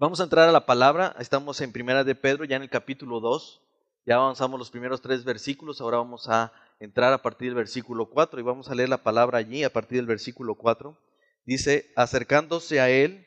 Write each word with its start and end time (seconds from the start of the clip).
Vamos 0.00 0.18
a 0.18 0.24
entrar 0.24 0.48
a 0.48 0.52
la 0.52 0.64
palabra. 0.64 1.14
Estamos 1.18 1.60
en 1.60 1.72
Primera 1.72 2.04
de 2.04 2.14
Pedro, 2.14 2.46
ya 2.46 2.56
en 2.56 2.62
el 2.62 2.70
capítulo 2.70 3.20
2. 3.20 3.60
Ya 4.06 4.14
avanzamos 4.14 4.58
los 4.58 4.70
primeros 4.70 5.02
tres 5.02 5.24
versículos. 5.24 5.82
Ahora 5.82 5.98
vamos 5.98 6.26
a 6.30 6.54
entrar 6.78 7.12
a 7.12 7.20
partir 7.20 7.48
del 7.48 7.56
versículo 7.56 8.08
4 8.08 8.40
y 8.40 8.42
vamos 8.42 8.70
a 8.70 8.74
leer 8.74 8.88
la 8.88 9.02
palabra 9.02 9.36
allí 9.36 9.62
a 9.62 9.70
partir 9.70 9.98
del 9.98 10.06
versículo 10.06 10.54
4. 10.54 10.96
Dice, 11.44 11.92
acercándose 11.96 12.80
a 12.80 12.88
él, 12.88 13.26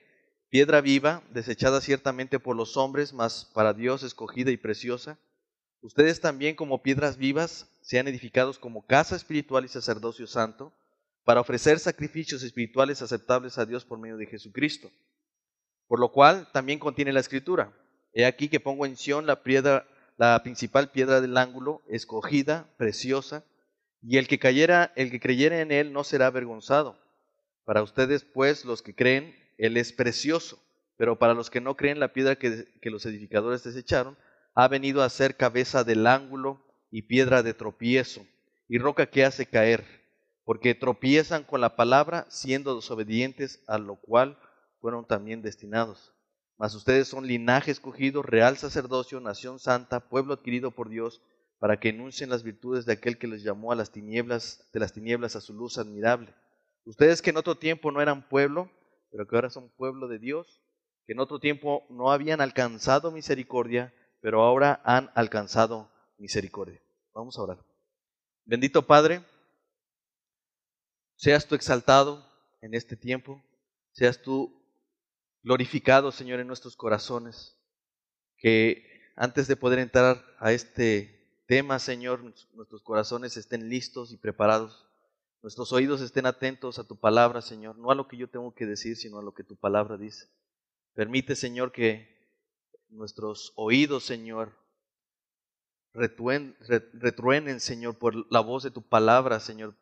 piedra 0.49 0.81
viva, 0.81 1.21
desechada 1.29 1.79
ciertamente 1.79 2.39
por 2.39 2.55
los 2.55 2.75
hombres, 2.75 3.13
mas 3.13 3.45
para 3.53 3.75
Dios 3.75 4.01
escogida 4.01 4.49
y 4.49 4.57
preciosa. 4.57 5.19
Ustedes 5.81 6.21
también 6.21 6.55
como 6.55 6.81
piedras 6.81 7.17
vivas 7.17 7.69
sean 7.81 8.07
edificados 8.07 8.57
como 8.57 8.87
casa 8.87 9.15
espiritual 9.15 9.63
y 9.63 9.67
sacerdocio 9.67 10.25
santo, 10.25 10.73
para 11.23 11.41
ofrecer 11.41 11.77
sacrificios 11.77 12.41
espirituales 12.41 13.03
aceptables 13.03 13.59
a 13.59 13.67
Dios 13.67 13.85
por 13.85 13.99
medio 13.99 14.17
de 14.17 14.25
Jesucristo 14.25 14.89
por 15.93 15.99
lo 15.99 16.11
cual 16.11 16.47
también 16.51 16.79
contiene 16.79 17.13
la 17.13 17.19
escritura. 17.19 17.71
He 18.13 18.25
aquí 18.25 18.49
que 18.49 18.59
pongo 18.59 18.87
en 18.87 18.97
Sión 18.97 19.27
la, 19.27 19.43
piedra, 19.43 19.85
la 20.17 20.41
principal 20.41 20.89
piedra 20.89 21.21
del 21.21 21.37
ángulo, 21.37 21.83
escogida, 21.87 22.67
preciosa, 22.77 23.43
y 24.01 24.17
el 24.17 24.27
que 24.27 24.39
cayera, 24.39 24.91
el 24.95 25.11
que 25.11 25.19
creyere 25.19 25.61
en 25.61 25.71
él 25.71 25.93
no 25.93 26.03
será 26.03 26.25
avergonzado. 26.25 26.97
Para 27.63 27.83
ustedes, 27.83 28.23
pues, 28.23 28.65
los 28.65 28.81
que 28.81 28.95
creen, 28.95 29.35
él 29.59 29.77
es 29.77 29.93
precioso, 29.93 30.57
pero 30.97 31.19
para 31.19 31.35
los 31.35 31.51
que 31.51 31.61
no 31.61 31.77
creen, 31.77 31.99
la 31.99 32.11
piedra 32.11 32.37
que, 32.37 32.65
que 32.81 32.89
los 32.89 33.05
edificadores 33.05 33.63
desecharon 33.63 34.17
ha 34.55 34.67
venido 34.67 35.03
a 35.03 35.09
ser 35.09 35.37
cabeza 35.37 35.83
del 35.83 36.07
ángulo 36.07 36.59
y 36.89 37.03
piedra 37.03 37.43
de 37.43 37.53
tropiezo 37.53 38.25
y 38.67 38.79
roca 38.79 39.05
que 39.05 39.25
hace 39.25 39.45
caer, 39.45 39.85
porque 40.43 40.73
tropiezan 40.73 41.43
con 41.43 41.61
la 41.61 41.75
palabra, 41.75 42.25
siendo 42.29 42.75
desobedientes, 42.75 43.63
a 43.67 43.77
lo 43.77 43.97
cual 43.97 44.39
fueron 44.83 45.05
también 45.05 45.41
destinados. 45.41 46.13
Mas 46.57 46.75
ustedes 46.75 47.07
son 47.07 47.25
linaje 47.25 47.71
escogido, 47.71 48.21
real 48.21 48.57
sacerdocio, 48.57 49.21
nación 49.21 49.57
santa, 49.57 50.09
pueblo 50.09 50.33
adquirido 50.33 50.71
por 50.71 50.89
Dios, 50.89 51.21
para 51.57 51.79
que 51.79 51.87
enuncien 51.87 52.29
las 52.29 52.43
virtudes 52.43 52.85
de 52.85 52.91
aquel 52.91 53.17
que 53.17 53.29
les 53.29 53.43
llamó 53.43 53.71
a 53.71 53.75
las 53.75 53.93
tinieblas, 53.93 54.67
de 54.73 54.81
las 54.81 54.91
tinieblas 54.91 55.37
a 55.37 55.41
su 55.41 55.53
luz 55.53 55.77
admirable. 55.77 56.35
Ustedes 56.83 57.21
que 57.21 57.29
en 57.29 57.37
otro 57.37 57.55
tiempo 57.55 57.93
no 57.93 58.01
eran 58.01 58.27
pueblo, 58.27 58.69
pero 59.09 59.25
que 59.25 59.33
ahora 59.37 59.49
son 59.49 59.69
pueblo 59.69 60.09
de 60.09 60.19
Dios, 60.19 60.61
que 61.07 61.13
en 61.13 61.21
otro 61.21 61.39
tiempo 61.39 61.85
no 61.89 62.11
habían 62.11 62.41
alcanzado 62.41 63.09
misericordia, 63.09 63.93
pero 64.19 64.43
ahora 64.43 64.81
han 64.83 65.11
alcanzado 65.15 65.89
misericordia. 66.17 66.81
Vamos 67.13 67.39
a 67.39 67.43
orar. 67.43 67.65
Bendito 68.43 68.85
Padre, 68.85 69.23
seas 71.15 71.47
tú 71.47 71.55
exaltado 71.55 72.29
en 72.59 72.73
este 72.73 72.97
tiempo, 72.97 73.41
seas 73.93 74.21
tú 74.21 74.59
glorificado, 75.43 76.11
Señor, 76.11 76.39
en 76.39 76.47
nuestros 76.47 76.75
corazones. 76.75 77.57
Que 78.37 79.11
antes 79.15 79.47
de 79.47 79.55
poder 79.55 79.79
entrar 79.79 80.25
a 80.39 80.51
este 80.51 81.41
tema, 81.45 81.79
Señor, 81.79 82.21
nuestros 82.53 82.81
corazones 82.81 83.37
estén 83.37 83.69
listos 83.69 84.11
y 84.11 84.17
preparados. 84.17 84.87
Nuestros 85.41 85.73
oídos 85.73 86.01
estén 86.01 86.25
atentos 86.25 86.79
a 86.79 86.85
tu 86.85 86.95
palabra, 86.97 87.41
Señor, 87.41 87.77
no 87.77 87.91
a 87.91 87.95
lo 87.95 88.07
que 88.07 88.17
yo 88.17 88.29
tengo 88.29 88.55
que 88.55 88.65
decir, 88.65 88.95
sino 88.95 89.19
a 89.19 89.23
lo 89.23 89.33
que 89.33 89.43
tu 89.43 89.57
palabra 89.57 89.97
dice. 89.97 90.29
Permite, 90.93 91.35
Señor, 91.35 91.73
que 91.73 92.07
nuestros 92.89 93.51
oídos, 93.55 94.05
Señor, 94.05 94.53
retruenen, 95.93 97.59
Señor, 97.59 97.97
por 97.97 98.31
la 98.31 98.39
voz 98.39 98.63
de 98.63 98.71
tu 98.71 98.81
palabra, 98.81 99.39
Señor. 99.39 99.75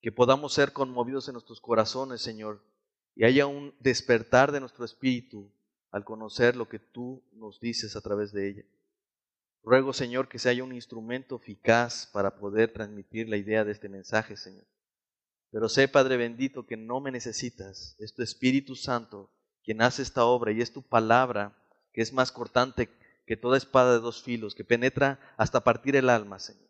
Que 0.00 0.10
podamos 0.10 0.54
ser 0.54 0.72
conmovidos 0.72 1.28
en 1.28 1.34
nuestros 1.34 1.60
corazones, 1.60 2.22
Señor, 2.22 2.60
y 3.14 3.24
haya 3.24 3.46
un 3.46 3.74
despertar 3.80 4.52
de 4.52 4.60
nuestro 4.60 4.84
espíritu 4.84 5.50
al 5.90 6.04
conocer 6.04 6.56
lo 6.56 6.68
que 6.68 6.78
tú 6.78 7.22
nos 7.32 7.60
dices 7.60 7.96
a 7.96 8.00
través 8.00 8.32
de 8.32 8.48
ella. 8.48 8.64
Ruego, 9.62 9.92
Señor, 9.92 10.28
que 10.28 10.38
se 10.38 10.48
haya 10.48 10.64
un 10.64 10.74
instrumento 10.74 11.36
eficaz 11.36 12.08
para 12.12 12.36
poder 12.36 12.72
transmitir 12.72 13.28
la 13.28 13.36
idea 13.36 13.64
de 13.64 13.72
este 13.72 13.88
mensaje, 13.88 14.36
Señor. 14.36 14.64
Pero 15.50 15.68
sé, 15.68 15.86
Padre 15.86 16.16
bendito, 16.16 16.66
que 16.66 16.76
no 16.76 17.00
me 17.00 17.12
necesitas. 17.12 17.94
Es 17.98 18.14
tu 18.14 18.22
Espíritu 18.22 18.74
Santo 18.74 19.30
quien 19.62 19.82
hace 19.82 20.02
esta 20.02 20.24
obra 20.24 20.50
y 20.50 20.60
es 20.60 20.72
tu 20.72 20.82
palabra 20.82 21.56
que 21.92 22.00
es 22.00 22.12
más 22.12 22.32
cortante 22.32 22.88
que 23.26 23.36
toda 23.36 23.56
espada 23.56 23.92
de 23.92 24.00
dos 24.00 24.22
filos, 24.22 24.54
que 24.54 24.64
penetra 24.64 25.20
hasta 25.36 25.62
partir 25.62 25.94
el 25.94 26.08
alma, 26.08 26.38
Señor. 26.38 26.68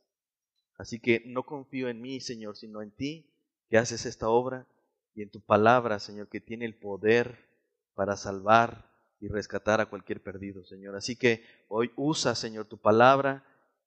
Así 0.77 1.01
que 1.01 1.23
no 1.27 1.45
confío 1.45 1.89
en 1.89 2.01
mí, 2.01 2.21
Señor, 2.21 2.57
sino 2.57 2.83
en 2.83 2.91
ti, 2.91 3.33
que 3.69 3.79
haces 3.79 4.05
esta 4.05 4.29
obra 4.29 4.67
y 5.15 5.23
en 5.23 5.31
tu 5.31 5.41
palabra, 5.41 5.99
Señor, 5.99 6.29
que 6.29 6.41
tiene 6.41 6.65
el 6.65 6.79
poder 6.79 7.49
para 7.95 8.17
salvar 8.17 8.91
y 9.21 9.29
rescatar 9.29 9.81
a 9.81 9.87
cualquier 9.87 10.23
perdido, 10.23 10.65
Señor. 10.65 10.97
Así 10.97 11.17
que 11.17 11.45
hoy 11.69 11.93
usa, 11.97 12.35
Señor, 12.35 12.67
tu 12.67 12.79
palabra 12.79 13.45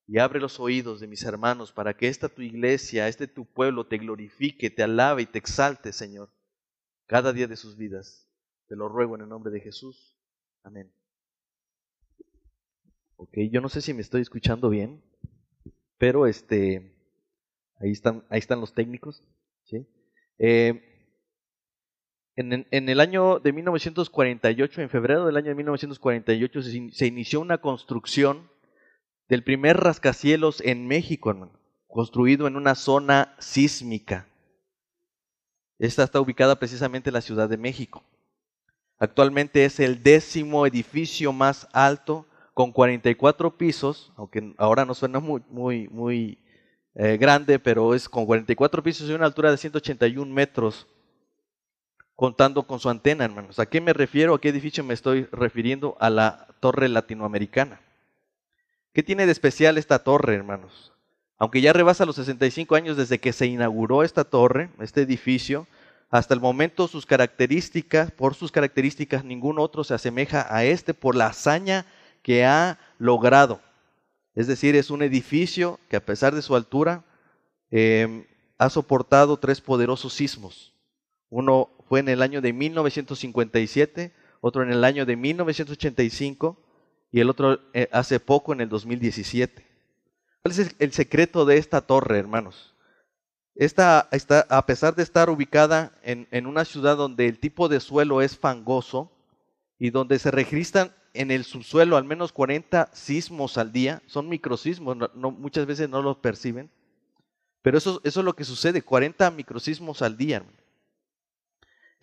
y 0.07 0.19
abre 0.19 0.39
los 0.39 0.59
oídos 0.59 0.99
de 0.99 1.07
mis 1.07 1.23
hermanos 1.23 1.71
para 1.71 1.97
que 1.97 2.07
esta 2.07 2.29
tu 2.29 2.41
iglesia, 2.41 3.07
este 3.07 3.27
tu 3.27 3.45
pueblo 3.45 3.87
te 3.87 3.97
glorifique, 3.97 4.69
te 4.69 4.83
alabe 4.83 5.23
y 5.23 5.25
te 5.25 5.39
exalte, 5.39 5.91
Señor, 5.91 6.29
cada 7.07 7.33
día 7.33 7.47
de 7.47 7.55
sus 7.55 7.75
vidas. 7.75 8.29
Te 8.67 8.75
lo 8.75 8.87
ruego 8.87 9.15
en 9.15 9.21
el 9.21 9.29
nombre 9.29 9.51
de 9.51 9.61
Jesús. 9.61 10.17
Amén. 10.63 10.91
Ok, 13.17 13.37
yo 13.51 13.61
no 13.61 13.69
sé 13.69 13.81
si 13.81 13.93
me 13.93 14.01
estoy 14.01 14.21
escuchando 14.21 14.69
bien, 14.69 15.03
pero 15.97 16.27
este, 16.27 16.95
ahí 17.79 17.91
están, 17.91 18.25
ahí 18.29 18.39
están 18.39 18.59
los 18.59 18.73
técnicos. 18.73 19.23
¿sí? 19.63 19.87
Eh, 20.37 20.84
en, 22.35 22.89
el 22.89 22.99
año 22.99 23.39
de 23.39 23.53
1948, 23.53 24.81
en 24.81 24.89
febrero 24.89 25.25
del 25.25 25.37
año 25.37 25.49
de 25.49 25.55
1948, 25.55 26.61
se, 26.91 27.07
inició 27.07 27.39
una 27.39 27.59
construcción 27.59 28.49
del 29.29 29.43
primer 29.43 29.77
rascacielos 29.77 30.61
en 30.61 30.85
México, 30.85 31.33
construido 31.87 32.47
en 32.47 32.57
una 32.57 32.75
zona 32.75 33.35
sísmica. 33.39 34.27
Esta 35.79 36.03
está 36.03 36.19
ubicada 36.19 36.59
precisamente 36.59 37.09
en 37.09 37.13
la 37.13 37.21
Ciudad 37.21 37.47
de 37.47 37.57
México. 37.57 38.03
Actualmente 38.97 39.63
es 39.65 39.79
el 39.79 40.03
décimo 40.03 40.65
edificio 40.65 41.31
más 41.31 41.67
alto 41.71 42.25
con 42.53 42.71
44 42.71 43.57
pisos, 43.57 44.13
aunque 44.17 44.53
ahora 44.57 44.85
no 44.85 44.93
suena 44.93 45.19
muy, 45.19 45.41
muy, 45.49 45.87
muy 45.89 46.39
eh, 46.95 47.17
grande, 47.17 47.59
pero 47.59 47.93
es 47.93 48.07
con 48.07 48.25
44 48.25 48.83
pisos 48.83 49.09
y 49.09 49.13
una 49.13 49.25
altura 49.25 49.51
de 49.51 49.57
181 49.57 50.33
metros 50.33 50.87
contando 52.15 52.63
con 52.63 52.79
su 52.79 52.89
antena, 52.89 53.25
hermanos. 53.25 53.59
¿A 53.59 53.65
qué 53.65 53.81
me 53.81 53.93
refiero? 53.93 54.33
¿A 54.33 54.41
qué 54.41 54.49
edificio 54.49 54.83
me 54.83 54.93
estoy 54.93 55.27
refiriendo? 55.31 55.97
A 55.99 56.09
la 56.09 56.47
torre 56.59 56.89
latinoamericana. 56.89 57.81
¿Qué 58.93 59.03
tiene 59.03 59.25
de 59.25 59.31
especial 59.31 59.77
esta 59.77 59.99
torre, 59.99 60.35
hermanos? 60.35 60.93
Aunque 61.37 61.59
ya 61.59 61.73
rebasa 61.73 62.05
los 62.05 62.15
65 62.15 62.75
años 62.75 62.95
desde 62.95 63.19
que 63.19 63.33
se 63.33 63.45
inauguró 63.45 64.03
esta 64.03 64.23
torre, 64.23 64.69
este 64.79 65.01
edificio, 65.01 65.67
hasta 66.09 66.33
el 66.33 66.39
momento 66.39 66.87
sus 66.87 67.05
características, 67.05 68.11
por 68.11 68.35
sus 68.35 68.51
características, 68.51 69.25
ningún 69.25 69.59
otro 69.59 69.83
se 69.83 69.93
asemeja 69.93 70.47
a 70.49 70.63
este 70.63 70.93
por 70.93 71.15
la 71.15 71.27
hazaña 71.27 71.85
que 72.21 72.45
ha 72.45 72.79
logrado. 72.97 73.59
Es 74.33 74.47
decir, 74.47 74.77
es 74.77 74.89
un 74.89 75.01
edificio 75.01 75.79
que 75.89 75.97
a 75.97 76.05
pesar 76.05 76.33
de 76.33 76.41
su 76.41 76.55
altura 76.55 77.03
eh, 77.71 78.25
ha 78.57 78.69
soportado 78.69 79.37
tres 79.37 79.59
poderosos 79.59 80.13
sismos. 80.13 80.74
Uno 81.29 81.69
fue 81.87 81.99
en 81.99 82.09
el 82.09 82.21
año 82.21 82.41
de 82.41 82.53
1957, 82.53 84.13
otro 84.41 84.63
en 84.63 84.71
el 84.71 84.83
año 84.83 85.05
de 85.05 85.15
1985 85.15 86.57
y 87.11 87.19
el 87.19 87.29
otro 87.29 87.59
eh, 87.73 87.87
hace 87.91 88.19
poco 88.19 88.53
en 88.53 88.61
el 88.61 88.69
2017. 88.69 89.65
¿Cuál 90.43 90.51
es 90.51 90.75
el 90.79 90.91
secreto 90.91 91.45
de 91.45 91.57
esta 91.57 91.81
torre, 91.81 92.19
hermanos? 92.19 92.75
Esta, 93.55 94.09
está, 94.11 94.45
a 94.49 94.65
pesar 94.65 94.95
de 94.95 95.03
estar 95.03 95.29
ubicada 95.29 95.93
en, 96.03 96.27
en, 96.31 96.45
una 96.45 96.65
ciudad 96.65 96.97
donde 96.97 97.27
el 97.27 97.39
tipo 97.39 97.69
de 97.69 97.79
suelo 97.79 98.21
es 98.21 98.37
fangoso 98.37 99.11
y 99.79 99.91
donde 99.91 100.19
se 100.19 100.29
registran 100.29 100.93
en 101.13 101.31
el 101.31 101.45
subsuelo 101.45 101.95
al 101.95 102.03
menos 102.03 102.33
40 102.33 102.89
sismos 102.93 103.57
al 103.57 103.71
día, 103.71 104.01
son 104.07 104.27
microsismos, 104.27 104.97
no, 104.97 105.31
muchas 105.31 105.65
veces 105.65 105.89
no 105.89 106.01
los 106.01 106.17
perciben, 106.17 106.69
pero 107.61 107.77
eso, 107.77 108.01
eso 108.03 108.19
es 108.19 108.25
lo 108.25 108.35
que 108.35 108.43
sucede, 108.43 108.81
40 108.81 109.31
microsismos 109.31 110.01
al 110.01 110.17
día. 110.17 110.37
Hermano. 110.37 110.57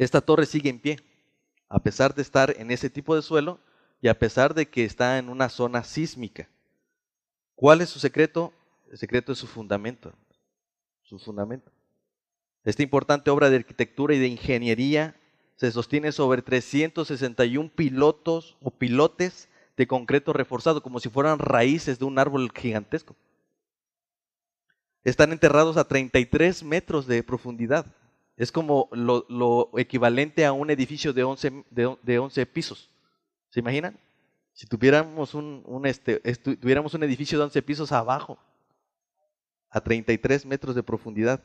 Esta 0.02 0.20
torre 0.20 0.46
sigue 0.46 0.68
en 0.68 0.80
pie, 0.80 0.98
a 1.68 1.78
pesar 1.80 2.12
de 2.12 2.22
estar 2.22 2.54
en 2.58 2.72
ese 2.72 2.90
tipo 2.90 3.14
de 3.14 3.22
suelo 3.22 3.60
y 4.00 4.08
a 4.08 4.18
pesar 4.18 4.52
de 4.52 4.68
que 4.68 4.84
está 4.84 5.18
en 5.18 5.28
una 5.28 5.48
zona 5.48 5.84
sísmica. 5.84 6.48
¿Cuál 7.54 7.82
es 7.82 7.90
su 7.90 8.00
secreto? 8.00 8.52
El 8.90 8.98
secreto 8.98 9.30
es 9.30 9.38
su 9.38 9.46
fundamento. 9.46 10.12
Su 11.04 11.20
fundamento. 11.20 11.70
Esta 12.64 12.82
importante 12.82 13.30
obra 13.30 13.48
de 13.48 13.56
arquitectura 13.56 14.12
y 14.14 14.18
de 14.18 14.26
ingeniería 14.26 15.14
se 15.54 15.70
sostiene 15.70 16.10
sobre 16.10 16.42
361 16.42 17.70
pilotos 17.70 18.56
o 18.60 18.72
pilotes 18.72 19.48
de 19.76 19.86
concreto 19.86 20.32
reforzado, 20.32 20.82
como 20.82 20.98
si 20.98 21.10
fueran 21.10 21.38
raíces 21.38 22.00
de 22.00 22.06
un 22.06 22.18
árbol 22.18 22.50
gigantesco. 22.52 23.14
Están 25.04 25.30
enterrados 25.30 25.76
a 25.76 25.84
33 25.84 26.64
metros 26.64 27.06
de 27.06 27.22
profundidad. 27.22 27.86
Es 28.36 28.50
como 28.50 28.88
lo, 28.92 29.70
equivalente 29.78 30.46
a 30.46 30.52
un 30.52 30.70
edificio 30.70 31.12
de 31.12 31.24
11, 31.24 31.64
de, 31.70 32.18
11 32.18 32.46
pisos. 32.46 32.90
¿Se 33.50 33.60
imaginan? 33.60 33.98
Si 34.54 34.66
tuviéramos 34.66 35.34
un, 35.34 35.82
este, 35.84 36.18
tuviéramos 36.56 36.94
un 36.94 37.02
edificio 37.02 37.38
de 37.38 37.44
11 37.44 37.62
pisos 37.62 37.92
abajo, 37.92 38.38
a 39.70 39.80
33 39.80 40.46
metros 40.46 40.74
de 40.74 40.82
profundidad, 40.82 41.42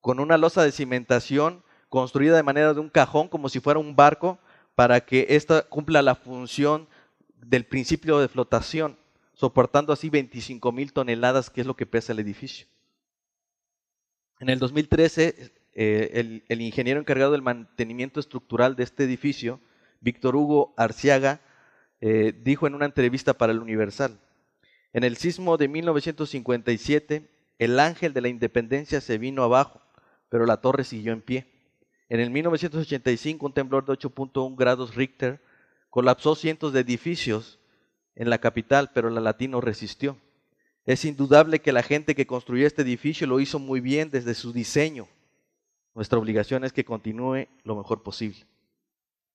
con 0.00 0.20
una 0.20 0.38
losa 0.38 0.62
de 0.62 0.72
cimentación 0.72 1.62
construida 1.88 2.36
de 2.36 2.42
manera 2.42 2.72
de 2.72 2.80
un 2.80 2.88
cajón, 2.88 3.28
como 3.28 3.48
si 3.48 3.60
fuera 3.60 3.80
un 3.80 3.96
barco, 3.96 4.38
para 4.74 5.04
que 5.04 5.26
ésta 5.30 5.62
cumpla 5.62 6.00
la 6.00 6.14
función 6.14 6.88
del 7.36 7.66
principio 7.66 8.18
de 8.18 8.28
flotación, 8.28 8.96
soportando 9.34 9.92
así 9.92 10.08
25 10.08 10.72
mil 10.72 10.92
toneladas, 10.92 11.50
que 11.50 11.60
es 11.60 11.66
lo 11.66 11.76
que 11.76 11.86
pesa 11.86 12.12
el 12.12 12.18
edificio. 12.18 12.66
En 14.38 14.48
el 14.48 14.58
2013, 14.58 15.52
eh, 15.74 16.42
el, 16.48 16.60
ingeniero 16.60 17.00
encargado 17.00 17.32
del 17.32 17.42
mantenimiento 17.42 18.20
estructural 18.20 18.76
de 18.76 18.82
este 18.82 19.04
edificio, 19.04 19.60
Víctor 20.00 20.36
Hugo 20.36 20.74
Arciaga, 20.76 21.40
eh, 22.00 22.32
dijo 22.42 22.66
en 22.66 22.74
una 22.74 22.86
entrevista 22.86 23.34
para 23.34 23.52
el 23.52 23.60
Universal, 23.60 24.18
en 24.92 25.04
el 25.04 25.16
sismo 25.16 25.56
de 25.56 25.68
1957, 25.68 27.30
el 27.58 27.78
ángel 27.78 28.12
de 28.12 28.20
la 28.20 28.28
independencia 28.28 29.00
se 29.00 29.18
vino 29.18 29.44
abajo, 29.44 29.80
pero 30.28 30.46
la 30.46 30.60
torre 30.60 30.82
siguió 30.82 31.12
en 31.12 31.22
pie. 31.22 31.46
En 32.08 32.18
el 32.18 32.30
1985, 32.30 33.46
un 33.46 33.52
temblor 33.52 33.84
de 33.84 33.92
8.1 33.92 34.56
grados 34.56 34.96
Richter 34.96 35.40
colapsó 35.90 36.34
cientos 36.34 36.72
de 36.72 36.80
edificios 36.80 37.60
en 38.16 38.30
la 38.30 38.38
capital, 38.38 38.90
pero 38.92 39.10
la 39.10 39.20
Latino 39.20 39.60
resistió. 39.60 40.18
Es 40.86 41.04
indudable 41.04 41.60
que 41.60 41.72
la 41.72 41.84
gente 41.84 42.16
que 42.16 42.26
construyó 42.26 42.66
este 42.66 42.82
edificio 42.82 43.26
lo 43.26 43.38
hizo 43.38 43.60
muy 43.60 43.80
bien 43.80 44.10
desde 44.10 44.34
su 44.34 44.52
diseño. 44.52 45.06
Nuestra 46.00 46.18
obligación 46.18 46.64
es 46.64 46.72
que 46.72 46.82
continúe 46.82 47.46
lo 47.62 47.76
mejor 47.76 48.02
posible. 48.02 48.46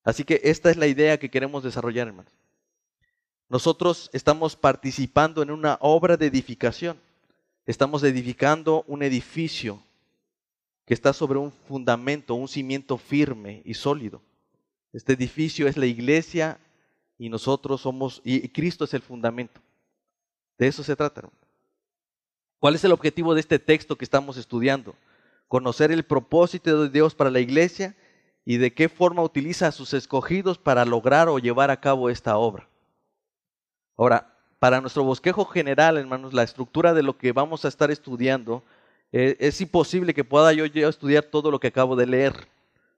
Así 0.04 0.24
que 0.24 0.42
esta 0.46 0.72
es 0.72 0.78
la 0.78 0.88
idea 0.88 1.20
que 1.20 1.30
queremos 1.30 1.64
desarrollar, 1.64 2.08
hermanos. 2.08 2.34
Nosotros 3.50 4.10
estamos 4.14 4.56
participando 4.56 5.44
en 5.44 5.52
una 5.52 5.78
obra 5.80 6.18
de 6.18 6.26
edificación. 6.26 6.98
Estamos 7.68 8.02
edificando 8.02 8.84
un 8.88 9.04
edificio 9.04 9.80
que 10.88 10.96
está 10.96 11.14
sobre 11.14 11.38
un 11.38 11.52
fundamento, 11.52 12.34
un 12.34 12.48
cimiento 12.48 12.98
firme 12.98 13.62
y 13.64 13.76
sólido. 13.76 14.24
Este 14.92 15.14
edificio 15.14 15.68
es 15.68 15.78
la 15.78 15.86
iglesia 15.86 16.58
y 17.20 17.30
nosotros 17.30 17.82
somos, 17.82 18.24
y 18.24 18.50
Cristo 18.50 18.86
es 18.86 18.96
el 18.96 19.04
fundamento. 19.04 19.62
De 20.58 20.66
eso 20.66 20.84
se 20.84 20.96
trata. 20.96 21.30
¿Cuál 22.58 22.74
es 22.74 22.84
el 22.84 22.92
objetivo 22.92 23.36
de 23.36 23.42
este 23.42 23.60
texto 23.60 23.96
que 23.96 24.06
estamos 24.06 24.36
estudiando? 24.38 24.96
Conocer 25.48 25.92
el 25.92 26.04
propósito 26.04 26.84
de 26.84 26.90
Dios 26.90 27.16
para 27.16 27.30
la 27.30 27.40
iglesia 27.40 27.96
y 28.46 28.58
de 28.58 28.74
qué 28.74 28.90
forma 28.90 29.24
utiliza 29.24 29.68
a 29.68 29.72
sus 29.72 29.94
escogidos 29.94 30.58
para 30.58 30.86
lograr 30.86 31.30
o 31.30 31.40
llevar 31.40 31.72
a 31.72 31.80
cabo 31.80 32.10
esta 32.10 32.38
obra. 32.38 32.68
Ahora, 33.98 34.36
para 34.60 34.82
nuestro 34.82 35.04
bosquejo 35.04 35.46
general, 35.46 35.98
hermanos, 35.98 36.34
la 36.34 36.44
estructura 36.44 36.94
de 36.94 37.04
lo 37.04 37.18
que 37.18 37.32
vamos 37.32 37.66
a 37.66 37.68
estar 37.68 37.92
estudiando, 37.92 38.64
eh, 39.12 39.36
es 39.40 39.62
imposible 39.62 40.14
que 40.14 40.24
pueda 40.24 40.52
yo, 40.54 40.66
estudiar 40.66 41.24
todo 41.24 41.52
lo 41.52 41.60
que 41.60 41.68
acabo 41.68 41.96
de 41.96 42.08
leer. 42.08 42.48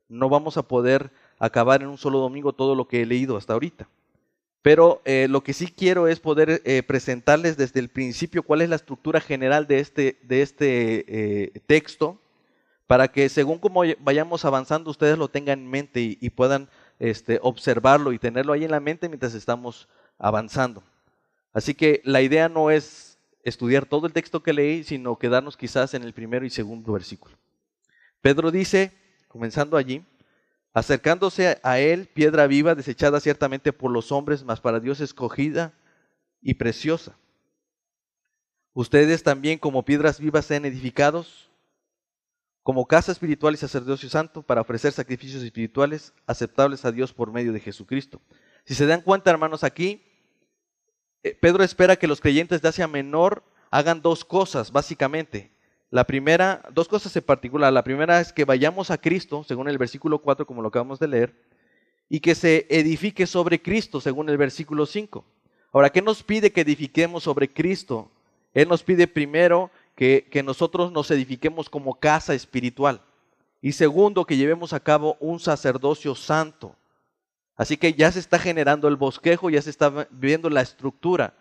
No 0.10 0.30
vamos 0.30 0.58
a 0.58 0.64
poder 0.64 1.12
acabar 1.40 1.82
en 1.82 1.90
un 1.90 1.98
solo 1.98 2.20
domingo 2.20 2.54
todo 2.54 2.76
lo 2.76 2.88
que 2.88 3.02
he 3.02 3.06
leído 3.06 3.38
hasta 3.38 3.54
ahorita. 3.54 3.88
Pero 4.62 5.02
eh, 5.06 5.28
lo 5.30 5.44
que 5.44 5.54
sí 5.54 5.68
quiero 5.68 6.08
es 6.08 6.20
poder 6.20 6.62
eh, 6.66 6.84
presentarles 6.84 7.58
desde 7.58 7.80
el 7.80 7.90
principio 7.90 8.44
cuál 8.44 8.62
es 8.62 8.70
la 8.70 8.76
estructura 8.76 9.22
general 9.22 9.68
de 9.68 9.80
este, 9.80 10.18
de 10.24 10.42
este 10.42 11.54
texto, 11.68 12.20
para 12.88 13.10
que 13.10 13.28
según 13.28 13.60
como 13.60 13.84
vayamos 14.00 14.46
avanzando 14.46 14.90
ustedes 14.90 15.18
lo 15.18 15.28
tengan 15.28 15.60
en 15.60 15.70
mente 15.70 16.18
y, 16.20 16.30
puedan 16.30 16.70
este, 17.00 17.40
observarlo 17.44 18.14
y 18.14 18.20
tenerlo 18.20 18.54
ahí 18.54 18.64
en 18.64 18.72
la 18.72 18.80
mente 18.80 19.10
mientras 19.10 19.34
estamos 19.34 19.90
avanzando. 20.18 20.82
Así 21.54 21.74
que 21.74 22.02
la 22.06 22.22
idea 22.22 22.48
no 22.50 22.72
es 22.72 23.18
estudiar 23.44 23.86
todo 23.86 24.08
el 24.08 24.14
texto 24.14 24.42
que 24.42 24.54
leí, 24.54 24.84
sino 24.84 25.18
quedarnos 25.18 25.58
quizás 25.58 25.94
en 25.94 26.04
el 26.04 26.14
primero 26.14 26.46
y 26.46 26.50
segundo 26.50 26.94
versículo. 26.94 27.36
Pedro 28.22 28.52
dice, 28.52 28.92
comenzando 29.28 29.78
allí, 29.78 30.04
acercándose 30.74 31.60
a 31.64 31.80
él, 31.80 32.08
piedra 32.08 32.48
viva, 32.48 32.76
desechada 32.76 33.20
ciertamente 33.20 33.74
por 33.74 33.92
los 33.92 34.12
hombres, 34.12 34.44
mas 34.44 34.62
para 34.62 34.80
Dios 34.80 35.02
escogida 35.02 35.74
y 36.42 36.54
preciosa. 36.54 37.18
Ustedes 38.74 39.24
también 39.24 39.60
como 39.60 39.84
piedras 39.84 40.20
vivas 40.20 40.46
sean 40.46 40.66
edificados, 40.66 41.50
como 42.68 42.86
casa 42.86 43.14
espiritual 43.14 43.54
y 43.54 43.58
sacerdocio 43.58 44.10
santo, 44.10 44.42
para 44.42 44.60
ofrecer 44.60 44.92
sacrificios 44.92 45.42
espirituales 45.42 46.12
aceptables 46.26 46.84
a 46.84 46.92
Dios 46.92 47.14
por 47.14 47.32
medio 47.32 47.54
de 47.54 47.62
Jesucristo. 47.62 48.20
Si 48.66 48.76
se 48.76 48.86
dan 48.86 49.00
cuenta, 49.00 49.32
hermanos, 49.32 49.64
aquí 49.64 50.04
eh, 51.24 51.34
Pedro 51.40 51.64
espera 51.64 51.96
que 51.96 52.08
los 52.08 52.20
creyentes 52.20 52.62
de 52.62 52.68
Asia 52.68 52.86
Menor 52.86 53.42
hagan 53.72 54.02
dos 54.02 54.26
cosas, 54.26 54.74
básicamente. 54.74 55.50
La 55.92 56.04
primera, 56.04 56.62
dos 56.74 56.90
cosas 56.90 57.16
en 57.16 57.24
particular. 57.24 57.72
La 57.72 57.86
primera 57.86 58.20
es 58.20 58.34
que 58.34 58.44
vayamos 58.44 58.92
a 58.92 58.98
Cristo, 58.98 59.46
según 59.46 59.70
el 59.70 59.78
versículo 59.78 60.20
4, 60.20 60.46
como 60.46 60.62
lo 60.62 60.68
acabamos 60.68 61.00
de 61.00 61.08
leer, 61.08 61.42
y 62.10 62.20
que 62.20 62.36
se 62.36 62.68
edifique 62.70 63.28
sobre 63.28 63.62
Cristo, 63.62 64.02
según 64.02 64.28
el 64.28 64.36
versículo 64.36 64.86
5. 64.86 65.24
Ahora, 65.72 65.90
¿qué 65.90 66.02
nos 66.02 66.22
pide 66.22 66.52
que 66.52 66.62
edifiquemos 66.62 67.24
sobre 67.24 67.48
Cristo? 67.48 68.12
Él 68.54 68.68
nos 68.68 68.84
pide 68.84 69.08
primero 69.08 69.72
que, 69.98 70.28
que 70.32 70.44
nosotros 70.44 70.92
nos 70.92 71.10
edifiquemos 71.10 71.70
como 71.70 72.00
casa 72.00 72.36
espiritual. 72.36 73.02
Y 73.62 73.72
segundo, 73.72 74.26
que 74.26 74.38
llevemos 74.38 74.72
a 74.72 74.80
cabo 74.80 75.18
un 75.20 75.40
sacerdocio 75.40 76.14
santo. 76.14 76.76
Así 77.56 77.78
que 77.78 77.94
ya 77.94 78.12
se 78.12 78.20
está 78.20 78.38
generando 78.38 78.88
el 78.88 78.96
bosquejo, 78.96 79.50
ya 79.50 79.62
se 79.62 79.72
está 79.72 80.08
viendo 80.12 80.52
la 80.52 80.62
estructura. 80.62 81.34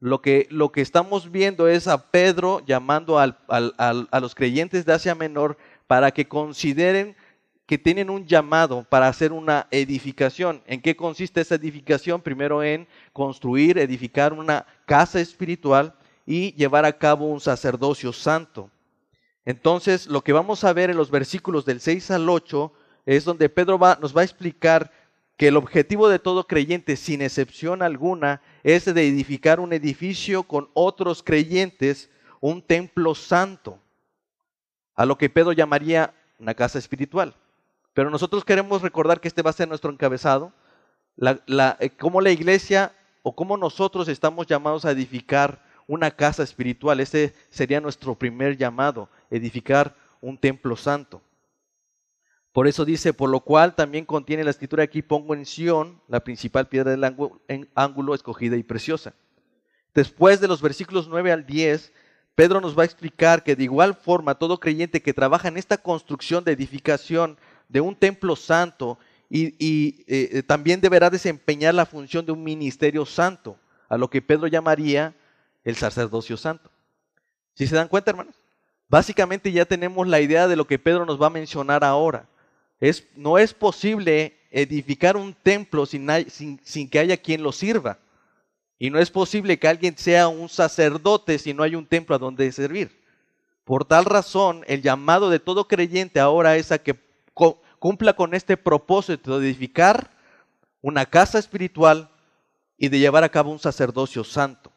Lo 0.00 0.20
que, 0.20 0.46
lo 0.50 0.70
que 0.70 0.82
estamos 0.82 1.32
viendo 1.32 1.66
es 1.66 1.88
a 1.88 2.10
Pedro 2.10 2.60
llamando 2.66 3.18
a 3.18 4.20
los 4.20 4.34
creyentes 4.34 4.84
de 4.84 4.92
Asia 4.92 5.14
Menor 5.14 5.56
para 5.86 6.10
que 6.10 6.28
consideren 6.28 7.16
que 7.64 7.78
tienen 7.78 8.10
un 8.10 8.26
llamado 8.26 8.84
para 8.84 9.08
hacer 9.08 9.32
una 9.32 9.66
edificación. 9.70 10.62
¿En 10.66 10.82
qué 10.82 10.94
consiste 10.94 11.40
esa 11.40 11.54
edificación? 11.54 12.20
Primero 12.20 12.62
en 12.62 12.86
construir, 13.14 13.78
edificar 13.78 14.34
una 14.34 14.66
casa 14.84 15.20
espiritual 15.20 15.94
y 16.26 16.52
llevar 16.54 16.84
a 16.84 16.98
cabo 16.98 17.26
un 17.26 17.40
sacerdocio 17.40 18.12
santo. 18.12 18.70
Entonces, 19.44 20.06
lo 20.06 20.22
que 20.22 20.32
vamos 20.32 20.64
a 20.64 20.72
ver 20.72 20.90
en 20.90 20.96
los 20.96 21.10
versículos 21.10 21.64
del 21.64 21.80
6 21.80 22.10
al 22.12 22.28
8 22.28 22.72
es 23.06 23.24
donde 23.24 23.48
Pedro 23.48 23.78
va, 23.78 23.98
nos 24.00 24.16
va 24.16 24.22
a 24.22 24.24
explicar 24.24 24.90
que 25.36 25.48
el 25.48 25.56
objetivo 25.56 26.08
de 26.08 26.18
todo 26.18 26.46
creyente, 26.46 26.96
sin 26.96 27.20
excepción 27.20 27.82
alguna, 27.82 28.40
es 28.62 28.84
de 28.86 29.06
edificar 29.06 29.60
un 29.60 29.72
edificio 29.72 30.44
con 30.44 30.70
otros 30.74 31.22
creyentes, 31.22 32.08
un 32.40 32.62
templo 32.62 33.14
santo, 33.14 33.78
a 34.94 35.04
lo 35.04 35.18
que 35.18 35.28
Pedro 35.28 35.52
llamaría 35.52 36.14
una 36.38 36.54
casa 36.54 36.78
espiritual. 36.78 37.34
Pero 37.94 38.10
nosotros 38.10 38.44
queremos 38.44 38.82
recordar 38.82 39.20
que 39.20 39.28
este 39.28 39.42
va 39.42 39.50
a 39.50 39.54
ser 39.54 39.68
nuestro 39.68 39.90
encabezado, 39.90 40.52
la, 41.16 41.76
eh, 41.80 41.90
cómo 41.90 42.20
la 42.20 42.30
iglesia 42.30 42.92
o 43.22 43.34
cómo 43.34 43.56
nosotros 43.56 44.08
estamos 44.08 44.46
llamados 44.46 44.84
a 44.84 44.90
edificar 44.90 45.62
una 45.86 46.10
casa 46.10 46.42
espiritual. 46.42 47.00
Ese 47.00 47.34
sería 47.50 47.80
nuestro 47.80 48.14
primer 48.14 48.56
llamado, 48.56 49.08
edificar 49.30 49.94
un 50.20 50.38
templo 50.38 50.76
santo. 50.76 51.22
Por 52.54 52.68
eso 52.68 52.84
dice, 52.84 53.12
por 53.12 53.30
lo 53.30 53.40
cual 53.40 53.74
también 53.74 54.04
contiene 54.04 54.44
la 54.44 54.50
escritura 54.50 54.84
aquí, 54.84 55.02
pongo 55.02 55.34
en 55.34 55.44
Sión 55.44 56.00
la 56.06 56.22
principal 56.22 56.68
piedra 56.68 56.92
del 56.92 57.04
ángulo, 57.74 58.14
escogida 58.14 58.56
y 58.56 58.62
preciosa. 58.62 59.12
Después 59.92 60.40
de 60.40 60.46
los 60.46 60.62
versículos 60.62 61.08
9 61.08 61.32
al 61.32 61.46
10, 61.46 61.92
Pedro 62.36 62.60
nos 62.60 62.78
va 62.78 62.82
a 62.82 62.86
explicar 62.86 63.42
que 63.42 63.56
de 63.56 63.64
igual 63.64 63.94
forma 63.94 64.36
todo 64.36 64.60
creyente 64.60 65.02
que 65.02 65.12
trabaja 65.12 65.48
en 65.48 65.56
esta 65.56 65.78
construcción 65.78 66.44
de 66.44 66.52
edificación 66.52 67.38
de 67.68 67.80
un 67.80 67.96
templo 67.96 68.36
santo 68.36 68.98
y, 69.28 70.04
eh, 70.06 70.44
también 70.44 70.80
deberá 70.80 71.10
desempeñar 71.10 71.74
la 71.74 71.86
función 71.86 72.24
de 72.24 72.30
un 72.30 72.44
ministerio 72.44 73.04
santo, 73.04 73.58
a 73.88 73.96
lo 73.96 74.08
que 74.08 74.22
Pedro 74.22 74.46
llamaría 74.46 75.16
el 75.64 75.76
sacerdocio 75.76 76.36
santo. 76.36 76.70
Si 77.54 77.66
se 77.66 77.74
dan 77.74 77.88
cuenta, 77.88 78.10
hermanos? 78.10 78.34
Básicamente 78.88 79.50
ya 79.50 79.64
tenemos 79.64 80.06
la 80.06 80.20
idea 80.20 80.46
de 80.46 80.56
lo 80.56 80.66
que 80.66 80.78
Pedro 80.78 81.06
nos 81.06 81.20
va 81.20 81.26
a 81.26 81.30
mencionar 81.30 81.82
ahora 81.82 82.28
no 83.16 83.38
es 83.38 83.54
posible 83.54 84.36
edificar 84.50 85.16
un 85.16 85.34
templo 85.34 85.86
sin, 85.86 86.08
sin, 86.28 86.88
que 86.88 86.98
haya 86.98 87.16
quien 87.16 87.42
lo 87.42 87.52
sirva. 87.52 87.98
Y 88.78 88.90
no 88.90 88.98
es 88.98 89.10
posible 89.10 89.58
que 89.58 89.68
alguien 89.68 89.96
sea 89.96 90.28
un 90.28 90.48
sacerdote 90.48 91.38
si 91.38 91.54
no 91.54 91.62
hay 91.62 91.74
un 91.74 91.86
templo 91.86 92.14
a 92.14 92.18
donde 92.18 92.50
servir. 92.52 93.02
Por 93.64 93.84
tal 93.84 94.04
razón, 94.04 94.62
el 94.66 94.82
llamado 94.82 95.30
de 95.30 95.40
todo 95.40 95.68
creyente 95.68 96.20
ahora 96.20 96.56
es 96.56 96.70
a 96.70 96.78
que 96.78 96.98
cumpla 97.78 98.14
con 98.14 98.34
este 98.34 98.56
propósito 98.56 99.38
de 99.38 99.46
edificar 99.46 100.10
una 100.82 101.06
casa 101.06 101.38
espiritual 101.38 102.10
y 102.76 102.88
de 102.88 102.98
llevar 102.98 103.24
a 103.24 103.30
cabo 103.30 103.50
un 103.50 103.58
sacerdocio 103.58 104.22
santo. 104.24 104.70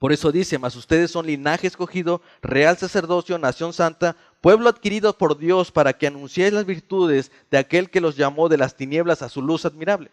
Por 0.00 0.14
eso 0.14 0.32
dice, 0.32 0.58
mas 0.58 0.76
ustedes 0.76 1.10
son 1.10 1.26
linaje 1.26 1.66
escogido, 1.66 2.22
real 2.40 2.78
sacerdocio, 2.78 3.36
nación 3.36 3.74
santa, 3.74 4.16
pueblo 4.40 4.70
adquirido 4.70 5.12
por 5.18 5.36
Dios 5.36 5.70
para 5.70 5.92
que 5.92 6.06
anunciéis 6.06 6.54
las 6.54 6.64
virtudes 6.64 7.30
de 7.50 7.58
aquel 7.58 7.90
que 7.90 8.00
los 8.00 8.16
llamó 8.16 8.48
de 8.48 8.56
las 8.56 8.74
tinieblas 8.74 9.20
a 9.20 9.28
su 9.28 9.42
luz 9.42 9.66
admirable. 9.66 10.10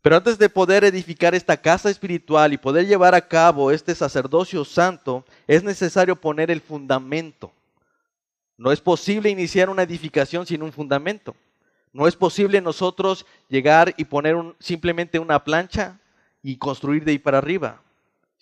Pero 0.00 0.14
antes 0.14 0.38
de 0.38 0.48
poder 0.48 0.84
edificar 0.84 1.34
esta 1.34 1.56
casa 1.56 1.90
espiritual 1.90 2.52
y 2.52 2.56
poder 2.56 2.86
llevar 2.86 3.16
a 3.16 3.26
cabo 3.26 3.72
este 3.72 3.96
sacerdocio 3.96 4.64
santo, 4.64 5.24
es 5.48 5.64
necesario 5.64 6.14
poner 6.14 6.52
el 6.52 6.60
fundamento. 6.60 7.50
No 8.56 8.70
es 8.70 8.80
posible 8.80 9.28
iniciar 9.28 9.68
una 9.68 9.82
edificación 9.82 10.46
sin 10.46 10.62
un 10.62 10.72
fundamento. 10.72 11.34
No 11.92 12.06
es 12.06 12.14
posible 12.14 12.60
nosotros 12.60 13.26
llegar 13.48 13.92
y 13.96 14.04
poner 14.04 14.36
simplemente 14.60 15.18
una 15.18 15.42
plancha 15.42 15.98
y 16.44 16.58
construir 16.58 17.02
de 17.04 17.10
ahí 17.10 17.18
para 17.18 17.38
arriba. 17.38 17.80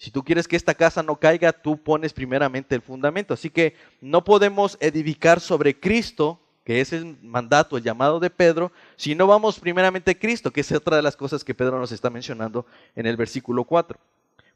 Si 0.03 0.11
tú 0.11 0.25
quieres 0.25 0.49
que 0.49 0.57
esta 0.57 0.75
casa 0.75 1.01
no 1.05 1.15
caiga, 1.15 1.53
tú 1.53 1.81
pones 1.81 2.13
primeramente 2.13 2.75
el 2.75 2.83
fundamento. 2.83 3.35
Así 3.35 3.51
que 3.51 3.77
no 4.01 4.25
podemos 4.25 4.77
edificar 4.81 5.39
sobre 5.39 5.79
Cristo, 5.79 6.41
que 6.65 6.81
es 6.81 6.93
el 6.93 7.17
mandato, 7.23 7.77
el 7.77 7.85
llamado 7.85 8.19
de 8.19 8.29
Pedro, 8.29 8.73
si 8.97 9.15
no 9.15 9.29
vamos 9.29 9.61
primeramente 9.61 10.11
a 10.11 10.19
Cristo, 10.19 10.51
que 10.51 10.63
es 10.63 10.73
otra 10.73 10.97
de 10.97 11.03
las 11.03 11.15
cosas 11.15 11.45
que 11.45 11.55
Pedro 11.55 11.79
nos 11.79 11.93
está 11.93 12.11
mencionando 12.11 12.67
en 12.97 13.07
el 13.07 13.17
versículo 13.17 13.63
4. 13.63 13.97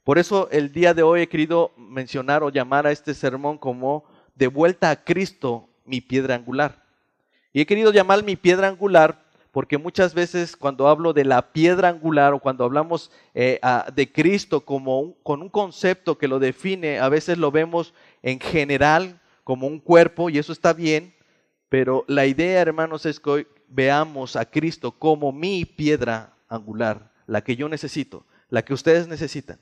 Por 0.02 0.18
eso 0.18 0.48
el 0.50 0.72
día 0.72 0.94
de 0.94 1.04
hoy 1.04 1.20
he 1.20 1.28
querido 1.28 1.70
mencionar 1.76 2.42
o 2.42 2.50
llamar 2.50 2.88
a 2.88 2.90
este 2.90 3.14
sermón 3.14 3.56
como 3.56 4.02
de 4.34 4.48
vuelta 4.48 4.90
a 4.90 5.04
Cristo, 5.04 5.68
mi 5.84 6.00
piedra 6.00 6.34
angular. 6.34 6.82
Y 7.52 7.60
he 7.60 7.66
querido 7.66 7.92
llamar 7.92 8.24
mi 8.24 8.34
piedra 8.34 8.66
angular 8.66 9.25
porque 9.56 9.78
muchas 9.78 10.12
veces 10.12 10.54
cuando 10.54 10.86
hablo 10.86 11.14
de 11.14 11.24
la 11.24 11.54
piedra 11.54 11.88
angular 11.88 12.34
o 12.34 12.40
cuando 12.40 12.62
hablamos 12.62 13.10
eh, 13.32 13.58
de 13.94 14.12
Cristo 14.12 14.60
como 14.60 15.14
con 15.22 15.40
un 15.40 15.48
concepto 15.48 16.18
que 16.18 16.28
lo 16.28 16.38
define, 16.38 16.98
a 16.98 17.08
veces 17.08 17.38
lo 17.38 17.50
vemos 17.50 17.94
en 18.22 18.38
general 18.38 19.18
como 19.44 19.66
un 19.66 19.80
cuerpo 19.80 20.28
y 20.28 20.36
eso 20.36 20.52
está 20.52 20.74
bien, 20.74 21.14
pero 21.70 22.04
la 22.06 22.26
idea, 22.26 22.60
hermanos, 22.60 23.06
es 23.06 23.18
que 23.18 23.30
hoy 23.30 23.46
veamos 23.66 24.36
a 24.36 24.44
Cristo 24.44 24.92
como 24.92 25.32
mi 25.32 25.64
piedra 25.64 26.34
angular, 26.50 27.10
la 27.26 27.42
que 27.42 27.56
yo 27.56 27.66
necesito, 27.70 28.26
la 28.50 28.62
que 28.62 28.74
ustedes 28.74 29.08
necesitan. 29.08 29.58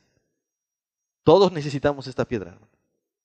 Todos 1.22 1.52
necesitamos 1.52 2.08
esta 2.08 2.24
piedra. 2.24 2.58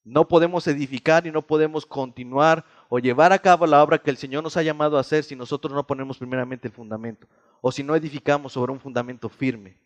No 0.04 0.28
podemos 0.28 0.68
edificar 0.68 1.26
y 1.26 1.32
no 1.32 1.42
podemos 1.42 1.88
continuar 1.88 2.64
o 2.90 2.98
llevar 2.98 3.32
a 3.32 3.40
cabo 3.40 3.68
la 3.68 3.82
obra 3.82 4.00
que 4.00 4.10
el 4.10 4.18
Señor 4.18 4.44
nos 4.44 4.58
ha 4.58 4.64
llamado 4.64 4.98
a 4.98 5.02
hacer 5.02 5.24
si 5.24 5.36
nosotros 5.36 5.72
no 5.74 5.86
ponemos 5.86 6.18
primeramente 6.18 6.68
el 6.68 6.74
fundamento 6.74 7.28
o 7.62 7.72
si 7.72 7.84
no 7.84 7.96
edificamos 7.96 8.54
sobre 8.54 8.72
un 8.72 8.80
fundamento 8.80 9.30
firme. 9.30 9.78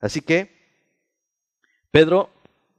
Así 0.00 0.20
que 0.20 0.54
Pedro 1.90 2.30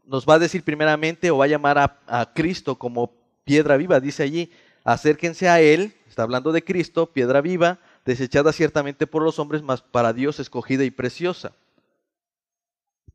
nos 0.05 0.25
va 0.25 0.35
a 0.35 0.39
decir 0.39 0.63
primeramente 0.63 1.31
o 1.31 1.37
va 1.37 1.45
a 1.45 1.49
llamar 1.49 1.99
a, 2.07 2.33
Cristo 2.33 2.75
como 2.75 3.13
piedra 3.43 3.75
viva. 3.77 3.99
Dice 3.99 4.23
allí, 4.23 4.51
acérquense 4.83 5.49
a 5.49 5.59
Él, 5.59 5.93
está 6.07 6.23
hablando 6.23 6.51
de 6.51 6.63
Cristo, 6.63 7.07
piedra 7.07 7.41
viva, 7.41 7.79
desechada 8.05 8.53
ciertamente 8.53 9.07
por 9.07 9.23
los 9.23 9.39
hombres, 9.39 9.61
mas 9.61 9.81
para 9.81 10.13
Dios 10.13 10.39
escogida 10.39 10.83
y 10.83 10.91
preciosa. 10.91 11.53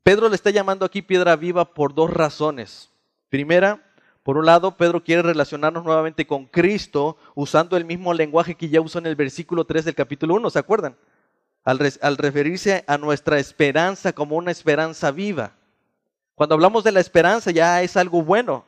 Pedro 0.03 0.29
le 0.29 0.35
está 0.35 0.51
llamando 0.51 0.85
aquí 0.85 1.03
piedra 1.03 1.37
viva 1.37 1.73
por 1.73 1.95
dos 1.95 2.11
razones. 2.13 2.91
Primera, 3.29 3.90
por 4.23 4.37
un 4.37 4.45
lado, 4.45 4.77
Pedro 4.77 5.03
quiere 5.03 5.23
relacionarnos 5.23 5.85
nuevamente 5.85 6.27
con 6.27 6.47
Cristo 6.47 7.17
usando 7.35 7.77
el 7.77 7.87
mismo 7.87 8.13
lenguaje 8.13 8.55
que 8.55 8.69
ya 8.69 8.81
usó 8.81 8.99
en 8.99 9.07
el 9.07 9.17
versículo 9.17 9.65
3 9.65 9.87
del 9.87 9.95
capítulo 9.95 10.35
1, 10.35 10.51
¿se 10.51 10.59
acuerdan? 10.59 10.97
Al, 11.65 12.17
referirse 12.17 12.85
a 12.87 12.99
nuestra 12.99 13.39
esperanza 13.39 14.13
como 14.13 14.37
una 14.37 14.51
esperanza 14.51 15.11
viva. 15.11 15.53
Cuando 16.35 16.55
hablamos 16.55 16.85
de 16.85 16.93
la 16.93 17.01
esperanza 17.01 17.51
ya 17.51 17.83
es 17.83 17.97
algo 17.97 18.23
bueno, 18.23 18.65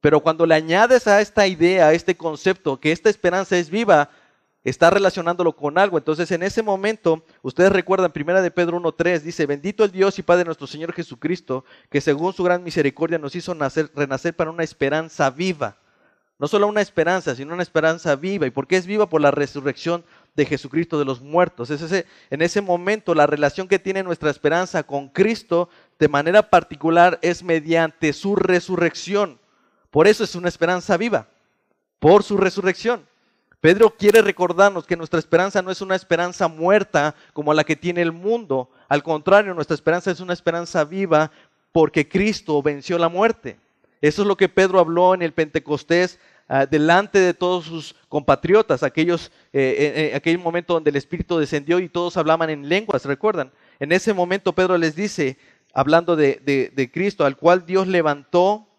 pero 0.00 0.20
cuando 0.20 0.46
le 0.46 0.54
añades 0.54 1.06
a 1.06 1.20
esta 1.20 1.46
idea, 1.46 1.88
a 1.88 1.92
este 1.92 2.16
concepto, 2.16 2.80
que 2.80 2.92
esta 2.92 3.10
esperanza 3.10 3.56
es 3.56 3.70
viva, 3.70 4.10
está 4.64 4.90
relacionándolo 4.90 5.56
con 5.56 5.78
algo. 5.78 5.98
Entonces, 5.98 6.30
en 6.30 6.42
ese 6.42 6.62
momento, 6.62 7.24
ustedes 7.42 7.72
recuerdan, 7.72 8.12
primera 8.12 8.42
de 8.42 8.50
Pedro 8.50 8.80
1.3, 8.80 9.20
dice, 9.20 9.46
bendito 9.46 9.84
el 9.84 9.90
Dios 9.90 10.18
y 10.18 10.22
Padre 10.22 10.44
nuestro 10.44 10.66
Señor 10.66 10.92
Jesucristo, 10.92 11.64
que 11.88 12.00
según 12.00 12.32
su 12.32 12.44
gran 12.44 12.62
misericordia 12.62 13.18
nos 13.18 13.34
hizo 13.34 13.54
nacer, 13.54 13.90
renacer 13.94 14.34
para 14.34 14.50
una 14.50 14.64
esperanza 14.64 15.30
viva. 15.30 15.76
No 16.38 16.48
solo 16.48 16.66
una 16.68 16.80
esperanza, 16.80 17.34
sino 17.34 17.52
una 17.52 17.62
esperanza 17.62 18.16
viva. 18.16 18.46
¿Y 18.46 18.50
por 18.50 18.66
qué 18.66 18.76
es 18.76 18.86
viva? 18.86 19.10
Por 19.10 19.20
la 19.20 19.30
resurrección 19.30 20.04
de 20.34 20.46
Jesucristo 20.46 20.98
de 20.98 21.04
los 21.04 21.20
muertos. 21.20 21.68
Es 21.68 21.82
ese, 21.82 22.06
en 22.30 22.40
ese 22.40 22.62
momento, 22.62 23.14
la 23.14 23.26
relación 23.26 23.68
que 23.68 23.78
tiene 23.78 24.02
nuestra 24.02 24.30
esperanza 24.30 24.82
con 24.82 25.08
Cristo, 25.08 25.68
de 25.98 26.08
manera 26.08 26.48
particular, 26.48 27.18
es 27.20 27.42
mediante 27.42 28.14
su 28.14 28.36
resurrección. 28.36 29.38
Por 29.90 30.06
eso 30.06 30.24
es 30.24 30.34
una 30.34 30.48
esperanza 30.48 30.96
viva, 30.96 31.28
por 31.98 32.22
su 32.22 32.38
resurrección. 32.38 33.06
Pedro 33.60 33.90
quiere 33.90 34.22
recordarnos 34.22 34.86
que 34.86 34.96
nuestra 34.96 35.18
esperanza 35.18 35.60
no 35.60 35.70
es 35.70 35.82
una 35.82 35.94
esperanza 35.94 36.48
muerta 36.48 37.14
como 37.34 37.52
la 37.52 37.64
que 37.64 37.76
tiene 37.76 38.00
el 38.00 38.10
mundo. 38.10 38.70
Al 38.88 39.02
contrario, 39.02 39.52
nuestra 39.52 39.74
esperanza 39.74 40.10
es 40.10 40.20
una 40.20 40.32
esperanza 40.32 40.82
viva 40.84 41.30
porque 41.70 42.08
Cristo 42.08 42.62
venció 42.62 42.96
la 42.96 43.10
muerte. 43.10 43.58
Eso 44.00 44.22
es 44.22 44.28
lo 44.28 44.36
que 44.36 44.48
Pedro 44.48 44.80
habló 44.80 45.12
en 45.12 45.20
el 45.20 45.32
Pentecostés 45.32 46.18
ah, 46.48 46.64
delante 46.64 47.18
de 47.18 47.34
todos 47.34 47.66
sus 47.66 47.94
compatriotas, 48.08 48.82
aquellos, 48.82 49.30
eh, 49.52 50.12
aquel 50.14 50.38
momento 50.38 50.72
donde 50.72 50.88
el 50.88 50.96
Espíritu 50.96 51.36
descendió 51.36 51.80
y 51.80 51.90
todos 51.90 52.16
hablaban 52.16 52.48
en 52.48 52.66
lenguas, 52.66 53.04
¿recuerdan? 53.04 53.52
En 53.78 53.92
ese 53.92 54.14
momento 54.14 54.54
Pedro 54.54 54.78
les 54.78 54.96
dice, 54.96 55.36
hablando 55.74 56.16
de 56.16 56.90
Cristo, 56.94 57.26
al 57.26 57.36
cual 57.36 57.66
Dios 57.66 57.86
levantó 57.86 58.69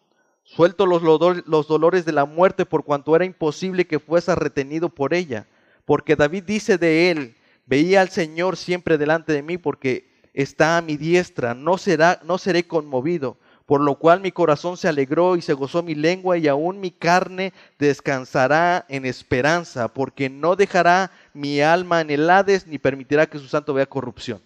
suelto 0.56 0.86
los, 0.86 1.68
dolores 1.68 2.06
de 2.06 2.12
la 2.12 2.26
muerte 2.26 2.66
por 2.66 2.84
cuanto 2.84 3.16
era 3.16 3.26
imposible 3.26 3.88
que 3.88 4.00
fuese 4.00 4.36
retenido 4.36 4.90
por 4.90 5.14
ella. 5.14 5.48
Porque 5.86 6.16
David 6.16 6.44
dice 6.44 6.78
de 6.78 7.10
él, 7.10 7.36
veía 7.66 8.02
al 8.02 8.10
Señor 8.10 8.58
siempre 8.58 8.98
delante 8.98 9.32
de 9.32 9.44
mí 9.44 9.58
porque 9.58 10.10
está 10.34 10.78
a 10.78 10.82
mi 10.82 10.98
diestra, 10.98 11.54
no, 11.54 11.78
será, 11.78 12.20
no 12.24 12.38
seré 12.38 12.68
conmovido. 12.68 13.38
Por 13.66 13.80
lo 13.80 13.96
cual 13.96 14.20
mi 14.20 14.34
corazón 14.34 14.76
se 14.76 14.90
alegró 14.90 15.38
y 15.38 15.42
se 15.42 15.54
gozó 15.54 15.82
mi 15.82 15.96
lengua 15.96 16.38
y 16.38 16.50
aún 16.50 16.82
mi 16.82 16.92
carne 16.92 17.54
descansará 17.80 18.86
en 18.90 19.06
esperanza, 19.06 19.88
porque 19.88 20.30
no 20.30 20.58
dejará 20.58 21.12
mi 21.34 21.62
alma 21.62 22.02
en 22.02 22.10
el 22.10 22.30
Hades 22.30 22.68
ni 22.68 22.78
permitirá 22.78 23.28
que 23.28 23.40
su 23.40 23.48
santo 23.48 23.74
vea 23.74 23.86
corrupción. 23.86 24.42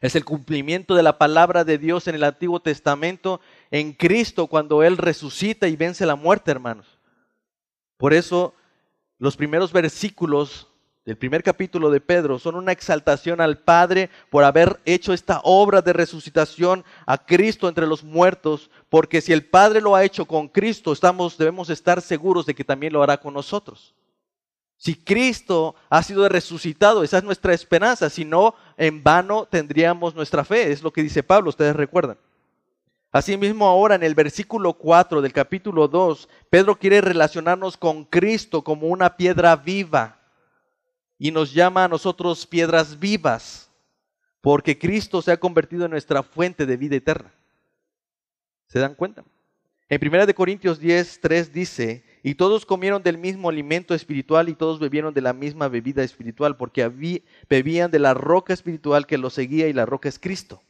Es 0.00 0.16
el 0.16 0.24
cumplimiento 0.24 0.94
de 0.94 1.02
la 1.02 1.18
palabra 1.18 1.64
de 1.64 1.76
Dios 1.76 2.08
en 2.08 2.14
el 2.14 2.24
Antiguo 2.24 2.60
Testamento 2.60 3.40
en 3.70 3.92
Cristo 3.92 4.46
cuando 4.46 4.82
Él 4.82 4.96
resucita 4.96 5.68
y 5.68 5.76
vence 5.76 6.06
la 6.06 6.16
muerte, 6.16 6.50
hermanos. 6.50 6.86
Por 7.96 8.14
eso 8.14 8.54
los 9.18 9.36
primeros 9.36 9.72
versículos 9.72 10.66
del 11.04 11.16
primer 11.16 11.42
capítulo 11.42 11.90
de 11.90 12.00
Pedro 12.00 12.38
son 12.38 12.54
una 12.54 12.72
exaltación 12.72 13.40
al 13.40 13.58
Padre 13.58 14.10
por 14.28 14.44
haber 14.44 14.80
hecho 14.84 15.12
esta 15.12 15.40
obra 15.44 15.82
de 15.82 15.92
resucitación 15.92 16.84
a 17.06 17.18
Cristo 17.18 17.68
entre 17.68 17.86
los 17.86 18.04
muertos, 18.04 18.70
porque 18.88 19.20
si 19.20 19.32
el 19.32 19.44
Padre 19.44 19.80
lo 19.80 19.94
ha 19.94 20.04
hecho 20.04 20.26
con 20.26 20.48
Cristo, 20.48 20.92
estamos 20.92 21.38
debemos 21.38 21.70
estar 21.70 22.00
seguros 22.00 22.46
de 22.46 22.54
que 22.54 22.64
también 22.64 22.92
lo 22.92 23.02
hará 23.02 23.18
con 23.18 23.34
nosotros. 23.34 23.94
Si 24.76 24.94
Cristo 24.94 25.74
ha 25.90 26.02
sido 26.02 26.26
resucitado, 26.26 27.04
esa 27.04 27.18
es 27.18 27.24
nuestra 27.24 27.52
esperanza. 27.52 28.08
Si 28.08 28.24
no, 28.24 28.54
en 28.78 29.02
vano 29.02 29.44
tendríamos 29.44 30.14
nuestra 30.14 30.42
fe. 30.42 30.72
Es 30.72 30.82
lo 30.82 30.90
que 30.90 31.02
dice 31.02 31.22
Pablo, 31.22 31.50
ustedes 31.50 31.76
recuerdan. 31.76 32.16
Asimismo, 33.12 33.66
ahora 33.66 33.96
en 33.96 34.04
el 34.04 34.14
versículo 34.14 34.74
4 34.74 35.20
del 35.20 35.32
capítulo 35.32 35.88
2, 35.88 36.28
Pedro 36.48 36.78
quiere 36.78 37.00
relacionarnos 37.00 37.76
con 37.76 38.04
Cristo 38.04 38.62
como 38.62 38.86
una 38.86 39.16
piedra 39.16 39.56
viva 39.56 40.20
y 41.18 41.32
nos 41.32 41.52
llama 41.52 41.84
a 41.84 41.88
nosotros 41.88 42.46
piedras 42.46 43.00
vivas, 43.00 43.68
porque 44.40 44.78
Cristo 44.78 45.20
se 45.22 45.32
ha 45.32 45.40
convertido 45.40 45.84
en 45.84 45.90
nuestra 45.90 46.22
fuente 46.22 46.66
de 46.66 46.76
vida 46.76 46.96
eterna. 46.96 47.32
¿Se 48.68 48.78
dan 48.78 48.94
cuenta? 48.94 49.24
En 49.88 50.00
1 50.00 50.32
Corintios 50.34 50.78
10, 50.78 51.20
3 51.20 51.52
dice, 51.52 52.04
y 52.22 52.36
todos 52.36 52.64
comieron 52.64 53.02
del 53.02 53.18
mismo 53.18 53.48
alimento 53.48 53.92
espiritual 53.92 54.48
y 54.48 54.54
todos 54.54 54.78
bebieron 54.78 55.12
de 55.12 55.20
la 55.20 55.32
misma 55.32 55.66
bebida 55.66 56.04
espiritual, 56.04 56.56
porque 56.56 56.88
bebían 57.48 57.90
de 57.90 57.98
la 57.98 58.14
roca 58.14 58.52
espiritual 58.52 59.08
que 59.08 59.18
los 59.18 59.34
seguía 59.34 59.66
y 59.66 59.72
la 59.72 59.84
roca 59.84 60.08
es 60.08 60.20
Cristo. 60.20 60.62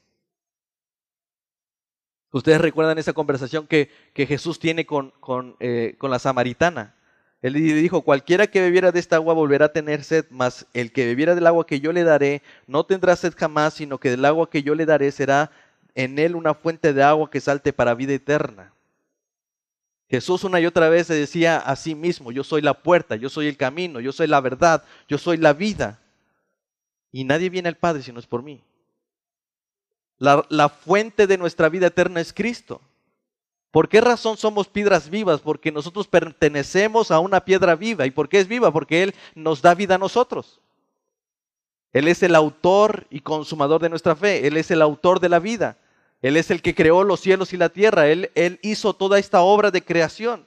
Ustedes 2.33 2.61
recuerdan 2.61 2.99
esa 2.99 3.13
conversación 3.13 3.67
que, 3.67 3.91
Jesús 4.15 4.59
tiene 4.59 4.87
con, 4.87 5.13
eh, 5.59 5.97
con, 5.99 6.11
la 6.11 6.19
samaritana. 6.19 6.95
Él 7.43 7.55
le 7.55 7.61
dijo, 7.61 8.03
cualquiera 8.03 8.47
que 8.47 8.61
bebiera 8.61 8.93
de 8.93 9.01
esta 9.01 9.17
agua 9.17 9.35
volverá 9.35 9.67
a 9.67 9.73
tener 9.73 10.05
sed, 10.05 10.27
mas 10.31 10.67
el 10.75 10.93
que 10.93 11.07
bebiera 11.07 11.35
del 11.35 11.47
agua 11.47 11.67
que 11.67 11.81
yo 11.81 11.93
le 11.93 12.05
daré 12.05 12.43
no 12.67 12.85
tendrá 12.85 13.17
sed 13.17 13.35
jamás, 13.37 13.75
sino 13.75 13.99
que 13.99 14.11
del 14.11 14.25
agua 14.25 14.51
que 14.51 14.63
yo 14.63 14.75
le 14.75 14.87
daré 14.87 15.11
será 15.11 15.51
en 15.95 16.19
él 16.19 16.37
una 16.37 16.55
fuente 16.55 16.93
de 16.93 17.03
agua 17.03 17.31
que 17.31 17.41
salte 17.41 17.73
para 17.73 17.95
vida 17.95 18.13
eterna. 18.13 18.73
Jesús 20.09 20.45
una 20.45 20.61
y 20.61 20.67
otra 20.67 20.89
vez 20.89 21.07
se 21.07 21.15
decía 21.15 21.59
a 21.59 21.77
sí 21.77 21.95
mismo, 21.95 22.33
yo 22.33 22.45
soy 22.45 22.63
la 22.63 22.75
puerta, 22.75 23.17
yo 23.17 23.29
soy 23.29 23.47
el 23.47 23.57
camino, 23.57 24.01
yo 24.01 24.13
soy 24.13 24.27
la 24.27 24.41
verdad, 24.41 24.85
yo 25.09 25.19
soy 25.19 25.37
la 25.37 25.53
vida. 25.53 26.01
Y 27.13 27.25
nadie 27.25 27.49
viene 27.49 27.69
al 27.69 27.77
Padre 27.77 28.03
si 28.03 28.13
no 28.13 28.19
es 28.19 28.27
por 28.27 28.43
mí. 28.43 28.63
La, 30.21 30.69
fuente 30.69 31.27
de 31.27 31.39
nuestra 31.39 31.71
vida 31.71 31.87
eterna 31.87 32.21
es 32.21 32.35
Cristo. 32.35 32.83
¿Por 33.71 33.89
qué 33.89 34.03
razón 34.03 34.37
somos 34.37 34.69
piedras 34.69 35.09
vivas? 35.09 35.41
Porque 35.41 35.73
nosotros 35.73 36.07
pertenecemos 36.07 37.11
a 37.11 37.21
una 37.21 37.41
piedra 37.41 37.75
viva. 37.75 38.05
¿Y 38.05 38.11
por 38.11 38.29
qué 38.29 38.39
es 38.39 38.47
viva? 38.47 38.71
Porque 38.71 39.03
Él 39.03 39.15
nos 39.35 39.63
da 39.63 39.75
vida 39.75 39.95
a 39.95 39.99
nosotros. 39.99 40.61
Él 41.95 42.07
es 42.07 42.23
el 42.23 42.35
autor 42.35 43.07
y 43.09 43.21
consumador 43.21 43.81
de 43.81 43.89
nuestra 43.89 44.15
fe. 44.15 44.47
Él 44.47 44.59
es 44.59 44.71
el 44.71 44.83
autor 44.83 45.21
de 45.21 45.31
la 45.31 45.39
vida. 45.39 45.79
Él 46.21 46.37
es 46.37 46.51
el 46.51 46.61
que 46.61 46.75
creó 46.75 47.03
los 47.03 47.21
cielos 47.21 47.55
y 47.55 47.57
la 47.57 47.71
tierra. 47.71 48.09
Él 48.09 48.61
hizo 48.61 48.93
toda 48.93 49.19
esta 49.19 49.41
obra 49.41 49.71
de 49.71 49.83
creación. 49.83 50.45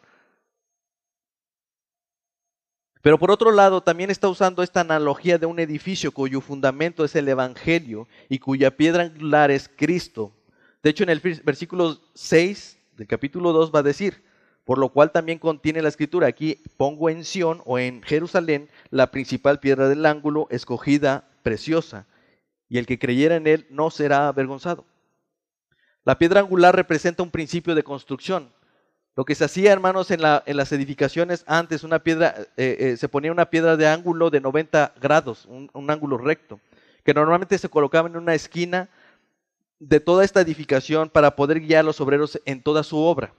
Pero 3.03 3.19
por 3.19 3.31
otro 3.31 3.51
lado, 3.51 3.81
también 3.81 4.09
está 4.09 4.29
usando 4.29 4.63
esta 4.63 4.79
analogía 4.79 5.37
de 5.37 5.45
un 5.45 5.59
edificio 5.59 6.13
cuyo 6.13 6.39
fundamento 6.39 7.03
es 7.03 7.13
el 7.17 7.27
Evangelio 7.27 8.07
y 8.29 8.39
cuya 8.39 8.77
piedra 8.77 9.03
angular 9.03 9.51
es 9.51 9.69
Cristo. 9.75 10.31
De 10.81 10.89
hecho, 10.89 11.03
en 11.03 11.09
el 11.09 11.19
versículo 11.19 11.99
6 12.13 12.79
del 12.95 13.05
capítulo 13.05 13.51
2 13.51 13.75
va 13.75 13.79
a 13.79 13.83
decir, 13.83 14.23
por 14.63 14.77
lo 14.77 14.87
cual 14.87 15.11
también 15.11 15.37
contiene 15.37 15.81
la 15.81 15.89
escritura, 15.89 16.27
aquí 16.27 16.63
pongo 16.77 17.09
en 17.09 17.25
Sión 17.25 17.61
o 17.65 17.77
en 17.77 18.01
Jerusalén 18.03 18.69
la 18.89 19.11
principal 19.11 19.59
piedra 19.59 19.89
del 19.89 20.05
ángulo, 20.05 20.47
escogida, 20.49 21.27
preciosa, 21.43 22.07
y 22.69 22.77
el 22.77 22.85
que 22.85 22.99
creyera 22.99 23.35
en 23.35 23.47
él 23.47 23.67
no 23.69 23.91
será 23.91 24.29
avergonzado. 24.29 24.85
La 26.05 26.17
piedra 26.17 26.39
angular 26.39 26.73
representa 26.73 27.21
un 27.21 27.31
principio 27.31 27.75
de 27.75 27.83
construcción. 27.83 28.49
Lo 29.15 29.25
que 29.25 29.35
se 29.35 29.45
hacía, 29.45 29.71
hermanos, 29.71 30.09
en, 30.09 30.21
las 30.21 30.71
edificaciones 30.71 31.43
antes, 31.45 31.83
una 31.83 31.99
piedra, 31.99 32.33
eh, 32.57 32.77
eh, 32.79 32.97
se 32.97 33.09
ponía 33.09 33.31
una 33.31 33.49
piedra 33.49 33.77
de 33.77 33.87
ángulo 33.87 34.31
de 34.31 34.41
90 34.41 34.95
grados, 34.99 35.45
un 35.45 35.91
ángulo 35.91 36.17
recto, 36.17 36.59
que 37.03 37.13
normalmente 37.13 37.57
se 37.57 37.69
colocaba 37.69 38.09
en 38.09 38.17
una 38.17 38.33
esquina 38.33 38.89
de 39.79 39.99
toda 39.99 40.23
esta 40.23 40.41
edificación 40.41 41.09
para 41.09 41.35
poder 41.35 41.59
guiar 41.59 41.81
a 41.81 41.83
los 41.83 42.01
obreros 42.01 42.41
en 42.45 42.63
toda 42.63 42.83
su 42.83 42.97
obra. 42.97 43.33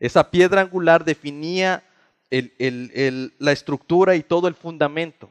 Esa 0.00 0.30
piedra 0.30 0.62
angular 0.62 1.04
definía 1.04 1.84
la 2.30 3.52
estructura 3.52 4.16
y 4.16 4.22
todo 4.22 4.48
el 4.48 4.54
fundamento. 4.54 5.30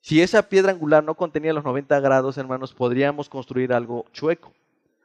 Si 0.00 0.22
esa 0.22 0.48
piedra 0.48 0.72
angular 0.72 1.04
no 1.04 1.14
contenía 1.14 1.52
los 1.52 1.64
90 1.64 1.98
grados, 2.00 2.38
hermanos, 2.38 2.72
podríamos 2.72 3.28
construir 3.28 3.72
algo 3.72 4.06
chueco. 4.12 4.52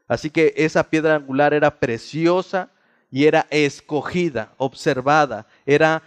Así 0.07 0.29
que 0.29 0.53
esa 0.55 0.83
piedra 0.89 1.15
angular 1.15 1.53
era 1.53 1.79
preciosa, 1.79 2.69
y 3.11 3.25
era 3.25 3.47
escogida, 3.49 4.53
observada, 4.57 5.47
era 5.65 6.03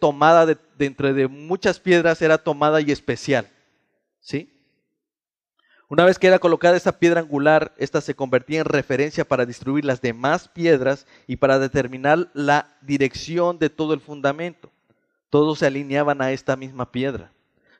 tomada 0.00 0.46
de, 0.46 0.58
entre 0.78 1.12
de 1.12 1.28
muchas 1.28 1.80
piedras, 1.80 2.20
era 2.22 2.38
tomada 2.38 2.80
y 2.80 2.90
especial. 2.90 3.48
¿Sí? 4.20 4.48
Una 5.88 6.04
vez 6.04 6.18
que 6.18 6.26
era 6.26 6.38
colocada 6.38 6.76
esa 6.76 6.98
piedra 6.98 7.20
angular, 7.20 7.74
esta 7.76 8.00
se 8.00 8.14
convertía 8.14 8.60
en 8.60 8.64
referencia 8.64 9.26
para 9.26 9.44
distribuir 9.44 9.84
las 9.84 10.00
demás 10.00 10.48
piedras 10.48 11.06
y 11.26 11.36
para 11.36 11.58
determinar 11.58 12.30
la 12.32 12.76
dirección 12.80 13.58
de 13.58 13.68
todo 13.68 13.92
el 13.92 14.00
fundamento. 14.00 14.70
Todos 15.28 15.58
se 15.58 15.66
alineaban 15.66 16.22
a 16.22 16.32
esta 16.32 16.56
misma 16.56 16.92
piedra. 16.92 17.32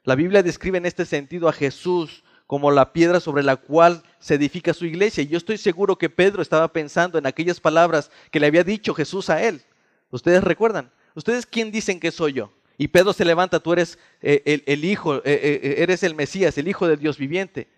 La 0.04 0.14
Biblia 0.14 0.42
describe 0.42 0.78
en 0.78 0.86
este 0.86 1.06
sentido 1.06 1.48
a 1.48 1.52
Jesús 1.52 2.22
como 2.52 2.70
la 2.70 2.92
piedra 2.92 3.18
sobre 3.18 3.42
la 3.42 3.56
cual 3.56 4.02
se 4.18 4.34
edifica 4.34 4.74
su 4.74 4.84
iglesia. 4.84 5.22
Y 5.22 5.28
yo 5.28 5.38
estoy 5.38 5.56
seguro 5.56 5.96
que 5.96 6.10
Pedro 6.10 6.42
estaba 6.42 6.70
pensando 6.70 7.16
en 7.16 7.24
aquellas 7.24 7.60
palabras 7.60 8.10
que 8.30 8.38
le 8.38 8.46
había 8.46 8.62
dicho 8.62 8.92
Jesús 8.92 9.30
a 9.30 9.42
él. 9.42 9.62
¿Ustedes 10.10 10.44
recuerdan? 10.44 10.90
¿Ustedes 11.14 11.46
quién 11.46 11.72
dicen 11.72 11.98
que 11.98 12.10
soy 12.10 12.34
yo? 12.34 12.52
Y 12.76 12.88
Pedro 12.88 13.14
se 13.14 13.24
levanta, 13.24 13.60
tú 13.60 13.72
eres 13.72 13.98
eh, 14.20 14.62
el, 14.66 14.84
Hijo, 14.84 15.16
eh, 15.16 15.22
eh, 15.24 15.74
eres 15.78 16.02
el 16.02 16.14
Mesías, 16.14 16.58
el 16.58 16.68
Hijo 16.68 16.86
del 16.86 16.98
Dios 16.98 17.16
viviente. 17.16 17.68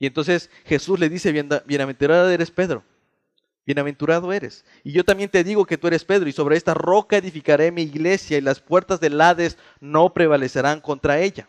Y 0.00 0.06
entonces 0.06 0.50
Jesús 0.64 0.98
le 0.98 1.08
dice, 1.08 1.30
bienaventurado 1.64 2.28
eres 2.28 2.50
Pedro, 2.50 2.82
bienaventurado 3.64 4.32
eres. 4.32 4.64
Y 4.82 4.90
yo 4.90 5.04
también 5.04 5.30
te 5.30 5.44
digo 5.44 5.64
que 5.64 5.78
tú 5.78 5.86
eres 5.86 6.04
Pedro, 6.04 6.28
y 6.28 6.32
sobre 6.32 6.56
esta 6.56 6.74
roca 6.74 7.18
edificaré 7.18 7.70
mi 7.70 7.82
iglesia, 7.82 8.38
y 8.38 8.40
las 8.40 8.58
puertas 8.58 8.98
del 8.98 9.20
Hades 9.20 9.58
no 9.78 10.12
prevalecerán 10.12 10.80
contra 10.80 11.20
ella. 11.20 11.48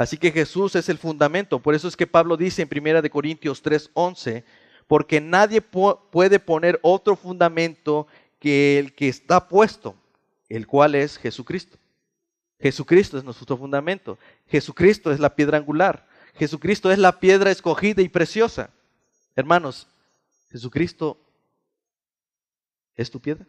Así 0.00 0.16
que 0.16 0.32
Jesús 0.32 0.76
es 0.76 0.88
el 0.88 0.96
fundamento. 0.96 1.60
Por 1.60 1.74
eso 1.74 1.86
es 1.86 1.94
que 1.94 2.06
Pablo 2.06 2.38
dice 2.38 2.62
en 2.62 2.70
1 2.70 3.10
Corintios 3.10 3.62
3:11, 3.62 4.44
porque 4.86 5.20
nadie 5.20 5.60
puede 5.60 6.38
poner 6.38 6.80
otro 6.80 7.16
fundamento 7.16 8.06
que 8.38 8.78
el 8.78 8.94
que 8.94 9.08
está 9.08 9.46
puesto, 9.46 9.94
el 10.48 10.66
cual 10.66 10.94
es 10.94 11.18
Jesucristo. 11.18 11.76
Jesucristo 12.58 13.18
es 13.18 13.24
nuestro 13.24 13.58
fundamento. 13.58 14.18
Jesucristo 14.46 15.12
es 15.12 15.20
la 15.20 15.36
piedra 15.36 15.58
angular. 15.58 16.08
Jesucristo 16.34 16.90
es 16.90 16.98
la 16.98 17.20
piedra 17.20 17.50
escogida 17.50 18.00
y 18.00 18.08
preciosa. 18.08 18.70
Hermanos, 19.36 19.86
Jesucristo 20.50 21.20
es 22.94 23.10
tu 23.10 23.20
piedra. 23.20 23.46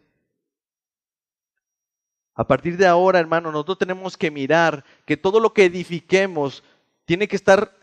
A 2.34 2.46
partir 2.46 2.76
de 2.76 2.86
ahora, 2.86 3.18
hermano, 3.18 3.52
nosotros 3.52 3.78
tenemos 3.78 4.16
que 4.16 4.30
mirar 4.30 4.84
que 5.04 5.16
todo 5.16 5.38
lo 5.38 5.52
que 5.52 5.66
edifiquemos 5.66 6.62
tiene 7.04 7.28
que 7.28 7.36
estar 7.36 7.76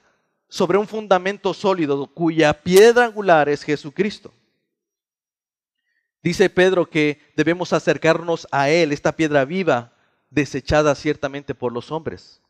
sobre 0.48 0.78
un 0.78 0.88
fundamento 0.88 1.54
sólido 1.54 2.08
cuya 2.08 2.54
piedra 2.54 3.06
angular 3.06 3.48
es 3.48 3.64
Jesucristo. 3.64 4.34
Dice 6.24 6.50
Pedro 6.50 6.90
que 6.90 7.22
debemos 7.36 7.72
acercarnos 7.72 8.48
a 8.52 8.70
Él, 8.70 8.92
esta 8.92 9.16
piedra 9.16 9.46
viva, 9.46 9.94
desechada 10.30 10.96
ciertamente 10.96 11.56
por 11.56 11.72
los 11.72 11.92
hombres. 11.92 12.42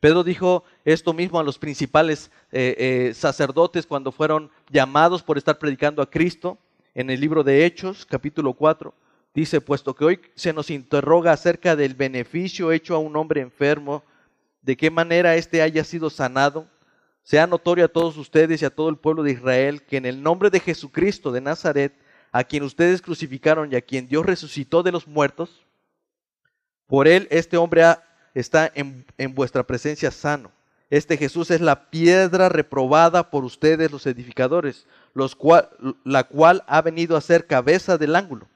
Pedro 0.00 0.24
dijo 0.24 0.64
esto 0.84 1.12
mismo 1.12 1.38
a 1.38 1.44
los 1.44 1.58
principales 1.58 2.30
eh, 2.50 2.74
eh, 3.10 3.14
sacerdotes 3.14 3.86
cuando 3.86 4.10
fueron 4.10 4.50
llamados 4.70 5.22
por 5.22 5.38
estar 5.38 5.58
predicando 5.58 6.02
a 6.02 6.10
Cristo 6.10 6.58
en 6.94 7.10
el 7.10 7.20
libro 7.20 7.44
de 7.44 7.64
Hechos, 7.64 8.04
capítulo 8.04 8.54
4. 8.54 8.92
Dice, 9.34 9.62
puesto 9.62 9.94
que 9.94 10.04
hoy 10.04 10.20
se 10.34 10.52
nos 10.52 10.68
interroga 10.70 11.32
acerca 11.32 11.74
del 11.74 11.94
beneficio 11.94 12.70
hecho 12.70 12.94
a 12.94 12.98
un 12.98 13.16
hombre 13.16 13.40
enfermo, 13.40 14.04
de 14.60 14.76
qué 14.76 14.90
manera 14.90 15.36
éste 15.36 15.62
haya 15.62 15.84
sido 15.84 16.10
sanado, 16.10 16.68
sea 17.22 17.46
notorio 17.46 17.86
a 17.86 17.88
todos 17.88 18.16
ustedes 18.18 18.60
y 18.60 18.64
a 18.66 18.70
todo 18.70 18.90
el 18.90 18.96
pueblo 18.96 19.22
de 19.22 19.32
Israel 19.32 19.82
que 19.84 19.96
en 19.96 20.06
el 20.06 20.22
nombre 20.22 20.50
de 20.50 20.60
Jesucristo 20.60 21.32
de 21.32 21.40
Nazaret, 21.40 21.94
a 22.30 22.44
quien 22.44 22.62
ustedes 22.62 23.00
crucificaron 23.00 23.72
y 23.72 23.76
a 23.76 23.80
quien 23.80 24.06
Dios 24.06 24.26
resucitó 24.26 24.82
de 24.82 24.92
los 24.92 25.06
muertos, 25.08 25.64
por 26.86 27.08
él 27.08 27.26
este 27.30 27.56
hombre 27.56 27.84
está 28.34 28.70
en, 28.74 29.06
vuestra 29.34 29.66
presencia 29.66 30.10
sano. 30.10 30.52
Este 30.90 31.16
Jesús 31.16 31.50
es 31.50 31.62
la 31.62 31.88
piedra 31.88 32.50
reprobada 32.50 33.30
por 33.30 33.44
ustedes 33.44 33.90
los 33.90 34.06
edificadores, 34.06 34.86
la 36.04 36.24
cual 36.24 36.64
ha 36.66 36.82
venido 36.82 37.16
a 37.16 37.22
ser 37.22 37.46
cabeza 37.46 37.96
del 37.96 38.14
ángulo 38.14 38.46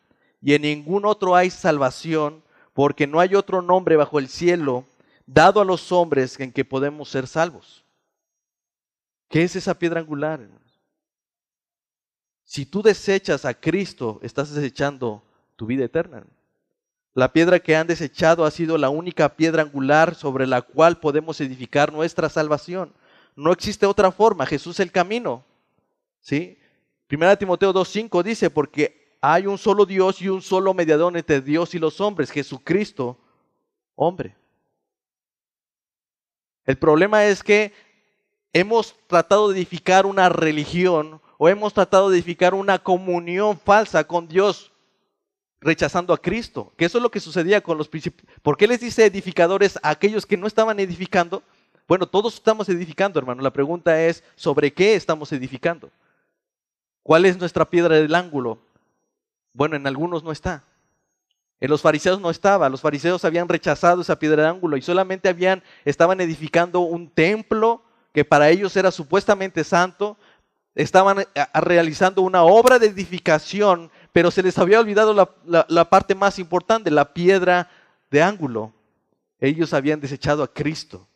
y 0.46 0.54
en 0.54 0.62
ningún 0.62 1.04
otro 1.04 1.34
hay 1.34 1.50
salvación, 1.50 2.40
porque 2.72 3.08
no 3.08 3.18
hay 3.18 3.34
otro 3.34 3.62
nombre 3.62 3.96
bajo 3.96 4.20
el 4.20 4.28
cielo 4.28 4.84
dado 5.26 5.60
a 5.60 5.64
los 5.64 5.90
hombres 5.90 6.38
en 6.38 6.52
que 6.52 6.64
podemos 6.64 7.08
ser 7.08 7.26
salvos. 7.26 7.82
¿Qué 9.28 9.42
es 9.42 9.56
esa 9.56 9.76
piedra 9.76 9.98
angular? 9.98 10.48
Si 12.44 12.64
tú 12.64 12.80
desechas 12.80 13.44
a 13.44 13.54
Cristo, 13.54 14.20
estás 14.22 14.54
desechando 14.54 15.20
tu 15.56 15.66
vida 15.66 15.84
eterna. 15.84 16.22
La 17.12 17.32
piedra 17.32 17.58
que 17.58 17.74
han 17.74 17.88
desechado 17.88 18.44
ha 18.44 18.52
sido 18.52 18.78
la 18.78 18.88
única 18.88 19.34
piedra 19.34 19.62
angular 19.62 20.14
sobre 20.14 20.46
la 20.46 20.62
cual 20.62 21.00
podemos 21.00 21.40
edificar 21.40 21.92
nuestra 21.92 22.28
salvación. 22.28 22.92
No 23.34 23.50
existe 23.50 23.84
otra 23.84 24.12
forma, 24.12 24.46
Jesús 24.46 24.76
es 24.76 24.80
el 24.86 24.92
camino. 24.92 25.44
¿Sí? 26.20 26.56
Primera 27.08 27.34
Timoteo 27.34 27.74
2.5 27.74 28.22
dice, 28.22 28.48
porque 28.48 29.05
hay 29.32 29.48
un 29.48 29.58
solo 29.58 29.84
Dios 29.86 30.22
y 30.22 30.28
un 30.28 30.40
solo 30.40 30.72
mediador 30.72 31.16
entre 31.16 31.40
Dios 31.40 31.74
y 31.74 31.80
los 31.80 32.00
hombres, 32.00 32.30
Jesucristo, 32.30 33.18
hombre. 33.96 34.36
El 36.64 36.78
problema 36.78 37.24
es 37.24 37.42
que 37.42 37.72
hemos 38.52 38.94
tratado 39.08 39.48
de 39.48 39.56
edificar 39.56 40.06
una 40.06 40.28
religión 40.28 41.20
o 41.38 41.48
hemos 41.48 41.74
tratado 41.74 42.08
de 42.08 42.18
edificar 42.18 42.54
una 42.54 42.78
comunión 42.78 43.58
falsa 43.58 44.04
con 44.04 44.28
Dios, 44.28 44.70
rechazando 45.60 46.14
a 46.14 46.18
Cristo. 46.18 46.72
Que 46.76 46.84
eso 46.84 46.98
es 46.98 47.02
lo 47.02 47.10
que 47.10 47.18
sucedía 47.18 47.60
con 47.60 47.78
los 47.78 47.88
principios. 47.88 48.30
¿Por 48.42 48.56
qué 48.56 48.68
les 48.68 48.78
dice 48.78 49.04
edificadores 49.04 49.76
a 49.82 49.90
aquellos 49.90 50.24
que 50.24 50.36
no 50.36 50.46
estaban 50.46 50.78
edificando? 50.78 51.42
Bueno, 51.88 52.06
todos 52.06 52.34
estamos 52.34 52.68
edificando, 52.68 53.18
hermano. 53.18 53.42
La 53.42 53.52
pregunta 53.52 54.00
es, 54.04 54.22
¿sobre 54.36 54.72
qué 54.72 54.94
estamos 54.94 55.32
edificando? 55.32 55.90
¿Cuál 57.02 57.24
es 57.26 57.36
nuestra 57.36 57.64
piedra 57.64 57.96
del 57.96 58.14
ángulo? 58.14 58.65
Bueno, 59.56 59.74
en 59.74 59.86
algunos 59.86 60.22
no 60.22 60.32
está. 60.32 60.64
En 61.60 61.70
los 61.70 61.80
fariseos 61.80 62.20
no 62.20 62.28
estaba. 62.28 62.68
Los 62.68 62.82
fariseos 62.82 63.24
habían 63.24 63.48
rechazado 63.48 64.02
esa 64.02 64.18
piedra 64.18 64.42
de 64.42 64.48
ángulo 64.50 64.76
y 64.76 64.82
solamente 64.82 65.30
habían, 65.30 65.62
estaban 65.86 66.20
edificando 66.20 66.80
un 66.80 67.08
templo 67.08 67.82
que 68.12 68.22
para 68.22 68.50
ellos 68.50 68.76
era 68.76 68.90
supuestamente 68.90 69.64
santo. 69.64 70.18
Estaban 70.74 71.20
eh, 71.20 71.26
realizando 71.54 72.20
una 72.20 72.42
obra 72.42 72.78
de 72.78 72.88
edificación, 72.88 73.90
pero 74.12 74.30
se 74.30 74.42
les 74.42 74.58
había 74.58 74.78
olvidado 74.78 75.14
la, 75.14 75.66
la 75.70 75.88
parte 75.88 76.14
más 76.14 76.38
importante, 76.38 76.90
la 76.90 77.14
piedra 77.14 77.70
de 78.10 78.22
ángulo. 78.22 78.74
Ellos 79.40 79.72
habían 79.72 80.02
desechado 80.02 80.42
a 80.42 80.52
Cristo. 80.52 81.08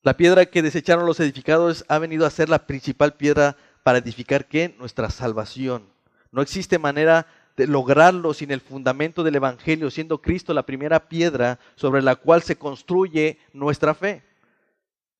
La 0.00 0.16
piedra 0.16 0.46
que 0.46 0.62
desecharon 0.62 1.04
los 1.04 1.20
edificadores 1.20 1.84
ha 1.88 1.98
venido 1.98 2.24
a 2.24 2.30
ser 2.30 2.48
la 2.48 2.66
principal 2.66 3.12
piedra 3.12 3.58
para 3.86 3.98
edificar 3.98 4.48
qué? 4.48 4.74
Nuestra 4.80 5.10
salvación. 5.10 5.84
No 6.32 6.42
existe 6.42 6.76
manera 6.76 7.28
de 7.56 7.68
lograrlo 7.68 8.34
sin 8.34 8.50
el 8.50 8.60
fundamento 8.60 9.22
del 9.22 9.36
Evangelio, 9.36 9.92
siendo 9.92 10.20
Cristo 10.20 10.52
la 10.52 10.66
primera 10.66 11.08
piedra 11.08 11.60
sobre 11.76 12.02
la 12.02 12.16
cual 12.16 12.42
se 12.42 12.56
construye 12.56 13.38
nuestra 13.52 13.94
fe. 13.94 14.24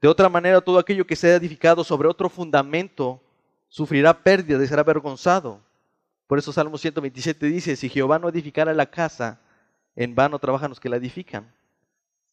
De 0.01 0.09
otra 0.09 0.29
manera, 0.29 0.61
todo 0.63 0.81
aquello 0.81 1.07
que 1.07 1.15
sea 1.15 1.37
edificado 1.37 1.85
sobre 1.85 2.09
otro 2.09 2.29
fundamento 2.29 3.23
sufrirá 3.69 4.25
pérdida 4.25 4.61
y 4.65 4.67
será 4.67 4.81
avergonzado. 4.81 5.61
Por 6.27 6.41
eso 6.41 6.53
Salmo 6.53 6.77
127 6.77 7.47
dice, 7.47 7.77
si 7.77 7.89
Jehová 7.89 8.19
no 8.19 8.29
edificara 8.29 8.75
la 8.75 8.87
casa, 8.87 9.39
en 9.95 10.17
vano 10.17 10.41
trabajan 10.41 10.71
los 10.71 10.81
que 10.81 10.89
la 10.89 10.97
edifican. 10.97 11.55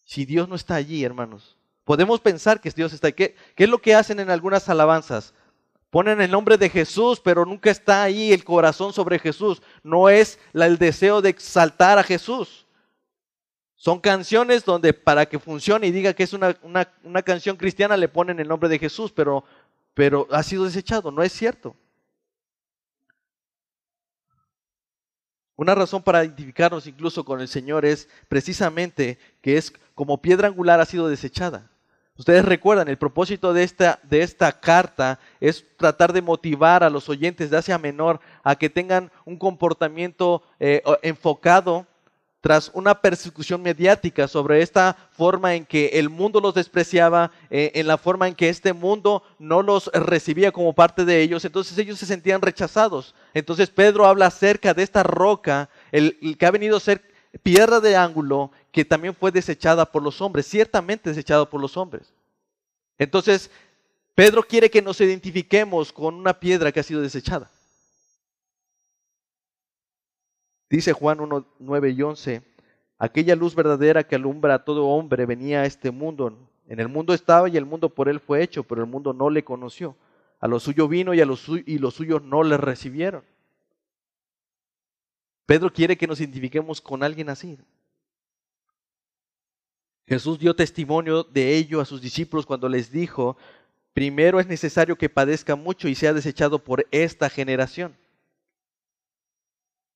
Si 0.04 0.26
Dios 0.26 0.50
no 0.50 0.56
está 0.56 0.74
allí, 0.74 1.04
hermanos, 1.04 1.58
podemos 1.84 2.22
pensar 2.22 2.60
que 2.60 2.72
Dios 2.72 2.92
está. 2.92 3.12
¿Qué, 3.12 3.36
¿Qué, 3.56 3.66
es 3.66 3.70
lo 3.70 3.84
que 3.84 3.94
hacen 3.94 4.20
en 4.20 4.32
algunas 4.32 4.68
alabanzas? 4.68 5.36
Ponen 5.94 6.22
el 6.22 6.32
nombre 6.32 6.58
de 6.58 6.72
Jesús, 6.72 7.20
pero 7.20 7.46
nunca 7.46 7.70
está 7.70 8.02
ahí 8.02 8.34
el 8.34 8.44
corazón 8.44 8.92
sobre 8.92 9.20
Jesús. 9.20 9.62
No 9.84 10.10
es 10.10 10.40
el 10.52 10.80
deseo 10.80 11.22
de 11.22 11.30
exaltar 11.30 12.00
a 12.00 12.04
Jesús. 12.04 12.66
Son 13.76 14.00
canciones 14.00 14.66
donde 14.66 14.92
para 14.92 15.28
que 15.28 15.38
funcione 15.38 15.86
y 15.86 15.92
diga 15.92 16.14
que 16.14 16.24
es 16.24 16.34
una, 16.34 16.58
una, 16.64 17.22
canción 17.22 17.58
cristiana 17.58 17.96
le 17.96 18.08
ponen 18.08 18.40
el 18.40 18.48
nombre 18.48 18.70
de 18.70 18.80
Jesús, 18.80 19.12
pero, 19.12 19.44
pero 19.94 20.28
ha 20.32 20.42
sido 20.42 20.66
desechado, 20.66 21.12
no 21.12 21.22
es 21.22 21.32
cierto. 21.32 21.76
Una 25.56 25.76
razón 25.76 26.02
para 26.02 26.26
identificarnos 26.26 26.88
incluso 26.88 27.24
con 27.24 27.40
el 27.40 27.48
Señor 27.48 27.86
es 27.86 28.10
precisamente 28.28 29.20
que 29.44 29.58
es 29.58 29.72
como 29.94 30.24
piedra 30.24 30.48
angular 30.48 30.80
ha 30.80 30.86
sido 30.86 31.08
desechada. 31.08 31.70
Ustedes 32.16 32.46
recuerdan, 32.46 32.88
el 32.90 32.98
propósito 32.98 33.54
de 33.54 33.64
esta, 33.64 34.00
de 34.04 34.22
esta 34.22 34.60
carta 34.60 35.20
es 35.40 35.66
tratar 35.78 36.14
de 36.14 36.22
motivar 36.22 36.84
a 36.84 36.90
los 36.90 37.10
oyentes 37.10 37.50
de 37.50 37.58
Asia 37.58 37.80
Menor 37.80 38.20
a 38.44 38.56
que 38.56 38.70
tengan 38.70 39.12
un 39.26 39.38
comportamiento 39.38 40.44
eh, 40.60 40.84
enfocado 41.02 41.88
tras 42.44 42.70
una 42.74 43.00
persecución 43.00 43.62
mediática 43.62 44.28
sobre 44.28 44.62
esta 44.62 44.98
forma 45.12 45.56
en 45.56 45.66
que 45.66 45.92
el 45.94 46.10
mundo 46.10 46.42
los 46.42 46.54
despreciaba, 46.54 47.32
eh, 47.50 47.72
en 47.76 47.88
la 47.88 47.98
forma 47.98 48.28
en 48.28 48.36
que 48.36 48.50
este 48.50 48.74
mundo 48.74 49.24
no 49.40 49.62
los 49.62 49.88
recibía 49.94 50.52
como 50.52 50.74
parte 50.74 51.06
de 51.06 51.22
ellos, 51.22 51.46
entonces 51.46 51.78
ellos 51.78 51.98
se 51.98 52.06
sentían 52.06 52.42
rechazados. 52.42 53.16
Entonces 53.34 53.70
Pedro 53.70 54.06
habla 54.06 54.26
acerca 54.26 54.74
de 54.74 54.84
esta 54.84 55.04
roca, 55.04 55.70
el, 55.94 56.36
que 56.38 56.46
ha 56.46 56.52
venido 56.52 56.76
a 56.76 56.82
ser 56.82 57.13
piedra 57.42 57.80
de 57.80 57.96
ángulo, 57.96 58.52
que 58.72 58.86
también 58.86 59.16
fue 59.16 59.32
desechada 59.32 59.92
por 59.92 60.04
los 60.04 60.22
hombres, 60.22 60.46
ciertamente 60.46 61.10
desechada 61.10 61.50
por 61.50 61.60
los 61.60 61.78
hombres. 61.78 62.14
Entonces, 62.98 63.50
Pedro 64.16 64.44
quiere 64.44 64.70
que 64.70 64.82
nos 64.82 65.02
identifiquemos 65.02 65.92
con 65.92 66.16
una 66.16 66.40
piedra 66.40 66.72
que 66.72 66.80
ha 66.80 66.84
sido 66.84 67.02
desechada. 67.02 67.50
Dice 70.70 70.94
Juan 70.94 71.20
1, 71.20 71.46
9 71.60 71.90
y 71.92 72.02
11, 72.02 72.42
aquella 72.98 73.36
luz 73.36 73.56
verdadera 73.56 74.04
que 74.04 74.16
alumbra 74.16 74.56
a 74.56 74.64
todo 74.64 74.88
hombre 74.88 75.26
venía 75.26 75.62
a 75.62 75.66
este 75.66 75.92
mundo. 75.92 76.38
En 76.68 76.80
el 76.80 76.88
mundo 76.88 77.14
estaba 77.14 77.50
y 77.50 77.58
el 77.58 77.66
mundo 77.66 77.90
por 77.90 78.10
él 78.10 78.20
fue 78.20 78.42
hecho, 78.42 78.64
pero 78.64 78.82
el 78.82 78.90
mundo 78.90 79.14
no 79.14 79.30
le 79.30 79.44
conoció. 79.44 79.96
A 80.40 80.48
lo 80.48 80.60
suyo 80.60 80.88
vino 80.88 81.14
y, 81.14 81.22
a 81.22 81.26
los, 81.26 81.48
y 81.48 81.78
los 81.78 81.96
suyos 81.96 82.24
no 82.24 82.44
le 82.44 82.58
recibieron. 82.58 83.24
Pedro 85.46 85.72
quiere 85.72 85.98
que 85.98 86.08
nos 86.08 86.20
identifiquemos 86.20 86.80
con 86.80 87.04
alguien 87.04 87.30
así. 87.30 87.58
Jesús 90.08 90.40
dio 90.40 90.56
testimonio 90.56 91.24
de 91.24 91.56
ello 91.56 91.82
a 91.82 91.86
sus 91.86 92.02
discípulos 92.02 92.46
cuando 92.46 92.68
les 92.68 92.92
dijo, 92.92 93.38
primero 93.94 94.40
es 94.40 94.48
necesario 94.48 94.98
que 94.98 95.10
padezca 95.10 95.56
mucho 95.56 95.88
y 95.88 95.96
sea 95.96 96.14
desechado 96.14 96.60
por 96.60 96.86
esta 96.92 97.30
generación. 97.30 97.96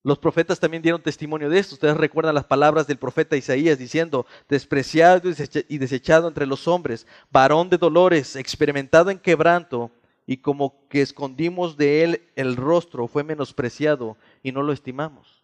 Los 0.03 0.19
profetas 0.19 0.59
también 0.59 0.81
dieron 0.81 1.01
testimonio 1.01 1.49
de 1.49 1.59
esto. 1.59 1.75
Ustedes 1.75 1.97
recuerdan 1.97 2.35
las 2.35 2.45
palabras 2.45 2.87
del 2.87 2.97
profeta 2.97 3.35
Isaías 3.35 3.77
diciendo, 3.77 4.25
despreciado 4.47 5.29
y 5.67 5.77
desechado 5.77 6.29
entre 6.29 6.45
los 6.45 6.67
hombres, 6.67 7.05
varón 7.29 7.69
de 7.69 7.77
dolores, 7.77 8.37
experimentado 8.37 9.11
en 9.11 9.19
quebranto, 9.19 9.91
y 10.25 10.37
como 10.37 10.87
que 10.89 11.01
escondimos 11.01 11.77
de 11.77 12.03
él 12.03 12.29
el 12.35 12.55
rostro, 12.55 13.07
fue 13.07 13.23
menospreciado 13.23 14.17
y 14.43 14.51
no 14.51 14.61
lo 14.61 14.71
estimamos. 14.71 15.36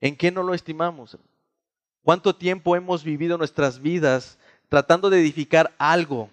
¿En 0.00 0.16
qué 0.16 0.30
no 0.30 0.42
lo 0.42 0.54
estimamos? 0.54 1.16
¿Cuánto 2.02 2.34
tiempo 2.36 2.76
hemos 2.76 3.02
vivido 3.02 3.38
nuestras 3.38 3.80
vidas 3.80 4.38
tratando 4.68 5.10
de 5.10 5.20
edificar 5.20 5.74
algo 5.78 6.30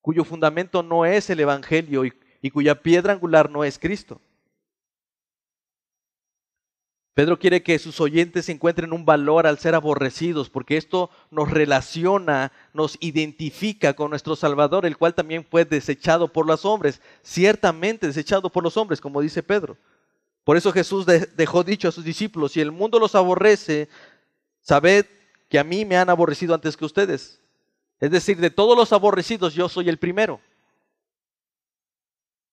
cuyo 0.00 0.24
fundamento 0.24 0.82
no 0.82 1.04
es 1.04 1.30
el 1.30 1.40
Evangelio 1.40 2.04
y, 2.04 2.50
cuya 2.50 2.80
piedra 2.80 3.12
angular 3.12 3.50
no 3.50 3.64
es 3.64 3.78
Cristo? 3.78 4.20
Pedro 7.14 7.38
quiere 7.38 7.62
que 7.62 7.78
sus 7.78 8.00
oyentes 8.00 8.48
encuentren 8.48 8.92
un 8.92 9.06
valor 9.06 9.46
al 9.46 9.58
ser 9.58 9.74
aborrecidos, 9.74 10.50
porque 10.50 10.76
esto 10.76 11.08
nos 11.30 11.50
relaciona, 11.50 12.52
nos 12.74 12.98
identifica 13.00 13.94
con 13.94 14.10
nuestro 14.10 14.36
Salvador, 14.36 14.84
el 14.84 14.98
cual 14.98 15.14
también 15.14 15.44
fue 15.44 15.64
desechado 15.64 16.28
por 16.28 16.46
los 16.46 16.66
hombres, 16.66 17.00
ciertamente 17.22 18.06
desechado 18.06 18.50
por 18.50 18.62
los 18.62 18.76
hombres, 18.76 19.00
como 19.00 19.22
dice 19.22 19.42
Pedro. 19.42 19.78
Por 20.46 20.56
eso 20.56 20.72
Jesús 20.72 21.04
dejó 21.36 21.64
dicho 21.64 21.88
a 21.88 21.92
sus 21.92 22.04
discípulos, 22.04 22.52
si 22.52 22.60
el 22.60 22.70
mundo 22.70 23.00
los 23.00 23.16
aborrece, 23.16 23.88
sabed 24.62 25.04
que 25.48 25.58
a 25.58 25.64
mí 25.64 25.84
me 25.84 25.98
han 25.98 26.08
aborrecido 26.08 26.54
antes 26.54 26.76
que 26.76 26.84
ustedes. 26.86 27.40
Es 27.98 28.12
decir, 28.12 28.38
de 28.38 28.50
todos 28.50 28.78
los 28.78 28.92
aborrecidos 28.92 29.54
yo 29.54 29.68
soy 29.68 29.88
el 29.88 29.98
primero 29.98 30.40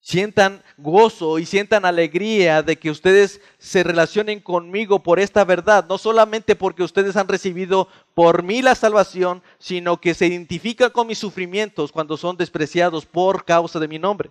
sientan 0.03 0.61
gozo 0.77 1.39
y 1.39 1.45
sientan 1.45 1.85
alegría 1.85 2.61
de 2.61 2.77
que 2.77 2.91
ustedes 2.91 3.39
se 3.57 3.83
relacionen 3.83 4.41
conmigo 4.41 5.01
por 5.01 5.17
esta 5.17 5.45
verdad, 5.45 5.85
no 5.87 5.97
solamente 5.97 6.57
porque 6.57 6.83
ustedes 6.83 7.15
han 7.15 7.29
recibido 7.29 7.87
por 8.13 8.43
mí 8.43 8.61
la 8.61 8.75
salvación, 8.75 9.41
sino 9.59 10.01
que 10.01 10.13
se 10.13 10.27
identifican 10.27 10.91
con 10.91 11.07
mis 11.07 11.19
sufrimientos 11.19 11.93
cuando 11.93 12.17
son 12.17 12.35
despreciados 12.35 13.05
por 13.05 13.45
causa 13.45 13.79
de 13.79 13.87
mi 13.87 13.97
nombre. 13.97 14.29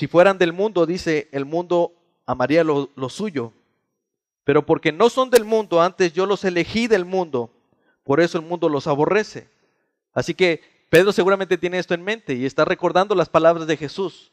Si 0.00 0.06
fueran 0.06 0.38
del 0.38 0.54
mundo, 0.54 0.86
dice, 0.86 1.28
el 1.30 1.44
mundo 1.44 1.92
amaría 2.24 2.64
lo, 2.64 2.88
suyo, 3.10 3.52
pero 4.44 4.64
porque 4.64 4.92
no 4.92 5.10
son 5.10 5.28
del 5.28 5.44
mundo, 5.44 5.82
antes 5.82 6.14
yo 6.14 6.24
los 6.24 6.42
elegí 6.46 6.86
del 6.86 7.04
mundo, 7.04 7.50
por 8.02 8.18
eso 8.18 8.38
el 8.38 8.44
mundo 8.46 8.70
los 8.70 8.86
aborrece. 8.86 9.50
Así 10.14 10.32
que 10.32 10.62
Pedro 10.88 11.12
seguramente 11.12 11.58
tiene 11.58 11.78
esto 11.78 11.92
en 11.92 12.02
mente 12.02 12.32
y 12.32 12.46
está 12.46 12.64
recordando 12.64 13.14
las 13.14 13.28
palabras 13.28 13.66
de 13.66 13.76
Jesús. 13.76 14.32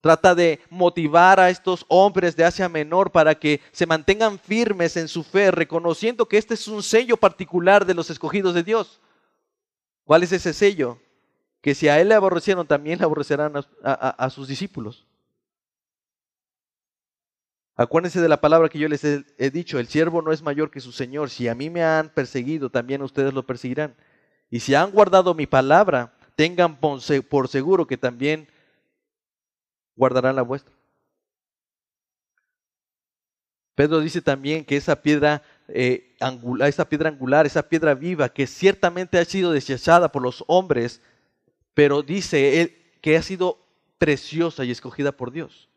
Trata 0.00 0.36
de 0.36 0.60
motivar 0.70 1.40
a 1.40 1.50
estos 1.50 1.84
hombres 1.88 2.36
de 2.36 2.44
Asia 2.44 2.68
Menor 2.68 3.10
para 3.10 3.34
que 3.34 3.60
se 3.72 3.84
mantengan 3.84 4.38
firmes 4.38 4.96
en 4.96 5.08
su 5.08 5.24
fe, 5.24 5.50
reconociendo 5.50 6.26
que 6.26 6.38
este 6.38 6.54
es 6.54 6.68
un 6.68 6.84
sello 6.84 7.16
particular 7.16 7.84
de 7.84 7.94
los 7.94 8.10
escogidos 8.10 8.54
de 8.54 8.62
Dios. 8.62 9.00
¿Cuál 10.04 10.22
es 10.22 10.30
ese 10.30 10.52
sello? 10.52 11.00
Que 11.60 11.74
si 11.74 11.88
a 11.88 12.00
él 12.00 12.08
le 12.08 12.14
aborrecieron, 12.14 12.66
también 12.66 12.98
le 12.98 13.04
aborrecerán 13.04 13.52
a, 13.82 14.30
sus 14.30 14.48
discípulos. 14.48 15.06
Acuérdense 17.74 18.20
de 18.20 18.28
la 18.28 18.40
palabra 18.40 18.68
que 18.68 18.78
yo 18.78 18.88
les 18.88 19.04
he, 19.04 19.50
dicho, 19.50 19.78
el 19.78 19.88
siervo 19.88 20.22
no 20.22 20.32
es 20.32 20.42
mayor 20.42 20.70
que 20.70 20.80
su 20.80 20.92
Señor. 20.92 21.30
Si 21.30 21.48
a 21.48 21.54
mí 21.54 21.70
me 21.70 21.82
han 21.82 22.08
perseguido, 22.10 22.70
también 22.70 23.02
ustedes 23.02 23.32
lo 23.34 23.46
perseguirán. 23.46 23.94
Y 24.50 24.60
si 24.60 24.74
han 24.74 24.90
guardado 24.90 25.34
mi 25.34 25.46
palabra, 25.46 26.12
tengan 26.34 26.78
por 26.78 27.48
seguro 27.48 27.86
que 27.86 27.96
también 27.96 28.48
guardarán 29.96 30.36
la 30.36 30.42
vuestra. 30.42 30.72
Pedro 33.78 34.00
dice 34.00 34.20
también 34.20 34.64
que 34.64 34.76
esa 34.76 35.02
piedra, 35.02 35.40
eh, 35.68 36.16
esa 36.66 36.88
piedra 36.88 37.10
angular, 37.10 37.46
esa 37.46 37.68
piedra 37.68 37.94
viva, 37.94 38.28
que 38.28 38.48
ciertamente 38.48 39.18
ha 39.18 39.24
sido 39.24 39.52
desechada 39.52 40.10
por 40.10 40.20
los 40.20 40.42
hombres, 40.48 41.00
pero 41.74 42.02
dice 42.02 42.60
él 42.60 42.76
que 43.00 43.16
ha 43.16 43.22
sido 43.22 43.58
preciosa 43.98 44.64
y 44.64 44.70
escogida 44.70 45.12
por 45.12 45.30
Dios. 45.30 45.68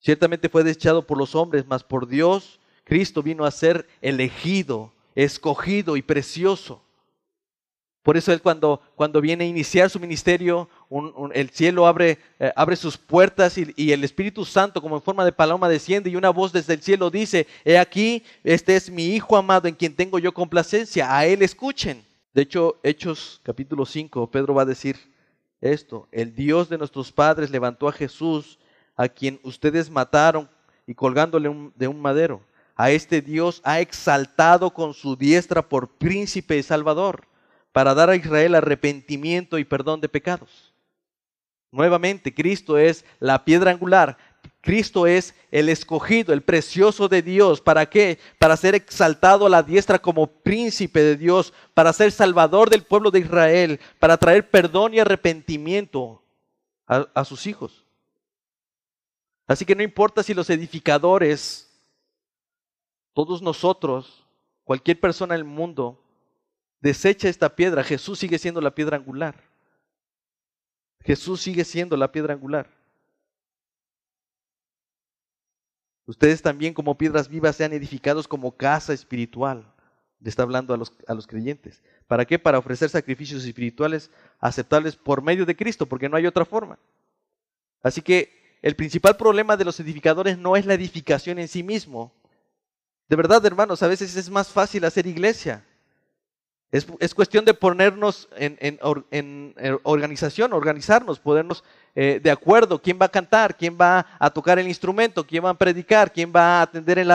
Ciertamente 0.00 0.48
fue 0.48 0.64
desechado 0.64 1.06
por 1.06 1.18
los 1.18 1.34
hombres, 1.34 1.66
mas 1.66 1.82
por 1.82 2.06
Dios 2.06 2.60
Cristo 2.84 3.22
vino 3.22 3.44
a 3.44 3.50
ser 3.50 3.86
elegido 4.00 4.92
escogido 5.18 5.96
y 5.96 6.02
precioso. 6.02 6.80
Por 8.04 8.16
eso 8.16 8.32
él 8.32 8.40
cuando, 8.40 8.80
cuando 8.94 9.20
viene 9.20 9.44
a 9.44 9.48
iniciar 9.48 9.90
su 9.90 9.98
ministerio, 9.98 10.68
el 11.34 11.50
cielo 11.50 11.88
abre, 11.88 12.18
eh, 12.38 12.52
abre 12.54 12.76
sus 12.76 12.96
puertas 12.96 13.58
y, 13.58 13.74
y, 13.76 13.90
el 13.90 14.04
Espíritu 14.04 14.44
Santo 14.44 14.80
como 14.80 14.94
en 14.96 15.02
forma 15.02 15.24
de 15.24 15.32
paloma 15.32 15.68
desciende 15.68 16.08
y 16.08 16.16
una 16.16 16.30
voz 16.30 16.52
desde 16.52 16.74
el 16.74 16.82
cielo 16.82 17.10
dice, 17.10 17.48
he 17.64 17.76
aquí, 17.76 18.22
este 18.44 18.76
es 18.76 18.88
mi 18.88 19.06
Hijo 19.08 19.36
amado 19.36 19.66
en 19.66 19.74
quien 19.74 19.94
tengo 19.94 20.20
yo 20.20 20.32
complacencia, 20.32 21.14
a 21.14 21.26
él 21.26 21.42
escuchen. 21.42 22.07
De 22.34 22.42
hecho, 22.42 22.78
Hechos 22.82 23.40
capítulo 23.42 23.86
5, 23.86 24.30
Pedro 24.30 24.54
va 24.54 24.62
a 24.62 24.66
decir 24.66 24.96
esto, 25.60 26.08
el 26.12 26.34
Dios 26.34 26.68
de 26.68 26.78
nuestros 26.78 27.10
padres 27.10 27.50
levantó 27.50 27.88
a 27.88 27.92
Jesús, 27.92 28.58
a 28.96 29.08
quien 29.08 29.40
ustedes 29.42 29.90
mataron 29.90 30.48
y 30.86 30.94
colgándole 30.94 31.72
de 31.74 31.88
un 31.88 32.00
madero 32.00 32.42
a 32.78 32.92
este 32.92 33.20
Dios 33.20 33.60
ha 33.64 33.80
exaltado 33.80 34.70
con 34.70 34.94
su 34.94 35.16
diestra 35.16 35.68
por 35.68 35.88
príncipe 35.88 36.56
y 36.56 36.62
salvador, 36.62 37.26
para 37.72 37.92
dar 37.92 38.08
a 38.08 38.16
Israel 38.16 38.54
arrepentimiento 38.54 39.58
y 39.58 39.64
perdón 39.64 40.00
de 40.00 40.08
pecados. 40.08 40.72
Nuevamente, 41.72 42.32
Cristo 42.32 42.78
es 42.78 43.04
la 43.18 43.44
piedra 43.44 43.72
angular. 43.72 44.16
Cristo 44.60 45.06
es 45.06 45.34
el 45.50 45.68
escogido, 45.68 46.32
el 46.32 46.42
precioso 46.42 47.08
de 47.08 47.22
Dios. 47.22 47.60
¿Para 47.60 47.86
qué? 47.86 48.18
Para 48.38 48.56
ser 48.56 48.74
exaltado 48.74 49.46
a 49.46 49.50
la 49.50 49.62
diestra 49.62 49.98
como 49.98 50.26
príncipe 50.26 51.00
de 51.00 51.16
Dios, 51.16 51.52
para 51.74 51.92
ser 51.92 52.10
salvador 52.10 52.68
del 52.68 52.82
pueblo 52.82 53.10
de 53.10 53.20
Israel, 53.20 53.80
para 53.98 54.16
traer 54.16 54.50
perdón 54.50 54.94
y 54.94 55.00
arrepentimiento 55.00 56.22
a, 56.86 57.24
sus 57.24 57.46
hijos. 57.46 57.84
Así 59.46 59.64
que 59.64 59.74
no 59.74 59.82
importa 59.82 60.22
si 60.22 60.34
los 60.34 60.50
edificadores, 60.50 61.70
todos 63.12 63.42
nosotros, 63.42 64.24
cualquier 64.64 64.98
persona 64.98 65.34
en 65.34 65.40
el 65.40 65.44
mundo, 65.44 66.02
desecha 66.80 67.28
esta 67.28 67.54
piedra, 67.54 67.84
Jesús 67.84 68.18
sigue 68.18 68.38
siendo 68.38 68.60
la 68.60 68.74
piedra 68.74 68.96
angular. 68.96 69.34
Jesús 71.04 71.40
sigue 71.40 71.64
siendo 71.64 71.96
la 71.96 72.10
piedra 72.10 72.34
angular. 72.34 72.77
Ustedes 76.08 76.40
también 76.40 76.72
como 76.72 76.96
piedras 76.96 77.28
vivas 77.28 77.54
sean 77.54 77.74
edificados 77.74 78.26
como 78.26 78.56
casa 78.56 78.94
espiritual. 78.94 79.70
Le 80.20 80.30
está 80.30 80.42
hablando 80.42 80.72
a 80.72 80.78
los, 80.78 80.90
a 81.06 81.12
los 81.12 81.26
creyentes. 81.26 81.82
¿Para 82.06 82.24
qué? 82.24 82.38
Para 82.38 82.58
ofrecer 82.58 82.88
sacrificios 82.88 83.44
espirituales 83.44 84.10
aceptables 84.40 84.96
por 84.96 85.20
medio 85.20 85.44
de 85.44 85.54
Cristo, 85.54 85.84
porque 85.84 86.08
no 86.08 86.16
hay 86.16 86.26
otra 86.26 86.46
forma. 86.46 86.78
Así 87.82 88.00
que 88.00 88.58
el 88.62 88.74
principal 88.74 89.18
problema 89.18 89.58
de 89.58 89.66
los 89.66 89.80
edificadores 89.80 90.38
no 90.38 90.56
es 90.56 90.64
la 90.64 90.72
edificación 90.72 91.38
en 91.38 91.46
sí 91.46 91.62
mismo. 91.62 92.14
De 93.10 93.14
verdad, 93.14 93.44
hermanos, 93.44 93.82
a 93.82 93.88
veces 93.88 94.16
es 94.16 94.30
más 94.30 94.48
fácil 94.48 94.86
hacer 94.86 95.06
iglesia. 95.06 95.62
Es, 96.70 97.14
cuestión 97.14 97.46
de 97.46 97.54
ponernos 97.54 98.28
en, 98.36 98.58
en, 98.60 99.48
organización, 99.84 100.52
organizarnos, 100.52 101.18
ponernos 101.18 101.64
eh, 101.94 102.20
de 102.22 102.30
acuerdo, 102.30 102.78
quién 102.78 102.98
va 103.00 103.06
a 103.06 103.10
cantar, 103.10 103.56
quién 103.56 103.78
va 103.80 104.04
a 104.18 104.28
tocar 104.28 104.58
el 104.58 104.68
instrumento, 104.68 105.26
quién 105.26 105.46
va 105.46 105.50
a 105.50 105.54
predicar, 105.54 106.12
quién 106.12 106.30
va 106.30 106.58
a 106.58 106.62
atender 106.62 106.98
en 106.98 107.08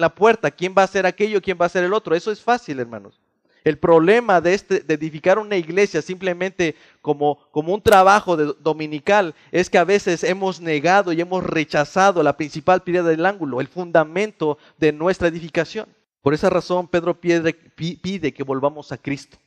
la, 0.00 0.14
puerta, 0.14 0.50
quién 0.50 0.74
va 0.76 0.82
a 0.82 0.86
hacer 0.86 1.06
aquello, 1.06 1.40
quién 1.40 1.56
va 1.56 1.66
a 1.66 1.66
hacer 1.66 1.84
el 1.84 1.92
otro. 1.92 2.16
Eso 2.16 2.32
es 2.32 2.40
fácil, 2.40 2.80
hermanos. 2.80 3.20
El 3.62 3.78
problema 3.78 4.40
de, 4.40 4.54
este, 4.54 4.84
edificar 4.92 5.38
una 5.38 5.56
iglesia 5.56 6.02
simplemente 6.02 6.74
como 7.00 7.38
un 7.54 7.82
trabajo 7.82 8.36
dominical 8.36 9.36
es 9.52 9.70
que 9.70 9.78
a 9.78 9.84
veces 9.84 10.24
hemos 10.24 10.60
negado 10.60 11.12
y 11.12 11.20
hemos 11.20 11.44
rechazado 11.44 12.24
la 12.24 12.36
principal 12.36 12.82
piedra 12.82 13.04
del 13.04 13.24
ángulo, 13.24 13.60
el 13.60 13.68
fundamento 13.68 14.58
de 14.78 14.92
nuestra 14.92 15.28
edificación. 15.28 15.95
Por 16.26 16.34
esa 16.34 16.50
razón, 16.50 16.88
Pedro 16.88 17.20
pide, 17.20 18.34
que 18.34 18.42
volvamos 18.42 18.90
a 18.90 18.98
Cristo. 18.98 19.38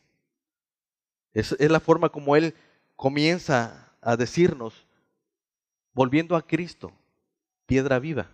Es, 1.34 1.60
la 1.60 1.82
forma 1.82 2.08
como 2.08 2.38
Él 2.38 2.56
comienza 2.96 3.92
a 4.00 4.15
decirnos, 4.15 4.88
volviendo 5.92 6.38
a 6.38 6.48
Cristo, 6.48 6.94
piedra 7.65 8.00
viva. 8.00 8.32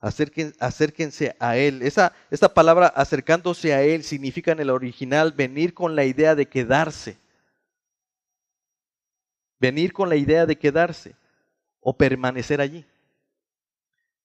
acérquense 0.00 1.36
a 1.38 1.58
Él. 1.58 1.82
Esa, 1.82 2.14
palabra 2.54 2.86
acercándose 2.86 3.74
a 3.74 3.82
Él 3.82 4.02
significa 4.02 4.52
en 4.52 4.60
el 4.60 4.70
original 4.70 5.32
venir 5.32 5.74
con 5.74 5.94
la 5.94 6.06
idea 6.06 6.34
de 6.34 6.48
quedarse. 6.48 7.18
Venir 9.60 9.92
con 9.92 10.08
la 10.08 10.16
idea 10.16 10.46
de 10.46 10.56
quedarse 10.56 11.16
o 11.80 11.98
permanecer 11.98 12.62
allí. 12.62 12.86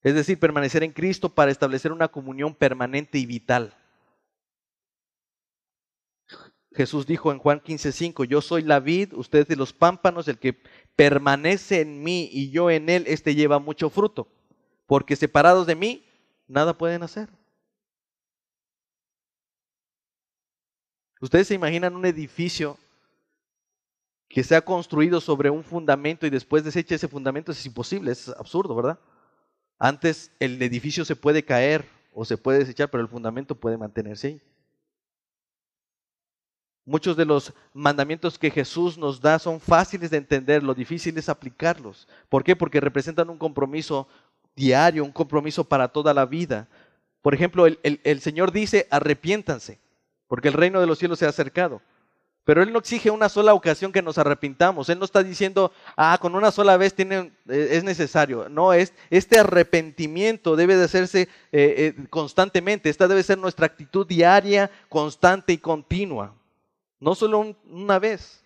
Es 0.04 0.16
decir, 0.16 0.40
permanecer 0.40 0.84
en 0.84 0.92
Cristo 0.92 1.30
para 1.30 1.52
establecer 1.52 1.92
una 1.92 2.08
comunión 2.08 2.56
permanente 2.56 3.18
y 3.18 3.26
vital. 3.26 3.76
Jesús 6.74 7.06
dijo 7.06 7.32
en 7.32 7.40
Juan 7.40 7.60
15:5, 7.60 8.24
yo 8.24 8.42
soy 8.42 8.64
la 8.64 8.80
vid, 8.80 9.14
ustedes 9.14 9.48
de 9.48 9.58
los 9.58 9.74
pámpanos, 9.74 10.28
el 10.28 10.40
que 10.40 10.58
permanece 10.96 11.82
en 11.82 12.02
mí 12.02 12.30
y 12.32 12.50
yo 12.50 12.70
en 12.70 12.90
él, 12.90 13.04
este 13.08 13.36
lleva 13.36 13.60
mucho 13.60 13.90
fruto, 13.90 14.28
porque 14.88 15.16
separados 15.16 15.68
de 15.68 15.76
mí, 15.76 16.06
nada 16.48 16.78
pueden 16.78 17.04
hacer. 17.04 17.30
Ustedes 21.20 21.48
se 21.48 21.54
imaginan 21.54 21.96
un 21.96 22.06
edificio 22.06 22.78
que 24.28 24.44
se 24.44 24.56
ha 24.56 24.62
construido 24.62 25.20
sobre 25.22 25.50
un 25.50 25.64
fundamento 25.64 26.26
y 26.26 26.30
después 26.30 26.64
desecha 26.64 26.96
ese 26.96 27.08
fundamento, 27.10 27.52
es 27.52 27.66
imposible, 27.66 28.12
es 28.12 28.30
absurdo, 28.30 28.74
¿verdad? 28.74 28.98
Antes 29.84 30.30
el 30.40 30.62
edificio 30.62 31.04
se 31.04 31.16
puede 31.16 31.44
caer 31.44 31.84
o 32.14 32.24
se 32.24 32.38
puede 32.38 32.60
desechar, 32.60 32.92
pero 32.92 33.02
el 33.02 33.10
fundamento 33.10 33.56
puede 33.56 33.80
mantenerse 33.80 34.28
ahí. 34.28 34.42
Muchos 36.86 37.18
de 37.18 37.26
los 37.26 37.52
mandamientos 37.74 38.38
que 38.38 38.52
Jesús 38.52 38.96
nos 38.96 39.20
da 39.20 39.40
son 39.40 39.60
fáciles 39.60 40.12
de 40.12 40.18
entender, 40.18 40.62
lo 40.62 40.76
difícil 40.76 41.18
es 41.18 41.30
aplicarlos. 41.30 42.08
¿Por 42.30 42.44
qué? 42.44 42.56
Porque 42.56 42.80
representan 42.80 43.32
un 43.32 43.40
compromiso 43.40 44.08
diario, 44.56 45.04
un 45.04 45.12
compromiso 45.12 45.64
para 45.64 45.88
toda 45.88 46.14
la 46.14 46.28
vida. 46.28 46.68
Por 47.24 47.34
ejemplo, 47.34 47.66
el, 47.66 47.80
el 47.82 48.22
Señor 48.22 48.52
dice, 48.52 48.88
arrepiéntanse, 48.92 49.80
porque 50.28 50.50
el 50.50 50.54
reino 50.54 50.80
de 50.80 50.86
los 50.86 51.00
cielos 51.00 51.18
se 51.18 51.26
ha 51.26 51.30
acercado. 51.30 51.82
Pero 52.44 52.64
Él 52.64 52.74
no 52.74 52.80
exige 52.80 53.12
una 53.12 53.30
sola 53.30 53.54
ocasión 53.54 53.92
que 53.92 54.02
nos 54.02 54.18
arrepintamos. 54.18 54.90
Él 54.90 54.98
no 54.98 55.06
está 55.06 55.22
diciendo, 55.22 55.72
ah, 55.96 56.18
con 56.20 56.36
una 56.36 56.52
sola 56.52 56.76
vez 56.76 56.96
tiene, 56.96 57.32
eh, 57.48 57.68
es 57.72 57.84
necesario. 57.84 58.50
No, 58.50 58.74
es, 58.74 58.94
este 59.12 59.40
arrepentimiento 59.40 60.56
debe 60.56 60.76
de 60.76 60.86
hacerse 60.86 61.22
eh, 61.22 61.28
eh, 61.52 61.96
constantemente. 62.10 62.90
Esta 62.90 63.08
debe 63.08 63.22
ser 63.22 63.38
nuestra 63.38 63.68
actitud 63.68 64.08
diaria, 64.08 64.72
constante 64.90 65.54
y 65.54 65.60
continua. 65.60 66.34
No 67.00 67.14
solo 67.14 67.56
una 67.70 68.00
vez. 68.00 68.44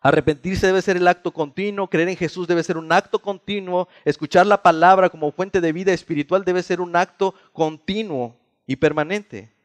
Arrepentirse 0.00 0.66
debe 0.66 0.82
ser 0.82 0.96
el 0.96 1.08
acto 1.08 1.32
continuo, 1.32 1.88
creer 1.88 2.08
en 2.08 2.16
Jesús 2.16 2.46
debe 2.46 2.62
ser 2.62 2.76
un 2.76 2.92
acto 2.92 3.18
continuo, 3.18 3.88
escuchar 4.04 4.46
la 4.46 4.62
palabra 4.62 5.10
como 5.10 5.32
fuente 5.32 5.60
de 5.60 5.72
vida 5.72 5.92
espiritual 5.92 6.44
debe 6.44 6.62
ser 6.62 6.80
un 6.80 6.94
acto 6.94 7.34
continuo 7.52 8.36
y 8.64 8.76
permanente. 8.76 9.57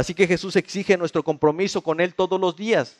Así 0.00 0.14
que 0.14 0.26
Jesús 0.26 0.56
exige 0.56 0.96
nuestro 0.96 1.22
compromiso 1.22 1.82
con 1.82 2.00
Él 2.00 2.14
todos 2.14 2.40
los 2.40 2.56
días, 2.56 2.96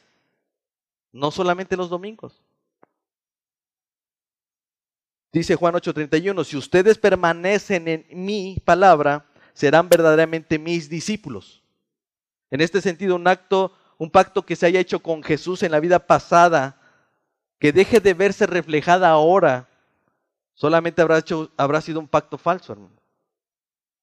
no 1.12 1.30
solamente 1.30 1.74
los 1.74 1.88
domingos. 1.88 2.42
Dice 5.32 5.56
Juan 5.56 5.76
8:31, 5.76 6.44
si 6.44 6.58
ustedes 6.58 6.98
permanecen 6.98 7.88
en 7.88 8.06
mi 8.10 8.60
palabra, 8.66 9.24
serán 9.54 9.88
verdaderamente 9.88 10.58
mis 10.58 10.90
discípulos. 10.90 11.62
En 12.50 12.60
este 12.60 12.82
sentido, 12.82 13.16
un 13.16 13.26
acto, 13.26 13.72
un 13.96 14.10
pacto 14.10 14.44
que 14.44 14.54
se 14.54 14.66
haya 14.66 14.80
hecho 14.80 15.00
con 15.00 15.22
Jesús 15.22 15.62
en 15.62 15.72
la 15.72 15.80
vida 15.80 16.06
pasada, 16.06 16.82
que 17.58 17.72
deje 17.72 18.00
de 18.00 18.12
verse 18.12 18.44
reflejada 18.46 19.08
ahora, 19.08 19.70
solamente 20.52 21.00
habrá, 21.00 21.24
habrá 21.56 21.80
sido 21.80 21.98
un 21.98 22.08
pacto 22.08 22.36
falso, 22.36 22.74
hermano. 22.74 22.99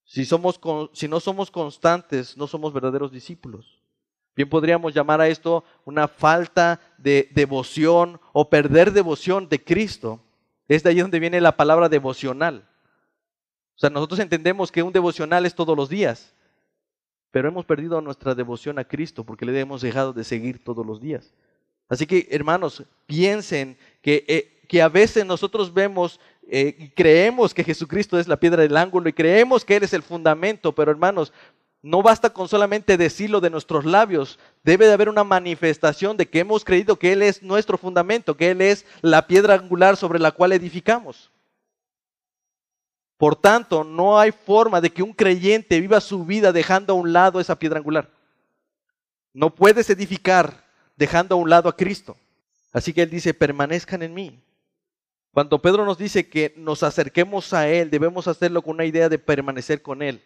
Si, 0.08 0.26
no 1.06 1.20
somos 1.20 1.50
constantes, 1.50 2.34
no 2.34 2.46
somos 2.46 2.72
verdaderos 2.72 3.12
discípulos. 3.12 3.78
Bien 4.34 4.48
podríamos 4.48 4.94
llamar 4.94 5.20
a 5.20 5.28
esto 5.28 5.64
una 5.84 6.08
falta 6.08 6.80
de 6.96 7.28
devoción 7.34 8.18
o 8.32 8.48
perder 8.48 8.92
devoción 8.92 9.50
de 9.50 9.62
Cristo. 9.62 10.18
Es 10.66 10.82
de 10.82 10.90
ahí 10.90 11.00
donde 11.00 11.20
viene 11.20 11.42
la 11.42 11.58
palabra 11.58 11.90
devocional. 11.90 12.66
O 13.76 13.78
sea, 13.78 13.90
nosotros 13.90 14.18
entendemos 14.20 14.72
que 14.72 14.82
un 14.82 14.94
devocional 14.94 15.44
es 15.44 15.54
todos 15.54 15.76
los 15.76 15.90
días, 15.90 16.34
pero 17.30 17.48
hemos 17.48 17.66
perdido 17.66 18.00
nuestra 18.00 18.34
devoción 18.34 18.78
a 18.78 18.84
Cristo 18.84 19.24
porque 19.24 19.44
le 19.44 19.60
hemos 19.60 19.82
dejado 19.82 20.14
de 20.14 20.24
seguir 20.24 20.64
todos 20.64 20.86
los 20.86 21.02
días. 21.02 21.34
Así 21.86 22.06
que, 22.06 22.28
hermanos, 22.30 22.82
piensen 23.04 23.76
que, 24.00 24.24
eh, 24.26 24.62
que 24.68 24.80
a 24.80 24.88
veces 24.88 25.26
nosotros 25.26 25.74
vemos 25.74 26.18
eh, 26.50 26.92
creemos 26.96 27.52
que 27.52 27.62
Jesucristo 27.62 28.18
es 28.18 28.26
la 28.26 28.38
piedra 28.38 28.62
del 28.62 28.76
ángulo 28.76 29.08
y 29.08 29.12
creemos 29.12 29.64
que 29.64 29.76
Él 29.76 29.82
es 29.82 29.92
el 29.92 30.02
fundamento, 30.02 30.74
pero 30.74 30.90
hermanos, 30.90 31.32
no 31.82 32.02
basta 32.02 32.30
con 32.30 32.48
solamente 32.48 32.96
decirlo 32.96 33.40
de 33.40 33.50
nuestros 33.50 33.84
labios, 33.84 34.38
debe 34.64 34.86
de 34.86 34.94
haber 34.94 35.10
una 35.10 35.24
manifestación 35.24 36.16
de 36.16 36.26
que 36.26 36.40
hemos 36.40 36.64
creído 36.64 36.98
que 36.98 37.12
Él 37.12 37.22
es 37.22 37.42
nuestro 37.42 37.76
fundamento, 37.76 38.36
que 38.36 38.50
Él 38.50 38.62
es 38.62 38.86
la 39.02 39.26
piedra 39.26 39.54
angular 39.54 39.96
sobre 39.96 40.18
la 40.18 40.32
cual 40.32 40.52
edificamos. 40.52 41.30
Por 43.18 43.36
tanto, 43.36 43.84
no 43.84 44.18
hay 44.18 44.32
forma 44.32 44.80
de 44.80 44.90
que 44.90 45.02
un 45.02 45.12
creyente 45.12 45.80
viva 45.80 46.00
su 46.00 46.24
vida 46.24 46.52
dejando 46.52 46.94
a 46.94 46.96
un 46.96 47.12
lado 47.12 47.40
esa 47.40 47.58
piedra 47.58 47.78
angular. 47.78 48.08
No 49.34 49.54
puedes 49.54 49.90
edificar 49.90 50.64
dejando 50.96 51.34
a 51.34 51.38
un 51.38 51.50
lado 51.50 51.68
a 51.68 51.76
Cristo. 51.76 52.16
Así 52.72 52.92
que 52.92 53.02
Él 53.02 53.10
dice, 53.10 53.34
permanezcan 53.34 54.02
en 54.02 54.14
mí. 54.14 54.40
Cuando 55.32 55.60
Pedro 55.60 55.84
nos 55.84 55.98
dice 55.98 56.28
que 56.28 56.54
nos 56.56 56.82
acerquemos 56.82 57.52
a 57.52 57.68
Él, 57.68 57.90
debemos 57.90 58.26
hacerlo 58.26 58.62
con 58.62 58.74
una 58.74 58.84
idea 58.84 59.08
de 59.08 59.18
permanecer 59.18 59.82
con 59.82 60.02
Él. 60.02 60.22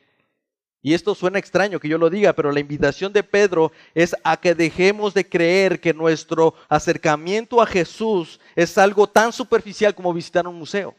Y 0.84 0.94
esto 0.94 1.14
suena 1.14 1.38
extraño 1.38 1.78
que 1.78 1.88
yo 1.88 1.96
lo 1.96 2.10
diga, 2.10 2.32
pero 2.32 2.50
la 2.50 2.58
invitación 2.58 3.12
de 3.12 3.22
Pedro 3.22 3.70
es 3.94 4.16
a 4.24 4.36
que 4.36 4.54
dejemos 4.54 5.14
de 5.14 5.28
creer 5.28 5.80
que 5.80 5.94
nuestro 5.94 6.54
acercamiento 6.68 7.62
a 7.62 7.66
Jesús 7.66 8.40
es 8.56 8.76
algo 8.76 9.06
tan 9.06 9.32
superficial 9.32 9.94
como 9.94 10.12
visitar 10.12 10.46
un 10.48 10.58
museo. 10.58 10.96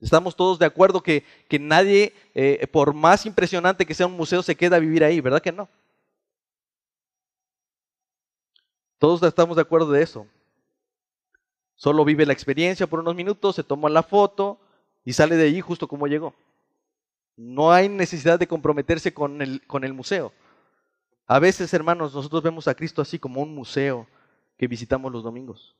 Estamos 0.00 0.34
todos 0.34 0.58
de 0.58 0.66
acuerdo 0.66 1.00
que, 1.00 1.24
que 1.48 1.60
nadie, 1.60 2.12
eh, 2.34 2.66
por 2.72 2.92
más 2.92 3.24
impresionante 3.24 3.86
que 3.86 3.94
sea 3.94 4.06
un 4.06 4.16
museo, 4.16 4.42
se 4.42 4.56
queda 4.56 4.76
a 4.76 4.80
vivir 4.80 5.04
ahí, 5.04 5.20
¿verdad 5.20 5.42
que 5.42 5.52
no? 5.52 5.68
Todos 8.98 9.22
estamos 9.22 9.54
de 9.54 9.62
acuerdo 9.62 9.92
de 9.92 10.02
eso. 10.02 10.26
Solo 11.78 12.04
vive 12.04 12.26
la 12.26 12.32
experiencia 12.32 12.88
por 12.88 12.98
unos 12.98 13.14
minutos, 13.14 13.54
se 13.54 13.62
toma 13.62 13.88
la 13.88 14.02
foto 14.02 14.58
y 15.04 15.12
sale 15.12 15.36
de 15.36 15.46
allí 15.46 15.60
justo 15.60 15.86
como 15.86 16.08
llegó. 16.08 16.34
No 17.36 17.70
hay 17.70 17.88
necesidad 17.88 18.36
de 18.36 18.48
comprometerse 18.48 19.14
con 19.14 19.40
el, 19.40 19.64
con 19.64 19.84
el 19.84 19.94
museo. 19.94 20.32
A 21.28 21.38
veces, 21.38 21.72
hermanos, 21.72 22.12
nosotros 22.12 22.42
vemos 22.42 22.66
a 22.66 22.74
Cristo 22.74 23.00
así 23.00 23.20
como 23.20 23.40
un 23.40 23.54
museo 23.54 24.08
que 24.56 24.66
visitamos 24.66 25.12
los 25.12 25.22
domingos. 25.22 25.76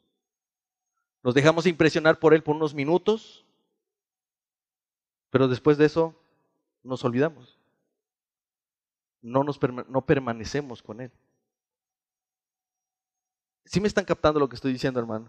Nos 1.25 1.35
dejamos 1.35 1.67
impresionar 1.67 2.21
por 2.21 2.33
Él 2.33 2.45
por 2.45 2.55
unos 2.55 2.75
minutos, 2.75 3.45
pero 5.31 5.49
después 5.49 5.79
de 5.79 5.87
eso 5.87 6.15
nos 6.85 7.05
olvidamos. 7.05 7.59
No, 9.21 9.43
nos, 9.43 9.59
no 9.89 10.03
permanecemos 10.03 10.81
con 10.81 11.01
Él. 11.01 11.11
¿Sí 13.65 13.81
me 13.81 13.89
están 13.89 14.05
captando 14.05 14.39
lo 14.39 14.49
que 14.49 14.55
estoy 14.55 14.73
diciendo, 14.73 15.01
hermano? 15.01 15.29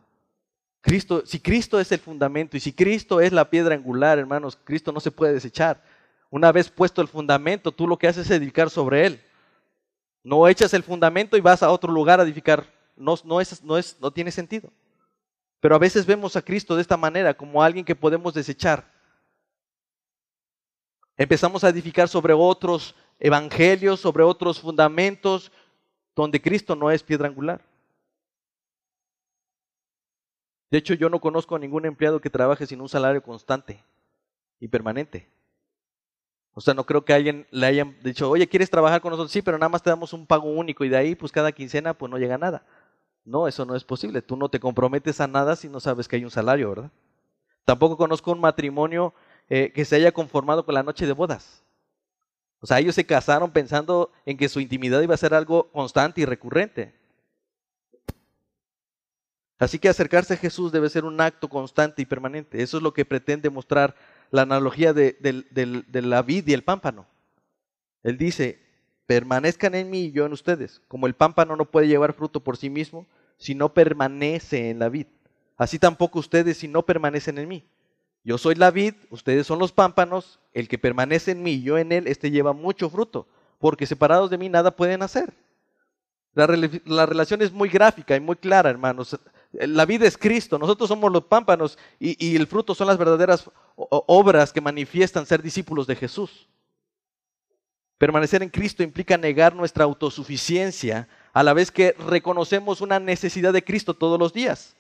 Cristo, 0.81 1.23
si 1.25 1.39
Cristo 1.39 1.79
es 1.79 1.91
el 1.91 1.99
fundamento 1.99 2.55
y 2.55 2.59
si 2.59 2.71
Cristo 2.71 3.19
es 3.19 3.33
la 3.33 3.49
piedra 3.49 3.75
angular, 3.75 4.17
hermanos, 4.17 4.57
Cristo 4.63 4.91
no 4.91 4.99
se 4.99 5.11
puede 5.11 5.33
desechar. 5.33 5.83
Una 6.29 6.51
vez 6.51 6.69
puesto 6.69 7.01
el 7.01 7.07
fundamento, 7.07 7.71
tú 7.71 7.87
lo 7.87 7.97
que 7.97 8.07
haces 8.07 8.25
es 8.25 8.31
edificar 8.31 8.69
sobre 8.69 9.05
Él. 9.05 9.21
No 10.23 10.47
echas 10.47 10.73
el 10.73 10.83
fundamento 10.83 11.35
y 11.35 11.41
vas 11.41 11.63
a 11.63 11.71
otro 11.71 11.91
lugar 11.91 12.19
a 12.19 12.23
edificar. 12.23 12.65
No, 12.95 13.15
no, 13.23 13.41
es, 13.41 13.63
no, 13.63 13.77
es, 13.77 13.97
no 13.99 14.11
tiene 14.11 14.31
sentido. 14.31 14.71
Pero 15.59 15.75
a 15.75 15.79
veces 15.79 16.05
vemos 16.05 16.35
a 16.35 16.41
Cristo 16.41 16.75
de 16.75 16.81
esta 16.81 16.97
manera, 16.97 17.33
como 17.33 17.61
alguien 17.61 17.83
que 17.83 17.95
podemos 17.95 18.33
desechar. 18.33 18.85
Empezamos 21.17 21.63
a 21.63 21.69
edificar 21.69 22.07
sobre 22.07 22.33
otros 22.33 22.95
evangelios, 23.19 23.99
sobre 23.99 24.23
otros 24.23 24.59
fundamentos, 24.59 25.51
donde 26.15 26.41
Cristo 26.41 26.75
no 26.75 26.89
es 26.89 27.03
piedra 27.03 27.27
angular. 27.27 27.61
De 30.71 30.77
hecho, 30.77 30.93
yo 30.93 31.09
no 31.09 31.19
conozco 31.19 31.55
a 31.55 31.59
ningún 31.59 31.85
empleado 31.85 32.21
que 32.21 32.29
trabaje 32.29 32.67
sin 32.67 32.81
un 32.81 32.89
salario 32.89 33.23
constante 33.23 33.83
y 34.59 34.67
permanente. 34.67 35.27
O 36.53 36.61
sea, 36.61 36.73
no 36.73 36.85
creo 36.85 37.05
que 37.05 37.13
alguien 37.13 37.47
le 37.51 37.65
hayan 37.67 37.95
dicho, 38.03 38.29
oye, 38.29 38.47
¿quieres 38.47 38.69
trabajar 38.69 39.01
con 39.01 39.11
nosotros? 39.11 39.31
Sí, 39.31 39.41
pero 39.41 39.57
nada 39.57 39.69
más 39.69 39.81
te 39.81 39.89
damos 39.89 40.13
un 40.13 40.25
pago 40.25 40.49
único 40.49 40.83
y 40.83 40.89
de 40.89 40.97
ahí, 40.97 41.15
pues 41.15 41.31
cada 41.31 41.51
quincena, 41.51 41.93
pues 41.93 42.11
no 42.11 42.17
llega 42.17 42.37
nada. 42.37 42.65
No, 43.25 43.47
eso 43.47 43.65
no 43.65 43.75
es 43.75 43.83
posible. 43.83 44.21
Tú 44.21 44.35
no 44.35 44.49
te 44.49 44.59
comprometes 44.59 45.21
a 45.21 45.27
nada 45.27 45.55
si 45.55 45.69
no 45.69 45.79
sabes 45.79 46.07
que 46.07 46.17
hay 46.17 46.23
un 46.23 46.31
salario, 46.31 46.69
¿verdad? 46.69 46.91
Tampoco 47.65 47.97
conozco 47.97 48.31
un 48.31 48.39
matrimonio 48.39 49.13
eh, 49.47 49.71
que 49.73 49.85
se 49.85 49.95
haya 49.95 50.11
conformado 50.11 50.65
con 50.65 50.75
la 50.75 50.83
noche 50.83 51.05
de 51.05 51.13
bodas. 51.13 51.63
O 52.61 52.67
sea, 52.67 52.79
ellos 52.79 52.95
se 52.95 53.05
casaron 53.05 53.51
pensando 53.51 54.11
en 54.25 54.37
que 54.37 54.49
su 54.49 54.59
intimidad 54.59 55.01
iba 55.01 55.13
a 55.13 55.17
ser 55.17 55.33
algo 55.33 55.71
constante 55.71 56.21
y 56.21 56.25
recurrente. 56.25 56.98
Así 59.59 59.77
que 59.77 59.89
acercarse 59.89 60.33
a 60.33 60.37
Jesús 60.37 60.71
debe 60.71 60.89
ser 60.89 61.03
un 61.03 61.19
acto 61.19 61.49
constante 61.49 62.01
y 62.01 62.05
permanente. 62.05 62.63
Eso 62.63 62.77
es 62.77 62.83
lo 62.83 62.93
que 62.93 63.03
pretende 63.03 63.49
mostrar 63.49 63.93
la 64.31 64.43
analogía 64.43 64.93
de, 64.93 65.17
la 65.91 66.21
vid 66.21 66.47
y 66.47 66.53
el 66.53 66.63
pámpano. 66.63 67.05
Él 68.01 68.17
dice, 68.17 68.59
permanezcan 69.05 69.75
en 69.75 69.89
mí 69.89 70.05
y 70.05 70.11
yo 70.11 70.25
en 70.25 70.31
ustedes. 70.31 70.81
Como 70.87 71.07
el 71.07 71.13
pámpano 71.13 71.57
no 71.57 71.65
puede 71.65 71.89
llevar 71.89 72.13
fruto 72.13 72.39
por 72.39 72.55
sí 72.55 72.69
mismo 72.69 73.05
si 73.37 73.53
no 73.53 73.73
permanece 73.73 74.69
en 74.69 74.79
la 74.79 74.87
vid. 74.87 75.07
Así 75.57 75.77
tampoco 75.77 76.19
ustedes 76.19 76.57
si 76.57 76.69
no 76.69 76.85
permanecen 76.85 77.37
en 77.37 77.49
mí. 77.49 77.65
Yo 78.23 78.37
soy 78.37 78.55
la 78.55 78.71
vid, 78.71 78.93
ustedes 79.09 79.45
son 79.45 79.59
los 79.59 79.73
pámpanos, 79.73 80.39
el 80.53 80.69
que 80.69 80.77
permanece 80.77 81.31
en 81.31 81.43
mí 81.43 81.53
y 81.53 81.63
yo 81.63 81.77
en 81.77 81.91
él, 81.91 82.07
este 82.07 82.31
lleva 82.31 82.53
mucho 82.53 82.89
fruto, 82.89 83.27
porque 83.59 83.85
separados 83.85 84.29
de 84.29 84.37
mí 84.37 84.47
nada 84.47 84.71
pueden 84.71 85.01
hacer. 85.01 85.33
La, 86.33 87.05
relación 87.05 87.41
es 87.41 87.51
muy 87.51 87.69
gráfica 87.69 88.15
y 88.15 88.19
muy 88.19 88.35
clara, 88.35 88.69
hermanos. 88.69 89.17
La 89.51 89.85
vida 89.85 90.05
es 90.05 90.17
Cristo, 90.17 90.59
nosotros 90.59 90.87
somos 90.87 91.11
los 91.11 91.23
pámpanos 91.23 91.77
y, 91.99 92.35
el 92.35 92.45
fruto 92.45 92.75
son 92.75 92.87
las 92.87 92.97
verdaderas 92.97 93.49
obras 93.75 94.53
que 94.53 94.61
manifiestan 94.61 95.25
ser 95.25 95.41
discípulos 95.41 95.87
de 95.87 95.95
Jesús. 95.95 96.47
Permanecer 97.97 98.43
en 98.43 98.49
Cristo 98.49 98.83
implica 98.83 99.17
negar 99.17 99.55
nuestra 99.55 99.85
autosuficiencia 99.85 101.07
a 101.33 101.43
la 101.43 101.53
vez 101.53 101.71
que 101.71 101.95
reconocemos 102.07 102.79
una 102.79 102.99
necesidad 102.99 103.51
de 103.51 103.63
Cristo 103.63 103.95
todos 103.95 104.19
los 104.19 104.33
días. 104.33 104.75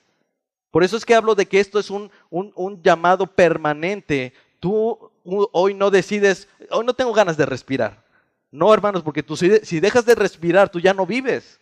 Por 0.71 0.83
eso 0.83 0.97
es 0.97 1.03
que 1.03 1.15
hablo 1.15 1.33
de 1.33 1.47
que 1.47 1.59
esto 1.59 1.79
es 1.79 1.89
un, 1.89 2.11
un 2.29 2.81
llamado 2.83 3.25
permanente. 3.25 4.33
Tú 4.59 5.11
hoy 5.23 5.73
no 5.73 5.89
decides, 5.89 6.47
hoy 6.69 6.85
no 6.85 6.93
tengo 6.93 7.11
ganas 7.11 7.37
de 7.37 7.47
respirar. 7.47 8.03
No, 8.51 8.71
hermanos, 8.73 9.01
porque 9.01 9.23
tú 9.23 9.35
si 9.35 9.79
dejas 9.79 10.05
de 10.05 10.15
respirar, 10.15 10.69
tú 10.69 10.79
ya 10.79 10.93
no 10.93 11.07
vives. 11.07 11.59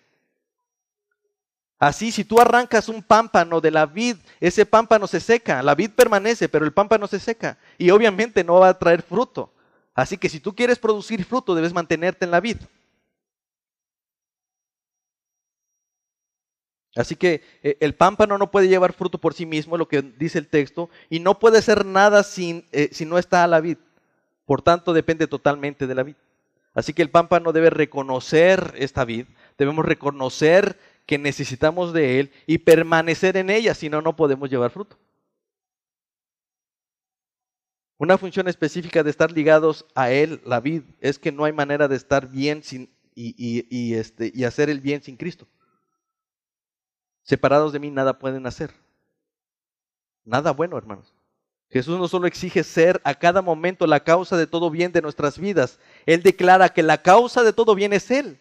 Así, 1.80 2.12
si 2.12 2.24
tú 2.24 2.40
arrancas 2.40 2.90
un 2.90 3.04
pámpano 3.04 3.62
de 3.62 3.70
la 3.70 3.86
vid, 3.86 4.18
ese 4.40 4.66
pámpano 4.66 5.06
se 5.06 5.20
seca, 5.20 5.62
la 5.62 5.76
vid 5.76 5.92
permanece, 5.92 6.50
pero 6.50 6.66
el 6.66 6.74
pámpano 6.74 7.08
se 7.08 7.20
seca 7.20 7.58
y 7.78 7.92
obviamente 7.92 8.44
no 8.44 8.60
va 8.60 8.70
a 8.70 8.80
traer 8.80 9.04
fruto. 9.04 9.54
Así 9.94 10.18
que 10.18 10.30
si 10.30 10.40
tú 10.40 10.56
quieres 10.56 10.80
producir 10.80 11.24
fruto, 11.24 11.54
debes 11.54 11.74
mantenerte 11.74 12.26
en 12.26 12.32
la 12.32 12.40
vid. 12.40 12.58
Así 16.96 17.16
que 17.16 17.44
eh, 17.62 17.78
el 17.80 17.94
pámpano 17.94 18.40
no 18.40 18.50
puede 18.50 18.68
llevar 18.68 18.94
fruto 18.94 19.20
por 19.20 19.36
sí 19.36 19.46
mismo, 19.46 19.78
lo 19.78 19.88
que 19.88 20.02
dice 20.02 20.40
el 20.40 20.48
texto, 20.48 20.90
y 21.12 21.20
no 21.20 21.38
puede 21.38 21.62
ser 21.62 21.86
nada 21.86 22.24
sin, 22.24 22.66
eh, 22.72 22.90
si 22.92 23.06
no 23.06 23.20
está 23.20 23.44
a 23.44 23.48
la 23.48 23.60
vid. 23.60 23.78
Por 24.46 24.63
tanto, 24.63 24.94
depende 24.94 25.28
totalmente 25.28 25.86
de 25.86 25.94
la 25.94 26.02
vid. 26.02 26.16
Así 26.74 26.94
que 26.94 27.04
el 27.04 27.12
pámpano 27.12 27.54
debe 27.54 27.70
reconocer 27.70 28.74
esta 28.78 29.06
vid, 29.06 29.28
debemos 29.58 29.86
reconocer 29.86 30.80
que 31.08 31.17
necesitamos 31.17 31.93
de 31.93 32.20
Él 32.20 32.32
y 32.46 32.60
permanecer 32.60 33.38
en 33.38 33.50
ella, 33.50 33.74
si 33.74 33.89
no, 33.89 34.02
no 34.02 34.15
podemos 34.15 34.50
llevar 34.50 34.70
fruto. 34.70 34.98
Una 37.98 38.17
función 38.17 38.48
específica 38.48 39.02
de 39.02 39.10
estar 39.10 39.32
ligados 39.32 39.86
a 39.96 40.12
Él, 40.12 40.41
la 40.46 40.60
vid, 40.60 40.84
es 41.00 41.17
que 41.17 41.32
no 41.32 41.46
hay 41.46 41.54
manera 41.54 41.88
de 41.88 41.96
estar 41.96 42.30
bien 42.30 42.62
sin, 42.62 42.91
y, 43.15 43.96
este, 43.96 44.32
y 44.36 44.43
hacer 44.43 44.70
el 44.70 44.82
bien 44.82 45.02
sin 45.02 45.15
Cristo. 45.15 45.48
Separados 47.24 47.74
de 47.74 47.80
mí 47.80 47.89
nada 47.89 48.20
pueden 48.20 48.46
hacer. 48.46 48.72
Nada 50.26 50.52
bueno, 50.52 50.78
hermanos. 50.78 51.15
Jesús 51.70 51.98
no 51.98 52.08
solo 52.08 52.28
exige 52.28 52.63
ser 52.63 53.02
a 53.04 53.15
cada 53.15 53.41
momento 53.41 53.88
la 53.88 54.04
causa 54.04 54.38
de 54.38 54.48
todo 54.48 54.70
bien 54.70 54.91
de 54.91 55.02
nuestras 55.02 55.39
vidas, 55.39 55.80
Él 56.06 56.22
declara 56.22 56.70
que 56.70 56.84
la 56.84 57.02
causa 57.02 57.43
de 57.43 57.54
todo 57.54 57.76
bien 57.76 57.93
es 57.93 58.12
Él. 58.12 58.39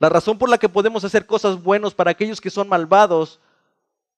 La 0.00 0.08
razón 0.08 0.38
por 0.38 0.48
la 0.48 0.56
que 0.56 0.68
podemos 0.68 1.04
hacer 1.04 1.26
cosas 1.26 1.62
buenas 1.62 1.94
para 1.94 2.10
aquellos 2.10 2.40
que 2.40 2.48
son 2.48 2.68
malvados 2.68 3.38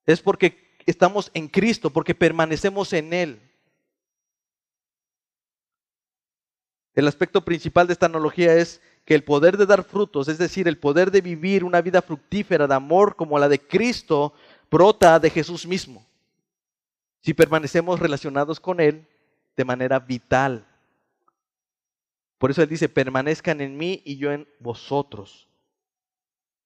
es 0.06 0.20
porque 0.20 0.76
estamos 0.86 1.30
en 1.34 1.48
Cristo, 1.48 1.90
porque 1.90 2.14
permanecemos 2.14 2.92
en 2.92 3.12
Él. 3.12 3.52
El 6.94 7.08
aspecto 7.08 7.44
principal 7.44 7.88
de 7.88 7.94
esta 7.94 8.06
analogía 8.06 8.54
es 8.54 8.80
que 9.04 9.16
el 9.16 9.24
poder 9.24 9.56
de 9.56 9.66
dar 9.66 9.82
frutos, 9.82 10.28
es 10.28 10.38
decir, 10.38 10.68
el 10.68 10.78
poder 10.78 11.10
de 11.10 11.20
vivir 11.20 11.64
una 11.64 11.82
vida 11.82 12.00
fructífera 12.00 12.68
de 12.68 12.74
amor 12.74 13.16
como 13.16 13.36
la 13.38 13.48
de 13.48 13.58
Cristo, 13.58 14.34
brota 14.70 15.18
de 15.18 15.30
Jesús 15.30 15.66
mismo. 15.66 16.06
Si 17.22 17.34
permanecemos 17.34 17.98
relacionados 17.98 18.60
con 18.60 18.78
Él 18.78 19.08
de 19.56 19.64
manera 19.64 19.98
vital. 19.98 20.64
Por 22.38 22.52
eso 22.52 22.62
Él 22.62 22.68
dice, 22.68 22.88
permanezcan 22.88 23.60
en 23.60 23.76
mí 23.76 24.00
y 24.04 24.16
yo 24.16 24.30
en 24.30 24.46
vosotros. 24.60 25.48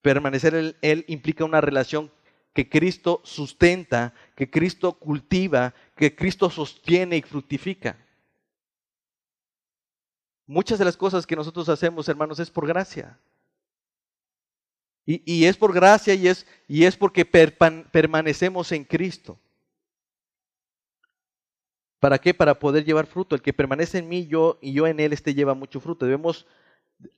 Permanecer 0.02 0.54
en 0.54 0.76
Él 0.82 1.04
implica 1.09 1.44
una 1.44 1.61
relación 1.61 2.11
que 2.56 2.68
Cristo 2.70 3.20
sustenta, 3.22 4.14
que 4.34 4.51
Cristo 4.51 4.94
cultiva, 4.94 5.74
que 5.94 6.16
Cristo 6.16 6.49
sostiene 6.49 7.18
y 7.18 7.22
fructifica. 7.22 7.99
Muchas 10.47 10.78
de 10.78 10.84
las 10.84 10.97
cosas 10.97 11.26
que 11.26 11.36
nosotros 11.36 11.68
hacemos, 11.68 12.09
hermanos, 12.09 12.38
es 12.38 12.51
por 12.51 12.66
gracia. 12.66 13.18
Y, 15.05 15.44
es 15.44 15.57
por 15.57 15.72
gracia 15.72 16.14
y 16.14 16.84
es, 16.84 16.97
porque 16.97 17.24
permanecemos 17.24 18.72
en 18.72 18.84
Cristo. 18.84 19.38
¿Para 22.01 22.18
qué? 22.18 22.34
Para 22.34 22.59
poder 22.59 22.84
llevar 22.84 23.07
fruto. 23.07 23.34
El 23.34 23.42
que 23.42 23.53
permanece 23.53 23.99
en 23.99 24.09
mí 24.09 24.26
yo, 24.26 24.59
y 24.61 24.72
yo 24.72 24.86
en 24.86 24.99
él, 24.99 25.12
este 25.12 25.34
lleva 25.34 25.55
mucho 25.55 25.78
fruto. 25.78 26.07
Debemos 26.07 26.47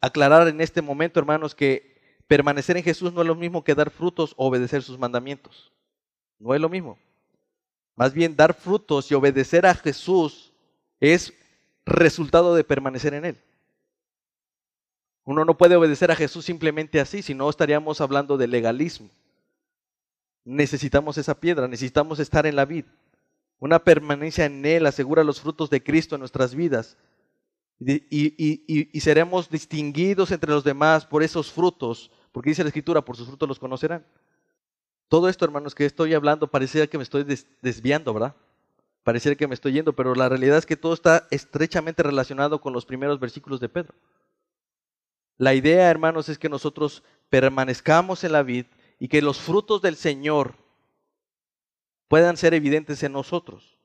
aclarar 0.00 0.48
en 0.48 0.60
este 0.60 0.82
momento, 0.82 1.20
hermanos, 1.20 1.54
que 1.54 1.97
permanecer 2.28 2.76
en 2.76 2.84
Jesús 2.84 3.12
no 3.12 3.22
es 3.22 3.26
lo 3.26 3.34
mismo 3.34 3.64
que 3.64 3.74
dar 3.74 3.90
frutos 3.90 4.34
o 4.36 4.46
obedecer 4.46 4.82
sus 4.82 4.98
mandamientos. 4.98 5.72
No 6.38 6.54
es 6.54 6.60
lo 6.60 6.68
mismo. 6.68 6.98
Más 7.96 8.12
bien, 8.12 8.36
dar 8.36 8.54
frutos 8.54 9.10
y 9.10 9.14
obedecer 9.14 9.66
a 9.66 9.74
Jesús 9.74 10.52
es 11.00 11.32
resultado 11.84 12.54
de 12.54 12.62
permanecer 12.62 13.14
en 13.14 13.24
Él. 13.24 13.38
Uno 15.24 15.44
no 15.44 15.58
puede 15.58 15.74
obedecer 15.74 16.10
a 16.10 16.16
Jesús 16.16 16.44
simplemente 16.44 17.00
así, 17.00 17.22
si 17.22 17.34
no 17.34 17.50
estaríamos 17.50 18.00
hablando 18.00 18.36
de 18.36 18.46
legalismo. 18.46 19.10
Necesitamos 20.44 21.18
esa 21.18 21.40
piedra, 21.40 21.66
necesitamos 21.66 22.20
estar 22.20 22.46
en 22.46 22.56
la 22.56 22.64
vid. 22.64 22.84
Una 23.58 23.78
permanencia 23.80 24.44
en 24.44 24.64
Él 24.64 24.86
asegura 24.86 25.24
los 25.24 25.40
frutos 25.40 25.68
de 25.70 25.82
Cristo 25.82 26.14
en 26.14 26.20
nuestras 26.20 26.54
vidas 26.54 26.96
y, 27.80 28.88
y, 28.92 29.00
seremos 29.00 29.50
distinguidos 29.50 30.30
entre 30.32 30.50
los 30.50 30.64
demás 30.64 31.06
por 31.06 31.22
esos 31.22 31.52
frutos 31.52 32.10
porque 32.32 32.50
dice 32.50 32.62
la 32.62 32.68
escritura, 32.68 33.04
por 33.04 33.16
sus 33.16 33.26
frutos 33.26 33.48
los 33.48 33.58
conocerán. 33.58 34.04
Todo 35.08 35.28
esto, 35.28 35.44
hermanos, 35.44 35.74
que 35.74 35.86
estoy 35.86 36.14
hablando, 36.14 36.48
pareciera 36.48 36.86
que 36.86 36.98
me 36.98 37.02
estoy 37.02 37.24
desviando, 37.62 38.12
¿verdad? 38.12 38.34
Pareciera 39.02 39.36
que 39.36 39.48
me 39.48 39.54
estoy 39.54 39.72
yendo, 39.72 39.94
pero 39.94 40.14
la 40.14 40.28
realidad 40.28 40.58
es 40.58 40.66
que 40.66 40.76
todo 40.76 40.92
está 40.92 41.26
estrechamente 41.30 42.02
relacionado 42.02 42.60
con 42.60 42.74
los 42.74 42.84
primeros 42.84 43.18
versículos 43.18 43.58
de 43.58 43.70
Pedro. 43.70 43.94
La 45.38 45.54
idea, 45.54 45.90
hermanos, 45.90 46.28
es 46.28 46.38
que 46.38 46.48
nosotros 46.48 47.02
permanezcamos 47.30 48.24
en 48.24 48.32
la 48.32 48.42
vid 48.42 48.66
y 48.98 49.08
que 49.08 49.22
los 49.22 49.38
frutos 49.38 49.80
del 49.80 49.96
Señor 49.96 50.56
puedan 52.08 52.36
ser 52.36 52.52
evidentes 52.52 53.02
en 53.02 53.12
nosotros. 53.12 53.78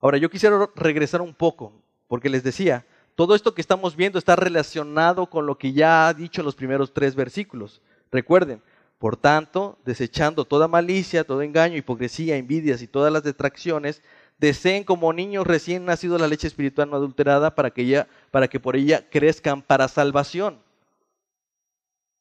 Ahora, 0.00 0.18
yo 0.18 0.30
quisiera 0.30 0.70
regresar 0.74 1.20
un 1.20 1.34
poco, 1.34 1.82
porque 2.06 2.30
les 2.30 2.42
decía, 2.42 2.86
todo 3.16 3.34
esto 3.34 3.54
que 3.54 3.62
estamos 3.62 3.96
viendo 3.96 4.18
está 4.18 4.36
relacionado 4.36 5.26
con 5.26 5.46
lo 5.46 5.58
que 5.58 5.72
ya 5.72 6.06
ha 6.06 6.14
dicho 6.14 6.42
en 6.42 6.44
los 6.44 6.54
primeros 6.54 6.92
tres 6.92 7.14
versículos. 7.14 7.80
Recuerden, 8.12 8.62
por 8.98 9.16
tanto, 9.16 9.78
desechando 9.84 10.44
toda 10.44 10.68
malicia, 10.68 11.24
todo 11.24 11.42
engaño, 11.42 11.76
hipocresía, 11.76 12.36
envidias 12.36 12.82
y 12.82 12.86
todas 12.86 13.12
las 13.12 13.24
detracciones, 13.24 14.02
deseen 14.38 14.84
como 14.84 15.12
niños 15.14 15.46
recién 15.46 15.86
nacidos 15.86 16.20
la 16.20 16.28
leche 16.28 16.46
espiritual 16.46 16.90
no 16.90 16.96
adulterada 16.96 17.54
para 17.54 17.70
que, 17.70 17.82
ella, 17.82 18.06
para 18.30 18.48
que 18.48 18.60
por 18.60 18.76
ella 18.76 19.08
crezcan 19.10 19.62
para 19.62 19.88
salvación. 19.88 20.58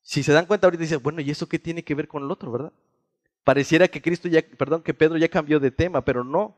Si 0.02 0.24
se 0.24 0.32
dan 0.32 0.46
cuenta 0.46 0.68
ahorita 0.68 0.82
dicen, 0.82 1.04
bueno, 1.04 1.20
¿y 1.20 1.30
eso 1.30 1.50
qué 1.50 1.60
tiene 1.60 1.84
que 1.84 1.96
ver 1.96 2.08
con 2.08 2.24
el 2.24 2.32
otro, 2.32 2.52
verdad? 2.52 2.72
Pareciera 3.44 3.88
que 3.90 4.02
Cristo 4.02 4.30
ya, 4.30 4.42
perdón, 4.58 4.82
que 4.82 4.94
Pedro 4.94 5.18
ya 5.18 5.28
cambió 5.28 5.60
de 5.60 5.72
tema, 5.72 6.06
pero 6.06 6.24
no. 6.24 6.56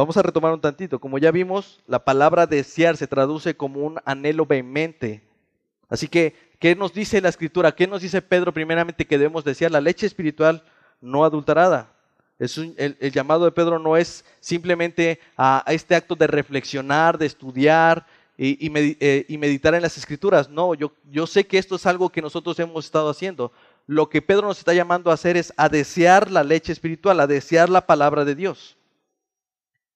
Vamos 0.00 0.16
a 0.16 0.22
retomar 0.22 0.52
un 0.52 0.60
tantito. 0.60 0.98
Como 0.98 1.18
ya 1.18 1.30
vimos, 1.30 1.80
la 1.86 2.04
palabra 2.04 2.46
desear 2.46 2.96
se 2.96 3.06
traduce 3.06 3.56
como 3.56 3.80
un 3.80 4.00
anhelo 4.04 4.46
vehemente. 4.46 5.22
Así 5.88 6.08
que, 6.08 6.34
¿qué 6.58 6.74
nos 6.74 6.92
dice 6.92 7.20
la 7.20 7.28
escritura? 7.28 7.72
¿Qué 7.72 7.86
nos 7.86 8.02
dice 8.02 8.22
Pedro 8.22 8.52
primeramente 8.52 9.06
que 9.06 9.18
debemos 9.18 9.44
desear? 9.44 9.70
La 9.70 9.80
leche 9.80 10.06
espiritual 10.06 10.62
no 11.00 11.24
adulterada 11.24 11.92
el, 12.40 13.12
llamado 13.12 13.44
de 13.44 13.52
Pedro 13.52 13.78
no 13.78 13.96
es 13.96 14.24
simplemente 14.40 15.20
a, 15.36 15.62
este 15.68 15.94
acto 15.94 16.16
de 16.16 16.26
reflexionar, 16.26 17.18
de 17.18 17.26
estudiar 17.26 18.06
eh, 18.38 18.56
y, 19.28 19.36
meditar 19.36 19.74
en 19.74 19.82
las 19.82 19.98
escrituras. 19.98 20.48
No, 20.48 20.74
yo, 20.74 20.92
yo 21.10 21.26
sé 21.26 21.46
que 21.46 21.58
esto 21.58 21.76
es 21.76 21.84
algo 21.84 22.08
que 22.08 22.22
nosotros 22.22 22.58
hemos 22.58 22.86
estado 22.86 23.10
haciendo. 23.10 23.52
Lo 23.86 24.08
que 24.08 24.22
Pedro 24.22 24.48
nos 24.48 24.58
está 24.58 24.72
llamando 24.72 25.10
a 25.10 25.14
hacer 25.14 25.36
es 25.36 25.52
a 25.58 25.68
desear 25.68 26.30
la 26.30 26.42
leche 26.42 26.72
espiritual, 26.72 27.20
a 27.20 27.26
desear 27.26 27.68
la 27.68 27.86
palabra 27.86 28.24
de 28.24 28.34
Dios. 28.34 28.78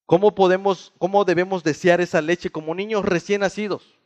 ¿Cómo 0.06 0.34
podemos, 0.34 0.92
cómo 0.98 1.24
debemos 1.24 1.64
desear 1.64 2.00
esa 2.00 2.20
leche 2.20 2.50
como 2.50 2.74
niños 2.74 3.04
recién 3.04 3.40
nacidos? 3.40 3.98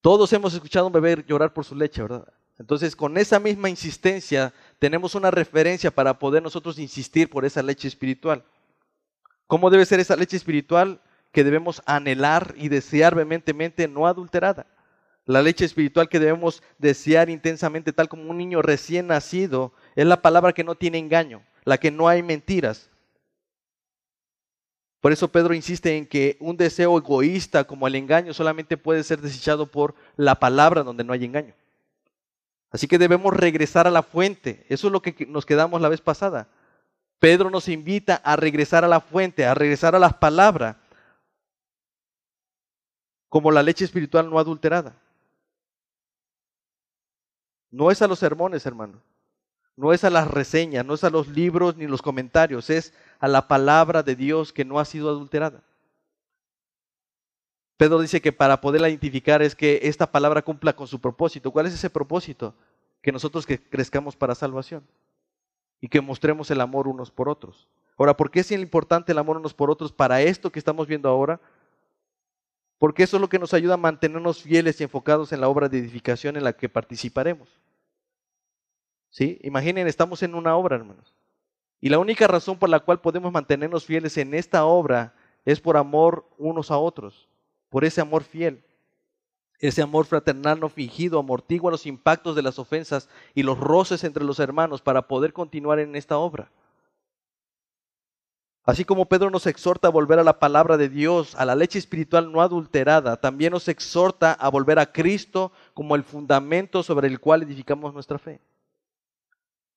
Todos 0.00 0.32
hemos 0.32 0.54
escuchado 0.54 0.86
un 0.86 0.92
bebé 0.92 1.24
llorar 1.26 1.52
por 1.52 1.64
su 1.64 1.74
leche, 1.74 2.00
¿verdad? 2.00 2.32
Entonces, 2.58 2.96
con 2.96 3.18
esa 3.18 3.38
misma 3.38 3.68
insistencia, 3.68 4.54
tenemos 4.78 5.14
una 5.14 5.30
referencia 5.30 5.90
para 5.90 6.18
poder 6.18 6.42
nosotros 6.42 6.78
insistir 6.78 7.28
por 7.28 7.44
esa 7.44 7.62
leche 7.62 7.88
espiritual. 7.88 8.44
¿Cómo 9.46 9.68
debe 9.68 9.84
ser 9.84 10.00
esa 10.00 10.16
leche 10.16 10.36
espiritual? 10.36 11.02
Que 11.32 11.44
debemos 11.44 11.82
anhelar 11.84 12.54
y 12.56 12.68
desear 12.68 13.14
vehementemente, 13.14 13.88
no 13.88 14.06
adulterada. 14.06 14.66
La 15.26 15.42
leche 15.42 15.66
espiritual 15.66 16.08
que 16.08 16.20
debemos 16.20 16.62
desear 16.78 17.28
intensamente, 17.28 17.92
tal 17.92 18.08
como 18.08 18.30
un 18.30 18.38
niño 18.38 18.62
recién 18.62 19.08
nacido, 19.08 19.74
es 19.94 20.06
la 20.06 20.22
palabra 20.22 20.52
que 20.52 20.64
no 20.64 20.76
tiene 20.76 20.98
engaño, 20.98 21.42
la 21.64 21.76
que 21.76 21.90
no 21.90 22.08
hay 22.08 22.22
mentiras. 22.22 22.88
Por 25.06 25.12
eso 25.12 25.30
Pedro 25.30 25.54
insiste 25.54 25.96
en 25.96 26.04
que 26.04 26.36
un 26.40 26.56
deseo 26.56 26.98
egoísta 26.98 27.62
como 27.62 27.86
el 27.86 27.94
engaño 27.94 28.34
solamente 28.34 28.76
puede 28.76 29.04
ser 29.04 29.20
desechado 29.20 29.70
por 29.70 29.94
la 30.16 30.34
palabra 30.34 30.82
donde 30.82 31.04
no 31.04 31.12
hay 31.12 31.24
engaño. 31.24 31.54
Así 32.72 32.88
que 32.88 32.98
debemos 32.98 33.32
regresar 33.32 33.86
a 33.86 33.92
la 33.92 34.02
fuente. 34.02 34.66
Eso 34.68 34.88
es 34.88 34.92
lo 34.92 35.02
que 35.02 35.24
nos 35.28 35.46
quedamos 35.46 35.80
la 35.80 35.88
vez 35.88 36.00
pasada. 36.00 36.48
Pedro 37.20 37.50
nos 37.50 37.68
invita 37.68 38.16
a 38.16 38.34
regresar 38.34 38.84
a 38.84 38.88
la 38.88 38.98
fuente, 38.98 39.46
a 39.46 39.54
regresar 39.54 39.94
a 39.94 40.00
las 40.00 40.14
palabras, 40.14 40.74
como 43.28 43.52
la 43.52 43.62
leche 43.62 43.84
espiritual 43.84 44.28
no 44.28 44.40
adulterada. 44.40 44.96
No 47.70 47.92
es 47.92 48.02
a 48.02 48.08
los 48.08 48.18
sermones, 48.18 48.66
hermano. 48.66 49.00
No 49.76 49.92
es 49.92 50.04
a 50.04 50.10
las 50.10 50.28
reseñas, 50.28 50.84
no 50.84 50.94
es 50.94 51.04
a 51.04 51.10
los 51.10 51.28
libros 51.28 51.76
ni 51.76 51.86
los 51.86 52.00
comentarios, 52.00 52.70
es 52.70 52.94
a 53.18 53.28
la 53.28 53.46
palabra 53.46 54.02
de 54.02 54.16
Dios 54.16 54.52
que 54.52 54.64
no 54.64 54.80
ha 54.80 54.84
sido 54.84 55.10
adulterada. 55.10 55.62
Pedro 57.76 58.00
dice 58.00 58.22
que 58.22 58.32
para 58.32 58.60
poderla 58.60 58.88
identificar 58.88 59.42
es 59.42 59.54
que 59.54 59.80
esta 59.82 60.10
palabra 60.10 60.40
cumpla 60.40 60.74
con 60.74 60.86
su 60.86 60.98
propósito. 60.98 61.50
¿Cuál 61.50 61.66
es 61.66 61.74
ese 61.74 61.90
propósito? 61.90 62.54
Que 63.02 63.12
nosotros 63.12 63.46
crezcamos 63.46 64.16
para 64.16 64.34
salvación 64.34 64.82
y 65.80 65.88
que 65.88 66.00
mostremos 66.00 66.50
el 66.50 66.62
amor 66.62 66.88
unos 66.88 67.10
por 67.10 67.28
otros. 67.28 67.68
Ahora, 67.98 68.16
¿por 68.16 68.30
qué 68.30 68.40
es 68.40 68.50
importante 68.50 69.12
el 69.12 69.18
amor 69.18 69.36
unos 69.36 69.52
por 69.52 69.70
otros 69.70 69.92
para 69.92 70.22
esto 70.22 70.50
que 70.50 70.58
estamos 70.58 70.86
viendo 70.86 71.08
ahora? 71.10 71.38
Porque 72.78 73.02
eso 73.02 73.18
es 73.18 73.20
lo 73.20 73.28
que 73.28 73.38
nos 73.38 73.52
ayuda 73.52 73.74
a 73.74 73.78
mantenernos 73.78 74.42
fieles 74.42 74.80
y 74.80 74.84
enfocados 74.84 75.32
en 75.32 75.40
la 75.42 75.48
obra 75.48 75.68
de 75.68 75.78
edificación 75.78 76.36
en 76.36 76.44
la 76.44 76.54
que 76.54 76.68
participaremos. 76.70 77.48
Imaginen, 79.18 79.86
estamos 79.86 80.22
en 80.22 80.34
una 80.34 80.56
obra, 80.56 80.76
hermanos. 80.76 81.14
Y 81.80 81.88
la 81.88 81.98
única 81.98 82.26
razón 82.26 82.58
por 82.58 82.68
la 82.68 82.80
cual 82.80 83.00
podemos 83.00 83.32
mantenernos 83.32 83.84
fieles 83.84 84.16
en 84.18 84.34
esta 84.34 84.64
obra 84.64 85.14
es 85.44 85.60
por 85.60 85.76
amor 85.76 86.26
unos 86.38 86.70
a 86.70 86.78
otros 86.78 87.28
por 87.76 87.84
ese 87.84 88.00
amor 88.00 88.22
fiel. 88.22 88.64
Ese 89.58 89.82
amor 89.82 90.04
fraternal 90.04 90.60
no 90.60 90.68
fingido 90.68 91.18
amortigua 91.18 91.70
los 91.70 91.86
impactos 91.86 92.36
de 92.36 92.42
las 92.42 92.58
ofensas 92.58 93.08
y 93.34 93.42
los 93.42 93.58
roces 93.58 94.04
entre 94.04 94.24
los 94.24 94.38
hermanos 94.38 94.82
para 94.82 95.08
poder 95.08 95.32
continuar 95.32 95.78
en 95.78 95.96
esta 95.96 96.18
obra. 96.18 96.50
Así 98.64 98.84
como 98.84 99.06
Pedro 99.06 99.30
nos 99.30 99.46
exhorta 99.46 99.88
a 99.88 99.90
volver 99.90 100.18
a 100.18 100.24
la 100.24 100.38
palabra 100.38 100.76
de 100.76 100.88
Dios, 100.88 101.34
a 101.36 101.44
la 101.44 101.54
leche 101.54 101.78
espiritual 101.78 102.32
no 102.32 102.42
adulterada, 102.42 103.18
también 103.18 103.52
nos 103.52 103.68
exhorta 103.68 104.32
a 104.32 104.48
volver 104.48 104.78
a 104.78 104.92
Cristo 104.92 105.52
como 105.72 105.94
el 105.94 106.02
fundamento 106.02 106.82
sobre 106.82 107.06
el 107.06 107.20
cual 107.20 107.42
edificamos 107.42 107.94
nuestra 107.94 108.18
fe. 108.18 108.40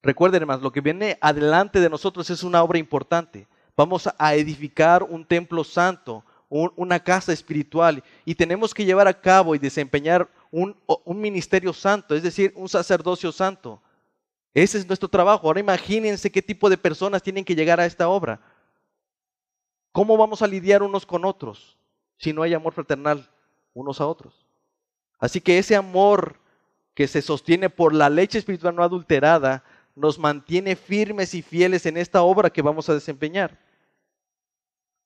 Recuerden, 0.01 0.41
hermanos, 0.41 0.63
lo 0.63 0.71
que 0.71 0.81
viene 0.81 1.17
adelante 1.21 1.79
de 1.79 1.89
nosotros 1.89 2.29
es 2.29 2.43
una 2.43 2.63
obra 2.63 2.77
importante. 2.77 3.47
Vamos 3.75 4.09
a 4.17 4.35
edificar 4.35 5.03
un 5.03 5.25
templo 5.25 5.63
santo, 5.63 6.23
una 6.49 6.99
casa 6.99 7.31
espiritual 7.31 8.03
y 8.25 8.35
tenemos 8.35 8.73
que 8.73 8.85
llevar 8.85 9.07
a 9.07 9.21
cabo 9.21 9.55
y 9.55 9.59
desempeñar 9.59 10.27
un, 10.51 10.75
un, 11.05 11.21
ministerio 11.21 11.73
santo, 11.73 12.15
es 12.15 12.23
decir, 12.23 12.51
un 12.55 12.67
sacerdocio 12.67 13.31
santo. 13.31 13.81
Ese 14.53 14.79
es 14.79 14.87
nuestro 14.87 15.07
trabajo. 15.07 15.47
Ahora 15.47 15.59
imagínense 15.59 16.31
qué 16.31 16.41
tipo 16.41 16.69
de 16.69 16.77
personas 16.77 17.21
tienen 17.21 17.45
que 17.45 17.55
llegar 17.55 17.79
a 17.79 17.85
esta 17.85 18.09
obra. 18.09 18.41
¿Cómo 19.91 20.17
vamos 20.17 20.41
a 20.41 20.47
lidiar 20.47 20.81
unos 20.81 21.05
con 21.05 21.23
otros 21.23 21.77
si 22.17 22.33
no 22.33 22.41
hay 22.41 22.53
amor 22.53 22.73
fraternal 22.73 23.29
unos 23.73 24.01
a 24.01 24.07
otros? 24.07 24.45
Así 25.19 25.39
que 25.39 25.57
ese 25.57 25.75
amor 25.75 26.39
que 26.95 27.07
se 27.07 27.21
sostiene 27.21 27.69
por 27.69 27.93
la 27.93 28.09
leche 28.09 28.39
espiritual 28.39 28.75
no 28.75 28.83
adulterada 28.83 29.63
nos 29.95 30.17
mantiene 30.17 30.75
firmes 30.75 31.33
y 31.33 31.41
fieles 31.41 31.85
en 31.85 31.97
esta 31.97 32.21
obra 32.21 32.49
que 32.49 32.61
vamos 32.61 32.89
a 32.89 32.93
desempeñar. 32.93 33.57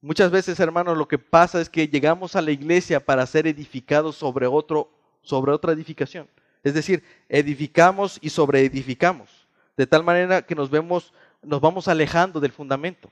Muchas 0.02 0.32
veces, 0.32 0.60
hermanos, 0.60 0.98
lo 0.98 1.08
que 1.08 1.18
pasa 1.18 1.62
es 1.62 1.70
que 1.70 1.88
llegamos 1.88 2.36
a 2.36 2.42
la 2.42 2.52
iglesia 2.52 3.00
para 3.00 3.26
ser 3.26 3.48
edificados 3.48 4.18
sobre, 4.18 4.48
otro, 4.48 4.92
sobre 5.22 5.54
otra 5.54 5.72
edificación. 5.72 6.28
Es 6.62 6.74
decir, 6.74 7.04
edificamos 7.30 8.20
y 8.22 8.30
sobreedificamos, 8.30 9.48
de 9.78 9.88
tal 9.88 10.04
manera 10.04 10.42
que 10.42 10.56
nos, 10.56 10.70
vemos, 10.70 11.14
nos 11.42 11.62
vamos 11.62 11.88
alejando 11.88 12.40
del 12.40 12.52
fundamento. 12.52 13.10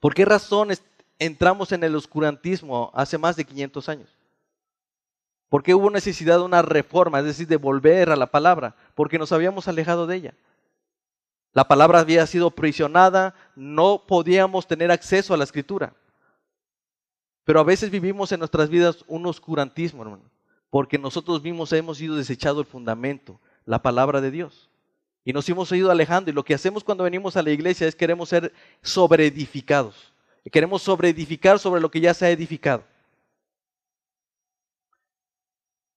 ¿Por 0.00 0.14
qué 0.14 0.24
razones 0.24 0.82
entramos 1.18 1.70
en 1.70 1.84
el 1.84 1.94
oscurantismo 1.94 2.90
hace 2.92 3.16
más 3.16 3.36
de 3.36 3.44
500 3.44 3.88
años? 3.88 4.08
¿Por 5.52 5.62
qué 5.62 5.74
hubo 5.74 5.90
necesidad 5.90 6.38
de 6.38 6.44
una 6.44 6.62
reforma, 6.62 7.18
es 7.18 7.26
decir, 7.26 7.46
de 7.46 7.58
volver 7.58 8.08
a 8.08 8.16
la 8.16 8.28
palabra? 8.30 8.74
Porque 8.94 9.18
nos 9.18 9.32
habíamos 9.32 9.68
alejado 9.68 10.06
de 10.06 10.16
ella. 10.16 10.34
La 11.52 11.68
palabra 11.68 11.98
había 11.98 12.26
sido 12.26 12.52
prisionada, 12.52 13.34
no 13.54 14.04
podíamos 14.08 14.66
tener 14.66 14.90
acceso 14.90 15.34
a 15.34 15.36
la 15.36 15.44
escritura. 15.44 15.92
Pero 17.44 17.60
a 17.60 17.64
veces 17.64 17.90
vivimos 17.90 18.32
en 18.32 18.38
nuestras 18.38 18.70
vidas 18.70 19.04
un 19.06 19.26
oscurantismo, 19.26 20.02
hermano, 20.02 20.22
porque 20.70 20.96
nosotros 20.96 21.42
mismos 21.42 21.70
hemos 21.74 22.00
ido 22.00 22.16
desechado 22.16 22.60
el 22.60 22.66
fundamento, 22.66 23.38
la 23.66 23.82
palabra 23.82 24.22
de 24.22 24.30
Dios. 24.30 24.70
Y 25.22 25.34
nos 25.34 25.46
hemos 25.50 25.70
ido 25.72 25.90
alejando. 25.90 26.30
Y 26.30 26.32
lo 26.32 26.46
que 26.46 26.54
hacemos 26.54 26.82
cuando 26.82 27.04
venimos 27.04 27.36
a 27.36 27.42
la 27.42 27.50
iglesia 27.50 27.86
es 27.86 27.94
queremos 27.94 28.30
ser 28.30 28.54
sobreedificados. 28.80 30.14
Queremos 30.50 30.80
sobreedificar 30.80 31.58
sobre 31.58 31.82
lo 31.82 31.90
que 31.90 32.00
ya 32.00 32.14
se 32.14 32.24
ha 32.24 32.30
edificado. 32.30 32.84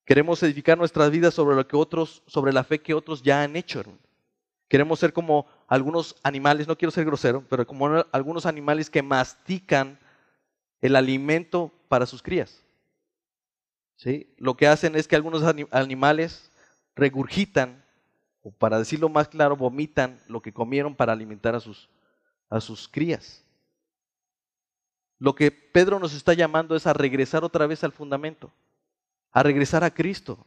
Queremos 0.06 0.42
edificar 0.44 0.78
nuestras 0.78 1.12
vidas 1.12 1.34
sobre 1.34 1.56
lo 1.56 1.68
que 1.68 1.76
otros, 1.76 2.24
sobre 2.28 2.54
la 2.54 2.64
fe 2.64 2.80
que 2.80 2.94
otros 2.94 3.24
ya 3.24 3.44
han 3.44 3.56
hecho. 3.56 3.84
Queremos 4.68 5.00
ser 5.00 5.14
como 5.14 5.48
algunos 5.68 6.16
animales, 6.24 6.68
no 6.68 6.78
quiero 6.78 6.92
ser 6.92 7.06
grosero, 7.06 7.44
pero 7.50 7.66
como 7.66 7.88
algunos 8.12 8.46
animales 8.46 8.90
que 8.90 9.02
mastican 9.02 10.00
el 10.82 10.96
alimento 10.96 11.72
para 11.90 12.06
sus 12.06 12.22
crías. 12.22 12.64
¿Sí? 13.96 14.34
Lo 14.38 14.56
que 14.56 14.68
hacen 14.68 14.96
es 14.96 15.08
que 15.08 15.16
algunos 15.16 15.44
animales 15.72 16.52
regurgitan 16.96 17.84
o 18.46 18.52
para 18.52 18.78
decirlo 18.78 19.10
más 19.10 19.28
claro, 19.28 19.56
vomitan 19.56 20.20
lo 20.28 20.40
que 20.40 20.54
comieron 20.54 20.94
para 20.94 21.14
alimentar 21.14 21.56
a 21.56 21.60
sus, 21.60 21.90
a 22.48 22.62
sus 22.62 22.88
crías. 22.88 23.44
Lo 25.18 25.34
que 25.34 25.50
Pedro 25.50 25.98
nos 25.98 26.14
está 26.14 26.36
llamando 26.36 26.76
es 26.76 26.86
a 26.86 26.94
regresar 26.94 27.44
otra 27.44 27.66
vez 27.66 27.84
al 27.84 27.92
fundamento, 27.92 28.52
a 29.36 29.44
regresar 29.44 29.84
a 29.84 29.94
Cristo. 29.94 30.40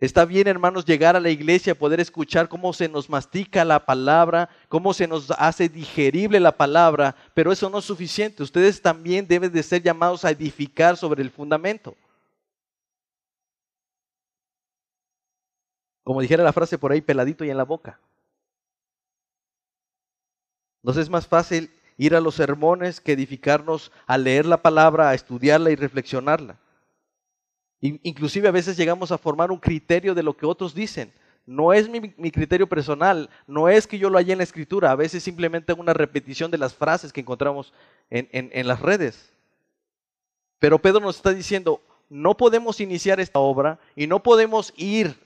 Está 0.00 0.24
bien, 0.24 0.48
hermanos, 0.48 0.86
llegar 0.86 1.14
a 1.14 1.20
la 1.20 1.28
iglesia, 1.28 1.78
poder 1.78 2.00
escuchar 2.00 2.48
cómo 2.48 2.72
se 2.72 2.88
nos 2.88 3.10
mastica 3.10 3.66
la 3.66 3.84
palabra, 3.84 4.48
cómo 4.70 4.94
se 4.94 5.06
nos 5.06 5.30
hace 5.32 5.68
digerible 5.68 6.40
la 6.40 6.56
palabra, 6.56 7.14
pero 7.34 7.52
eso 7.52 7.68
no 7.68 7.80
es 7.80 7.84
suficiente. 7.84 8.42
Ustedes 8.42 8.80
también 8.80 9.28
deben 9.28 9.52
de 9.52 9.62
ser 9.62 9.82
llamados 9.82 10.24
a 10.24 10.30
edificar 10.30 10.96
sobre 10.96 11.20
el 11.22 11.30
fundamento. 11.30 11.94
Como 16.02 16.22
dijera 16.22 16.42
la 16.42 16.54
frase 16.54 16.78
por 16.78 16.92
ahí, 16.92 17.02
peladito 17.02 17.44
y 17.44 17.50
en 17.50 17.58
la 17.58 17.64
boca. 17.64 18.00
Nos 20.82 20.96
es 20.96 21.10
más 21.10 21.26
fácil 21.26 21.70
ir 21.98 22.16
a 22.16 22.22
los 22.22 22.36
sermones 22.36 23.02
que 23.02 23.12
edificarnos 23.12 23.92
a 24.06 24.16
leer 24.16 24.46
la 24.46 24.62
palabra, 24.62 25.10
a 25.10 25.14
estudiarla 25.14 25.70
y 25.70 25.76
reflexionarla. 25.76 26.58
Inclusive 27.80 28.48
a 28.48 28.52
veces 28.52 28.76
llegamos 28.76 29.10
a 29.10 29.18
formar 29.18 29.50
un 29.50 29.58
criterio 29.58 30.14
de 30.14 30.22
lo 30.22 30.36
que 30.36 30.46
otros 30.46 30.74
dicen. 30.74 31.12
No 31.46 31.72
es 31.72 31.88
mi, 31.88 32.00
criterio 32.30 32.68
personal, 32.68 33.30
no 33.46 33.68
es 33.68 33.86
que 33.86 33.98
yo 33.98 34.10
lo 34.10 34.18
haya 34.18 34.32
en 34.32 34.38
la 34.38 34.44
escritura, 34.44 34.90
a 34.90 34.96
veces 34.96 35.22
simplemente 35.22 35.72
una 35.72 35.94
repetición 35.94 36.50
de 36.50 36.58
las 36.58 36.74
frases 36.74 37.12
que 37.12 37.20
encontramos 37.20 37.72
en, 38.10 38.28
en 38.32 38.68
las 38.68 38.80
redes. 38.80 39.32
Pero 40.58 40.78
Pedro 40.78 41.00
nos 41.00 41.16
está 41.16 41.32
diciendo, 41.32 41.80
no 42.10 42.36
podemos 42.36 42.80
iniciar 42.80 43.18
esta 43.18 43.38
obra 43.38 43.80
y 43.96 44.06
no 44.06 44.22
podemos 44.22 44.72
ir 44.76 45.16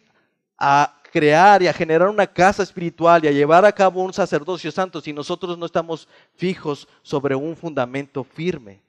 a 0.57 1.01
crear 1.13 1.63
y 1.63 1.69
a 1.69 1.73
generar 1.73 2.09
una 2.09 2.27
casa 2.27 2.63
espiritual 2.63 3.25
y 3.25 3.29
a 3.29 3.33
llevar 3.33 3.65
a 3.65 3.73
cabo 3.73 4.03
un 4.03 4.13
sacerdocio 4.13 4.71
santo 4.71 5.01
si 5.01 5.13
nosotros 5.13 5.57
no 5.57 5.67
estamos 5.67 6.09
fijos 6.37 6.89
sobre 7.03 7.35
un 7.35 7.57
fundamento 7.57 8.25
firme. 8.25 8.81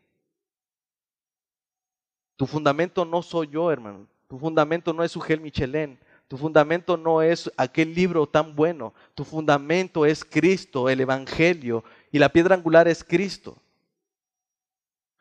Tu 2.37 2.45
fundamento 2.45 3.05
no 3.05 3.21
soy 3.21 3.47
yo, 3.47 3.71
hermano. 3.71 4.07
Tu 4.27 4.37
fundamento 4.37 4.93
no 4.93 5.03
es 5.03 5.15
Ugel 5.15 5.39
Michelén. 5.39 5.99
Tu 6.27 6.37
fundamento 6.37 6.97
no 6.97 7.21
es 7.21 7.51
aquel 7.55 7.93
libro 7.93 8.27
tan 8.27 8.55
bueno. 8.55 8.93
Tu 9.13 9.23
fundamento 9.23 10.05
es 10.05 10.25
Cristo, 10.25 10.89
el 10.89 11.01
Evangelio. 11.01 11.83
Y 12.11 12.19
la 12.19 12.29
piedra 12.29 12.55
angular 12.55 12.87
es 12.87 13.03
Cristo. 13.03 13.57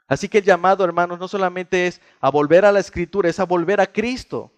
Así 0.07 0.29
que 0.29 0.39
el 0.39 0.45
llamado, 0.45 0.85
hermanos, 0.85 1.19
no 1.19 1.29
solamente 1.29 1.87
es 1.87 2.01
a 2.21 2.31
volver 2.31 2.65
a 2.65 2.73
la 2.73 2.81
escritura, 2.81 3.29
es 3.29 3.41
a 3.41 3.45
volver 3.45 3.81
a 3.81 3.87
Cristo. 3.87 4.51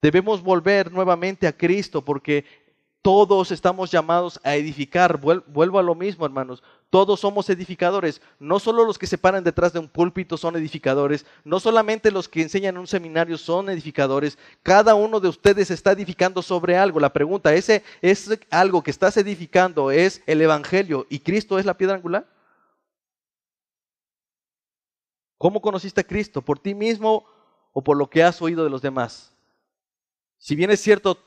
Debemos 0.00 0.42
volver 0.42 0.92
nuevamente 0.92 1.46
a 1.46 1.56
Cristo 1.56 2.02
porque 2.04 2.44
todos 3.04 3.52
estamos 3.52 3.90
llamados 3.90 4.40
a 4.42 4.56
edificar. 4.56 5.20
Vuelvo 5.20 5.78
a 5.78 5.82
lo 5.82 5.94
mismo, 5.94 6.24
hermanos. 6.24 6.62
Todos 6.88 7.20
somos 7.20 7.50
edificadores. 7.50 8.22
No 8.38 8.58
solo 8.58 8.82
los 8.86 8.96
que 8.96 9.06
se 9.06 9.18
paran 9.18 9.44
detrás 9.44 9.74
de 9.74 9.78
un 9.78 9.88
púlpito 9.88 10.38
son 10.38 10.56
edificadores. 10.56 11.26
No 11.44 11.60
solamente 11.60 12.10
los 12.10 12.30
que 12.30 12.40
enseñan 12.40 12.76
en 12.76 12.80
un 12.80 12.86
seminario 12.86 13.36
son 13.36 13.68
edificadores. 13.68 14.38
Cada 14.62 14.94
uno 14.94 15.20
de 15.20 15.28
ustedes 15.28 15.70
está 15.70 15.92
edificando 15.92 16.40
sobre 16.40 16.78
algo. 16.78 16.98
La 16.98 17.12
pregunta, 17.12 17.52
¿ese 17.52 17.84
es 18.00 18.38
algo 18.48 18.82
que 18.82 18.90
estás 18.90 19.18
edificando? 19.18 19.90
¿Es 19.90 20.22
el 20.24 20.40
Evangelio 20.40 21.06
y 21.10 21.18
Cristo 21.18 21.58
es 21.58 21.66
la 21.66 21.76
piedra 21.76 21.96
angular? 21.96 22.26
¿Cómo 25.36 25.60
conociste 25.60 26.00
a 26.00 26.04
Cristo? 26.04 26.40
¿Por 26.40 26.58
ti 26.58 26.74
mismo 26.74 27.26
o 27.74 27.84
por 27.84 27.98
lo 27.98 28.08
que 28.08 28.22
has 28.22 28.40
oído 28.40 28.64
de 28.64 28.70
los 28.70 28.80
demás? 28.80 29.30
Si 30.38 30.56
bien 30.56 30.70
es 30.70 30.80
cierto, 30.80 31.18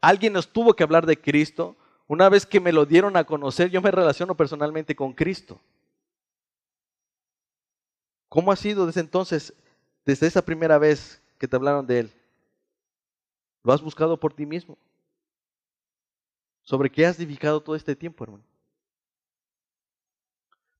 alguien 0.00 0.32
nos 0.32 0.48
tuvo 0.48 0.74
que 0.74 0.82
hablar 0.82 1.06
de 1.06 1.20
Cristo, 1.20 1.76
una 2.08 2.28
vez 2.28 2.46
que 2.46 2.60
me 2.60 2.72
lo 2.72 2.86
dieron 2.86 3.16
a 3.16 3.24
conocer, 3.24 3.70
yo 3.70 3.82
me 3.82 3.90
relaciono 3.90 4.36
personalmente 4.36 4.94
con 4.94 5.12
Cristo. 5.12 5.60
¿Cómo 8.28 8.52
ha 8.52 8.56
sido 8.56 8.86
desde 8.86 9.00
entonces, 9.00 9.52
desde 10.04 10.26
esa 10.26 10.42
primera 10.42 10.78
vez 10.78 11.20
que 11.38 11.48
te 11.48 11.56
hablaron 11.56 11.86
de 11.86 12.00
Él? 12.00 12.12
¿Lo 13.62 13.72
has 13.72 13.82
buscado 13.82 14.18
por 14.18 14.32
ti 14.32 14.46
mismo? 14.46 14.78
¿Sobre 16.62 16.90
qué 16.90 17.06
has 17.06 17.18
edificado 17.18 17.60
todo 17.60 17.74
este 17.76 17.96
tiempo, 17.96 18.24
hermano? 18.24 18.44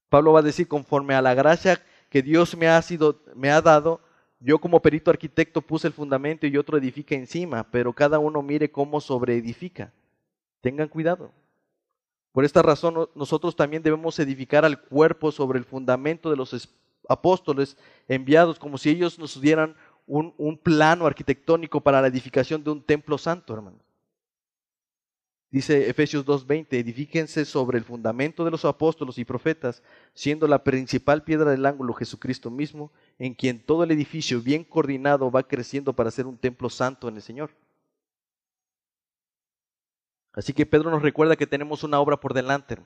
Pablo 0.09 0.33
va 0.33 0.41
a 0.41 0.43
decir, 0.43 0.69
conforme 0.69 1.15
a 1.15 1.23
la 1.23 1.35
gracia 1.35 1.85
que 2.09 2.23
Dios 2.23 2.57
me 2.57 2.69
ha, 2.69 2.81
sido, 2.83 3.21
me 3.35 3.51
ha 3.51 3.61
dado, 3.61 4.01
yo 4.39 4.59
como 4.59 4.81
perito 4.81 5.11
arquitecto 5.11 5.63
puse 5.63 5.87
el 5.87 5.93
fundamento 5.93 6.47
y 6.47 6.57
otro 6.57 6.77
edifica 6.77 7.15
encima, 7.15 7.65
pero 7.71 7.93
cada 7.93 8.19
uno 8.19 8.43
mire 8.43 8.71
cómo 8.71 9.01
sobreedifica. 9.01 9.93
Tengan 10.61 10.89
cuidado. 10.89 11.33
Por 12.33 12.45
esta 12.45 12.61
razón 12.61 13.09
nosotros 13.15 13.57
también 13.57 13.83
debemos 13.83 14.19
edificar 14.19 14.65
al 14.65 14.81
cuerpo 14.81 15.33
sobre 15.33 15.59
el 15.59 15.65
fundamento 15.65 16.31
de 16.31 16.37
los 16.37 16.69
apóstoles 17.09 17.79
enviados, 18.09 18.59
como 18.59 18.77
si 18.77 18.91
ellos 18.91 19.19
nos 19.19 19.41
dieran 19.41 19.75
un, 20.07 20.59
plano 20.63 21.07
arquitectónico 21.07 21.81
para 21.81 22.01
la 22.01 22.09
edificación 22.09 22.63
de 22.63 22.71
un 22.71 22.83
templo 22.83 23.17
santo, 23.19 23.55
hermanos. 23.55 23.86
Dice 25.51 25.89
Efesios 25.89 26.27
2.20, 26.27 26.67
edifíquense 26.73 27.45
sobre 27.45 27.79
el 27.79 27.85
fundamento 27.85 28.45
de 28.45 28.51
los 28.51 28.65
apóstolos 28.65 29.17
y 29.19 29.25
profetas, 29.25 29.83
siendo 30.13 30.49
la 30.49 30.65
principal 30.65 31.23
piedra 31.23 31.53
del 31.53 31.67
ángulo 31.67 31.95
Jesucristo 31.95 32.51
mismo, 32.51 32.91
en 33.19 33.33
quien 33.35 33.61
todo 33.65 33.85
el 33.85 33.93
edificio 33.93 34.41
bien 34.41 34.65
coordinado 34.65 35.31
va 35.31 35.45
creciendo 35.45 35.93
para 35.93 36.11
ser 36.11 36.27
un 36.27 36.37
templo 36.37 36.69
santo 36.69 37.09
en 37.09 37.17
el 37.17 37.23
Señor. 37.23 37.51
Así 40.33 40.53
que 40.53 40.67
Pedro 40.67 40.91
nos 40.91 41.03
recuerda 41.03 41.37
que 41.37 41.47
tenemos 41.47 41.85
una 41.85 42.01
obra 42.01 42.19
por 42.19 42.35
delante, 42.35 42.77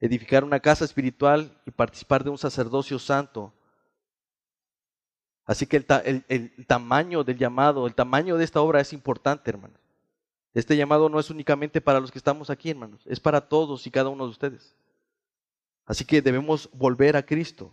edificar 0.00 0.44
una 0.44 0.60
casa 0.60 0.84
espiritual 0.84 1.60
y 1.66 1.70
participar 1.70 2.24
de 2.24 2.30
un 2.30 2.38
sacerdocio 2.38 2.98
santo. 2.98 3.52
Así 5.44 5.66
que 5.66 5.76
el, 5.76 6.24
el 6.28 6.66
tamaño 6.66 7.22
del 7.22 7.36
llamado, 7.36 7.86
el 7.86 7.94
tamaño 7.94 8.38
de 8.38 8.44
esta 8.44 8.62
obra 8.62 8.80
es 8.80 8.94
importante, 8.94 9.50
hermanos. 9.50 9.83
Este 10.54 10.76
llamado 10.76 11.08
no 11.08 11.18
es 11.18 11.30
únicamente 11.30 11.80
para 11.80 11.98
los 11.98 12.12
que 12.12 12.18
estamos 12.18 12.48
aquí, 12.48 12.70
hermanos, 12.70 13.02
es 13.06 13.18
para 13.18 13.40
todos 13.40 13.86
y 13.86 13.90
cada 13.90 14.08
uno 14.08 14.24
de 14.24 14.30
ustedes. 14.30 14.74
Así 15.84 16.04
que 16.04 16.22
debemos 16.22 16.70
volver 16.72 17.16
a 17.16 17.26
Cristo. 17.26 17.72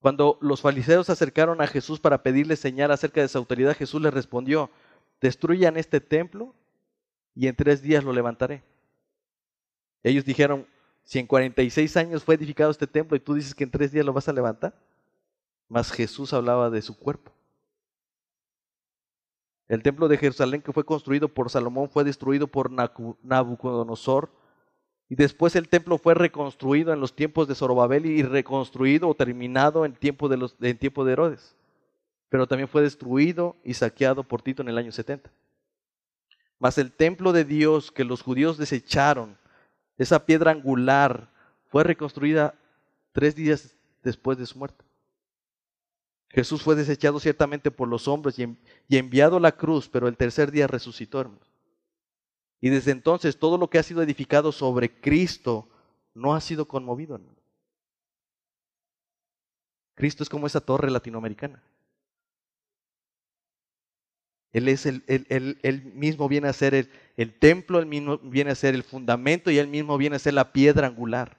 Cuando 0.00 0.38
los 0.40 0.60
fariseos 0.60 1.06
se 1.06 1.12
acercaron 1.12 1.60
a 1.60 1.66
Jesús 1.66 2.00
para 2.00 2.22
pedirle 2.22 2.56
señal 2.56 2.92
acerca 2.92 3.20
de 3.20 3.28
su 3.28 3.36
autoridad, 3.36 3.76
Jesús 3.76 4.00
les 4.00 4.14
respondió, 4.14 4.70
destruyan 5.20 5.76
este 5.76 6.00
templo 6.00 6.54
y 7.34 7.48
en 7.48 7.56
tres 7.56 7.82
días 7.82 8.04
lo 8.04 8.12
levantaré. 8.12 8.62
Ellos 10.04 10.24
dijeron, 10.24 10.66
si 11.04 11.18
en 11.18 11.26
46 11.26 11.96
años 11.96 12.24
fue 12.24 12.36
edificado 12.36 12.70
este 12.70 12.86
templo 12.86 13.16
y 13.16 13.20
tú 13.20 13.34
dices 13.34 13.54
que 13.54 13.64
en 13.64 13.70
tres 13.70 13.92
días 13.92 14.06
lo 14.06 14.12
vas 14.12 14.28
a 14.28 14.32
levantar, 14.32 14.74
mas 15.68 15.90
Jesús 15.90 16.32
hablaba 16.32 16.70
de 16.70 16.82
su 16.82 16.96
cuerpo. 16.96 17.32
El 19.72 19.82
templo 19.82 20.06
de 20.06 20.18
Jerusalén 20.18 20.60
que 20.60 20.74
fue 20.74 20.84
construido 20.84 21.28
por 21.28 21.48
Salomón 21.48 21.88
fue 21.88 22.04
destruido 22.04 22.46
por 22.46 22.70
Nabucodonosor. 22.70 24.30
Y 25.08 25.14
después 25.14 25.56
el 25.56 25.66
templo 25.66 25.96
fue 25.96 26.12
reconstruido 26.12 26.92
en 26.92 27.00
los 27.00 27.16
tiempos 27.16 27.48
de 27.48 27.54
Zorobabel 27.54 28.04
y 28.04 28.22
reconstruido 28.22 29.08
o 29.08 29.14
terminado 29.14 29.86
en 29.86 29.94
tiempo 29.94 30.28
de, 30.28 30.50
en 30.60 30.76
tiempo 30.76 31.06
de 31.06 31.12
Herodes. 31.14 31.56
Pero 32.28 32.46
también 32.46 32.68
fue 32.68 32.82
destruido 32.82 33.56
y 33.64 33.72
saqueado 33.72 34.24
por 34.24 34.42
Tito 34.42 34.60
en 34.60 34.68
el 34.68 34.76
año 34.76 34.92
70. 34.92 35.30
Mas 36.58 36.76
el 36.76 36.92
templo 36.92 37.32
de 37.32 37.46
Dios 37.46 37.90
que 37.90 38.04
los 38.04 38.20
judíos 38.20 38.58
desecharon, 38.58 39.38
esa 39.96 40.26
piedra 40.26 40.50
angular, 40.50 41.30
fue 41.70 41.82
reconstruida 41.82 42.54
tres 43.12 43.34
días 43.34 43.74
después 44.02 44.36
de 44.36 44.44
su 44.44 44.58
muerte. 44.58 44.84
Jesús 46.32 46.62
fue 46.62 46.74
desechado 46.74 47.20
ciertamente 47.20 47.70
por 47.70 47.88
los 47.88 48.08
hombres 48.08 48.38
y 48.38 48.96
enviado 48.96 49.36
a 49.36 49.40
la 49.40 49.52
cruz, 49.52 49.88
pero 49.88 50.08
el 50.08 50.16
tercer 50.16 50.50
día 50.50 50.66
resucitó. 50.66 51.30
Y 52.60 52.70
desde 52.70 52.92
entonces 52.92 53.38
todo 53.38 53.58
lo 53.58 53.68
que 53.68 53.78
ha 53.78 53.82
sido 53.82 54.02
edificado 54.02 54.50
sobre 54.50 55.00
Cristo 55.00 55.68
no 56.14 56.34
ha 56.34 56.40
sido 56.40 56.66
conmovido. 56.66 57.20
Cristo 59.94 60.22
es 60.22 60.30
como 60.30 60.46
esa 60.46 60.60
torre 60.60 60.90
latinoamericana. 60.90 61.62
Él, 64.52 64.68
es 64.68 64.86
el, 64.86 65.02
mismo 65.94 66.28
viene 66.28 66.48
a 66.48 66.52
ser 66.52 66.74
el, 66.74 66.90
el 67.16 67.38
templo, 67.38 67.78
él 67.78 67.86
mismo 67.86 68.18
viene 68.18 68.50
a 68.50 68.54
ser 68.54 68.74
el 68.74 68.82
fundamento 68.82 69.50
y 69.50 69.58
él 69.58 69.68
mismo 69.68 69.98
viene 69.98 70.16
a 70.16 70.18
ser 70.18 70.34
la 70.34 70.52
piedra 70.52 70.86
angular. 70.86 71.36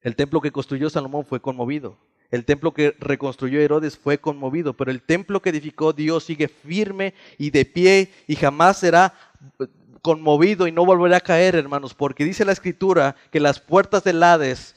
El 0.00 0.16
templo 0.16 0.40
que 0.40 0.52
construyó 0.52 0.90
Salomón 0.90 1.24
fue 1.24 1.40
conmovido. 1.40 1.98
El 2.30 2.44
templo 2.44 2.72
que 2.72 2.94
reconstruyó 3.00 3.60
Herodes 3.60 3.98
fue 3.98 4.18
conmovido, 4.18 4.74
pero 4.74 4.90
el 4.90 5.02
templo 5.02 5.42
que 5.42 5.50
edificó 5.50 5.92
Dios 5.92 6.24
sigue 6.24 6.48
firme 6.48 7.14
y 7.38 7.50
de 7.50 7.64
pie 7.64 8.12
y 8.28 8.36
jamás 8.36 8.78
será 8.78 9.14
eh, 9.58 9.66
conmovido 10.00 10.68
y 10.68 10.72
no 10.72 10.86
volverá 10.86 11.16
a 11.16 11.20
caer, 11.20 11.56
hermanos, 11.56 11.92
porque 11.92 12.24
dice 12.24 12.44
la 12.44 12.52
escritura 12.52 13.16
que 13.32 13.40
las 13.40 13.58
puertas 13.58 14.04
del 14.04 14.22
Hades 14.22 14.76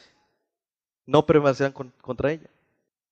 no 1.05 1.25
prevalecerán 1.25 1.73
contra 1.73 2.31
ella. 2.31 2.49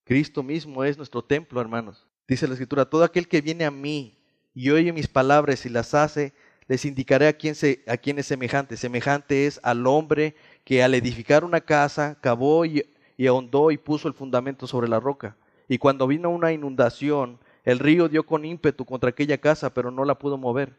Cristo 0.06 0.42
mismo 0.42 0.84
es 0.84 0.98
nuestro 0.98 1.24
templo, 1.24 1.62
hermanos. 1.62 2.08
Dice 2.28 2.48
la 2.48 2.54
escritura, 2.54 2.86
todo 2.86 3.04
aquel 3.04 3.28
que 3.28 3.42
viene 3.42 3.66
a 3.66 3.72
mí 3.72 4.18
y 4.54 4.72
oye 4.72 4.92
mis 4.92 5.08
palabras 5.08 5.66
y 5.66 5.70
las 5.70 5.94
hace, 5.94 6.34
les 6.68 6.86
indicaré 6.86 7.28
a 7.28 7.34
quién, 7.34 7.56
a 7.88 7.98
quién 7.98 8.18
es 8.18 8.26
semejante. 8.26 8.76
Semejante 8.76 9.46
es 9.46 9.60
al 9.62 9.86
hombre 9.86 10.36
que 10.64 10.82
al 10.82 10.96
edificar 10.96 11.44
una 11.44 11.62
casa 11.62 12.18
cavó 12.22 12.66
y, 12.66 12.86
y 13.18 13.28
ahondó 13.28 13.72
y 13.72 13.78
puso 13.78 14.08
el 14.08 14.14
fundamento 14.14 14.68
sobre 14.68 14.88
la 14.88 15.00
roca. 15.00 15.36
Y 15.68 15.78
cuando 15.78 16.08
vino 16.08 16.30
una 16.30 16.52
inundación, 16.52 17.40
el 17.64 17.80
río 17.80 18.10
dio 18.10 18.26
con 18.26 18.46
ímpetu 18.46 18.86
contra 18.86 19.10
aquella 19.10 19.38
casa, 19.38 19.74
pero 19.74 19.92
no 19.92 20.06
la 20.06 20.20
pudo 20.20 20.38
mover, 20.38 20.76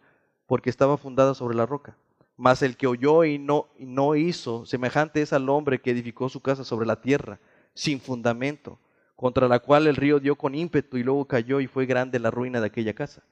porque 0.46 0.70
estaba 0.70 0.96
fundada 0.96 1.34
sobre 1.34 1.56
la 1.56 1.66
roca. 1.66 1.96
Mas 2.36 2.62
el 2.62 2.76
que 2.76 2.86
oyó 2.86 3.24
y 3.24 3.38
no, 3.38 3.68
y 3.78 3.86
no 3.86 4.16
hizo, 4.16 4.66
semejante 4.66 5.22
es 5.22 5.32
al 5.32 5.48
hombre 5.48 5.80
que 5.80 5.90
edificó 5.90 6.28
su 6.28 6.40
casa 6.40 6.64
sobre 6.64 6.86
la 6.86 7.00
tierra, 7.00 7.38
sin 7.74 8.00
fundamento, 8.00 8.78
contra 9.16 9.48
la 9.48 9.60
cual 9.60 9.86
el 9.86 9.96
río 9.96 10.18
dio 10.18 10.36
con 10.36 10.54
ímpetu 10.54 10.96
y 10.96 11.04
luego 11.04 11.26
cayó 11.26 11.60
y 11.60 11.66
fue 11.66 11.86
grande 11.86 12.18
la 12.18 12.30
ruina 12.30 12.60
de 12.60 12.66
aquella 12.66 12.94
casa. 12.94 13.22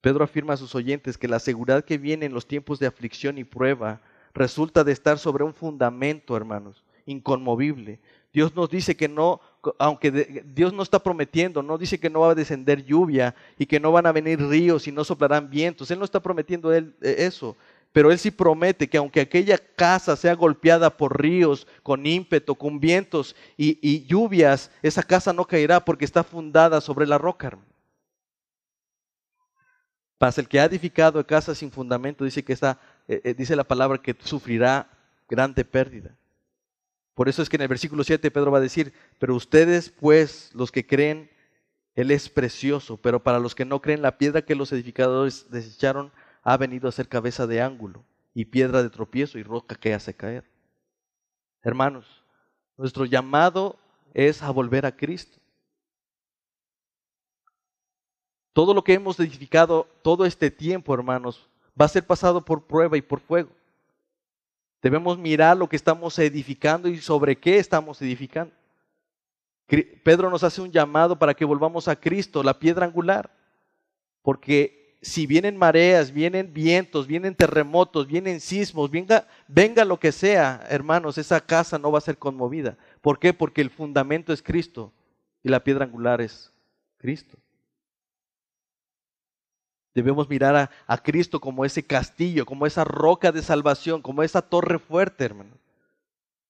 Pedro 0.00 0.24
afirma 0.24 0.54
a 0.54 0.56
sus 0.56 0.74
oyentes 0.74 1.18
que 1.18 1.28
la 1.28 1.38
seguridad 1.38 1.84
que 1.84 1.98
viene 1.98 2.26
en 2.26 2.32
los 2.32 2.46
tiempos 2.46 2.78
de 2.78 2.86
aflicción 2.86 3.36
y 3.38 3.44
prueba 3.44 4.00
resulta 4.34 4.84
de 4.84 4.92
estar 4.92 5.18
sobre 5.18 5.44
un 5.44 5.54
fundamento, 5.54 6.36
hermanos, 6.36 6.84
inconmovible. 7.06 8.00
Dios 8.32 8.54
nos 8.54 8.68
dice 8.68 8.96
que 8.96 9.08
no, 9.08 9.40
aunque 9.78 10.44
Dios 10.44 10.72
no 10.72 10.82
está 10.82 11.02
prometiendo, 11.02 11.62
no 11.62 11.78
dice 11.78 11.98
que 11.98 12.10
no 12.10 12.20
va 12.20 12.32
a 12.32 12.34
descender 12.34 12.84
lluvia 12.84 13.34
y 13.58 13.66
que 13.66 13.80
no 13.80 13.90
van 13.90 14.06
a 14.06 14.12
venir 14.12 14.40
ríos 14.40 14.86
y 14.86 14.92
no 14.92 15.02
soplarán 15.02 15.48
vientos. 15.48 15.90
Él 15.90 15.98
no 15.98 16.04
está 16.04 16.20
prometiendo 16.20 16.74
eh, 16.74 16.92
eso. 17.00 17.56
Pero 17.92 18.12
Él 18.12 18.18
sí 18.18 18.30
promete 18.30 18.88
que 18.88 18.98
aunque 18.98 19.20
aquella 19.20 19.56
casa 19.56 20.14
sea 20.14 20.34
golpeada 20.34 20.94
por 20.94 21.20
ríos, 21.20 21.66
con 21.82 22.06
ímpetu, 22.06 22.54
con 22.54 22.78
vientos 22.78 23.34
y, 23.56 24.04
lluvias, 24.04 24.70
esa 24.82 25.02
casa 25.02 25.32
no 25.32 25.46
caerá 25.46 25.84
porque 25.84 26.04
está 26.04 26.22
fundada 26.22 26.80
sobre 26.80 27.06
la 27.06 27.16
roca. 27.16 27.58
Pasa 30.18 30.40
el 30.40 30.48
que 30.48 30.60
ha 30.60 30.64
edificado 30.64 31.24
casa 31.26 31.54
sin 31.54 31.70
fundamento, 31.70 32.24
dice 32.24 32.44
que 32.44 32.52
está, 32.52 32.78
eh, 33.08 33.22
eh, 33.24 33.34
dice 33.34 33.56
la 33.56 33.64
palabra 33.64 33.98
que 33.98 34.14
sufrirá 34.20 34.90
grande 35.28 35.64
pérdida. 35.64 36.14
Por 37.14 37.28
eso 37.28 37.42
es 37.42 37.48
que 37.48 37.56
en 37.56 37.62
el 37.62 37.68
versículo 37.68 38.04
7 38.04 38.30
Pedro 38.30 38.52
va 38.52 38.58
a 38.58 38.62
decir, 38.62 38.92
pero 39.18 39.34
ustedes 39.34 39.90
pues, 39.90 40.50
los 40.54 40.70
que 40.70 40.86
creen, 40.86 41.30
Él 41.94 42.10
es 42.10 42.28
precioso, 42.28 42.96
pero 42.96 43.22
para 43.22 43.40
los 43.40 43.54
que 43.54 43.64
no 43.64 43.80
creen, 43.82 44.02
la 44.02 44.18
piedra 44.18 44.42
que 44.42 44.54
los 44.54 44.70
edificadores 44.72 45.50
desecharon 45.50 46.12
ha 46.42 46.56
venido 46.56 46.88
a 46.88 46.92
ser 46.92 47.08
cabeza 47.08 47.46
de 47.46 47.60
ángulo 47.60 48.04
y 48.34 48.44
piedra 48.44 48.82
de 48.82 48.90
tropiezo 48.90 49.38
y 49.38 49.42
roca 49.42 49.74
que 49.74 49.94
hace 49.94 50.14
caer. 50.14 50.44
Hermanos, 51.62 52.24
nuestro 52.76 53.04
llamado 53.04 53.76
es 54.14 54.42
a 54.42 54.50
volver 54.50 54.86
a 54.86 54.94
Cristo. 54.94 55.38
Todo 58.52 58.74
lo 58.74 58.84
que 58.84 58.94
hemos 58.94 59.18
edificado 59.18 59.88
todo 60.02 60.24
este 60.24 60.50
tiempo, 60.50 60.94
hermanos, 60.94 61.48
va 61.80 61.84
a 61.86 61.88
ser 61.88 62.06
pasado 62.06 62.44
por 62.44 62.66
prueba 62.66 62.96
y 62.96 63.02
por 63.02 63.20
fuego. 63.20 63.50
Debemos 64.82 65.18
mirar 65.18 65.56
lo 65.56 65.68
que 65.68 65.76
estamos 65.76 66.18
edificando 66.18 66.88
y 66.88 66.98
sobre 66.98 67.36
qué 67.36 67.58
estamos 67.58 68.00
edificando. 68.00 68.52
Pedro 70.02 70.30
nos 70.30 70.44
hace 70.44 70.62
un 70.62 70.72
llamado 70.72 71.18
para 71.18 71.34
que 71.34 71.44
volvamos 71.44 71.88
a 71.88 71.96
Cristo, 71.96 72.42
la 72.42 72.58
piedra 72.58 72.86
angular. 72.86 73.30
Porque 74.22 74.96
si 75.02 75.26
vienen 75.26 75.56
mareas, 75.56 76.12
vienen 76.12 76.52
vientos, 76.52 77.06
vienen 77.06 77.34
terremotos, 77.34 78.06
vienen 78.06 78.40
sismos, 78.40 78.90
venga, 78.90 79.26
venga 79.46 79.84
lo 79.84 80.00
que 80.00 80.10
sea, 80.10 80.64
hermanos, 80.68 81.18
esa 81.18 81.40
casa 81.40 81.78
no 81.78 81.92
va 81.92 81.98
a 81.98 82.02
ser 82.02 82.18
conmovida. 82.18 82.76
¿Por 83.00 83.18
qué? 83.18 83.32
Porque 83.32 83.60
el 83.60 83.70
fundamento 83.70 84.32
es 84.32 84.42
Cristo 84.42 84.92
y 85.42 85.48
la 85.48 85.62
piedra 85.62 85.84
angular 85.84 86.20
es 86.20 86.52
Cristo. 86.96 87.36
Debemos 89.98 90.30
mirar 90.30 90.70
a, 90.86 90.98
Cristo 90.98 91.40
como 91.40 91.64
ese 91.64 91.82
castillo, 91.82 92.46
como 92.46 92.66
esa 92.66 92.84
roca 92.84 93.32
de 93.32 93.42
salvación, 93.42 94.00
como 94.00 94.22
esa 94.22 94.42
torre 94.42 94.78
fuerte, 94.78 95.24
hermano. 95.24 95.50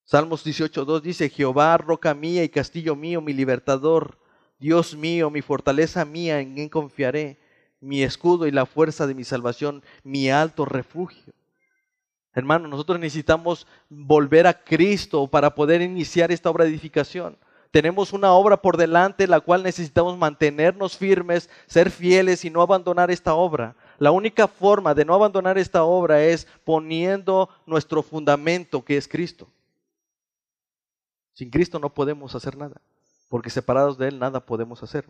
Salmos 0.04 0.44
18.2 0.44 1.00
dice, 1.00 1.30
Jehová, 1.30 1.78
roca 1.78 2.12
mía 2.12 2.44
y 2.44 2.50
castillo 2.50 2.94
mío, 2.94 3.22
mi 3.22 3.32
libertador, 3.32 4.18
Dios 4.58 4.94
mío, 4.94 5.30
mi 5.30 5.40
fortaleza 5.40 6.04
mía, 6.04 6.40
en 6.40 6.56
quien 6.56 6.68
confiaré, 6.68 7.38
mi 7.80 8.02
escudo 8.02 8.46
y 8.46 8.50
la 8.50 8.66
fuerza 8.66 9.06
de 9.06 9.14
mi 9.14 9.24
salvación, 9.24 9.82
mi 10.04 10.28
alto 10.28 10.66
refugio. 10.66 11.32
Hermano, 12.34 12.68
nosotros 12.68 13.00
necesitamos 13.00 13.66
volver 13.88 14.46
a 14.46 14.62
Cristo 14.62 15.26
para 15.26 15.54
poder 15.54 15.80
iniciar 15.80 16.30
esta 16.32 16.50
obra 16.50 16.64
de 16.64 16.70
edificación. 16.70 17.38
Tenemos 17.70 18.12
una 18.12 18.32
obra 18.32 18.56
por 18.62 18.76
delante 18.76 19.26
la 19.26 19.40
cual 19.40 19.62
necesitamos 19.62 20.16
mantenernos 20.16 20.96
firmes, 20.96 21.50
ser 21.66 21.90
fieles 21.90 22.44
y 22.44 22.50
no 22.50 22.62
abandonar 22.62 23.10
esta 23.10 23.34
obra. 23.34 23.76
La 23.98 24.10
única 24.10 24.48
forma 24.48 24.94
de 24.94 25.04
no 25.04 25.14
abandonar 25.14 25.58
esta 25.58 25.84
obra 25.84 26.22
es 26.22 26.46
poniendo 26.64 27.48
nuestro 27.66 28.02
fundamento 28.02 28.84
que 28.84 28.96
es 28.96 29.06
Cristo. 29.06 29.48
Sin 31.34 31.50
Cristo 31.50 31.78
no 31.78 31.92
podemos 31.92 32.34
hacer 32.34 32.56
nada, 32.56 32.80
porque 33.28 33.50
separados 33.50 33.98
de 33.98 34.08
Él 34.08 34.18
nada 34.18 34.44
podemos 34.44 34.82
hacer. 34.82 35.04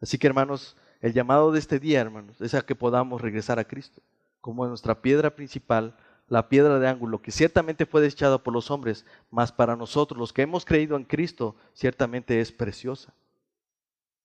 Así 0.00 0.18
que 0.18 0.26
hermanos, 0.26 0.76
el 1.00 1.12
llamado 1.12 1.50
de 1.52 1.58
este 1.58 1.78
día, 1.78 2.00
hermanos, 2.00 2.40
es 2.40 2.54
a 2.54 2.62
que 2.62 2.74
podamos 2.74 3.20
regresar 3.20 3.58
a 3.58 3.64
Cristo 3.64 4.02
como 4.42 4.66
nuestra 4.66 5.00
piedra 5.00 5.34
principal, 5.34 5.96
la 6.32 6.48
piedra 6.48 6.78
de 6.78 6.88
ángulo, 6.88 7.20
que 7.20 7.30
ciertamente 7.30 7.84
fue 7.84 8.00
desechada 8.00 8.38
por 8.38 8.54
los 8.54 8.70
hombres, 8.70 9.04
mas 9.30 9.52
para 9.52 9.76
nosotros, 9.76 10.18
los 10.18 10.32
que 10.32 10.40
hemos 10.40 10.64
creído 10.64 10.96
en 10.96 11.04
Cristo, 11.04 11.56
ciertamente 11.74 12.40
es 12.40 12.50
preciosa. 12.50 13.12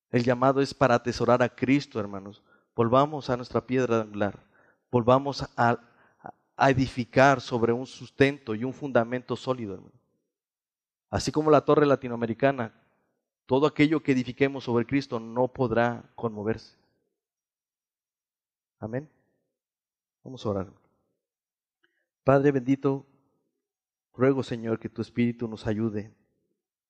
El 0.10 0.24
llamado 0.24 0.62
es 0.62 0.74
para 0.74 0.96
atesorar 0.96 1.44
a 1.44 1.54
Cristo, 1.54 2.00
hermanos. 2.00 2.42
Volvamos 2.74 3.30
a 3.30 3.36
nuestra 3.36 3.60
piedra 3.60 4.04
angular, 4.04 4.40
volvamos 4.90 5.44
a, 5.58 5.82
a 6.56 6.70
edificar 6.70 7.42
sobre 7.42 7.74
un 7.74 7.86
sustento 7.86 8.56
y 8.56 8.64
un 8.64 8.72
fundamento 8.72 9.36
sólido, 9.36 9.74
hermano. 9.74 10.00
Así 11.10 11.30
como 11.30 11.52
la 11.52 11.66
torre 11.66 11.86
latinoamericana, 11.86 12.72
todo 13.46 13.68
aquello 13.68 14.02
que 14.02 14.14
edifiquemos 14.14 14.64
sobre 14.64 14.86
Cristo 14.86 15.20
no 15.20 15.50
podrá 15.50 16.06
conmoverse. 16.16 16.74
Amén. 18.80 19.10
Vamos 20.24 20.46
a 20.46 20.50
orar. 20.50 20.87
Padre 22.28 22.52
bendito, 22.52 23.06
ruego 24.14 24.44
Señor 24.44 24.80
que 24.80 24.90
tu 24.90 25.02
Espíritu 25.02 25.48
nos 25.48 25.66
ayude 25.66 26.14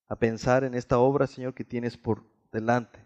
a 0.08 0.16
pensar 0.16 0.64
en 0.64 0.74
esta 0.74 0.98
obra, 0.98 1.28
Señor, 1.28 1.54
que 1.54 1.64
tienes 1.64 1.96
por 1.96 2.24
delante, 2.52 3.06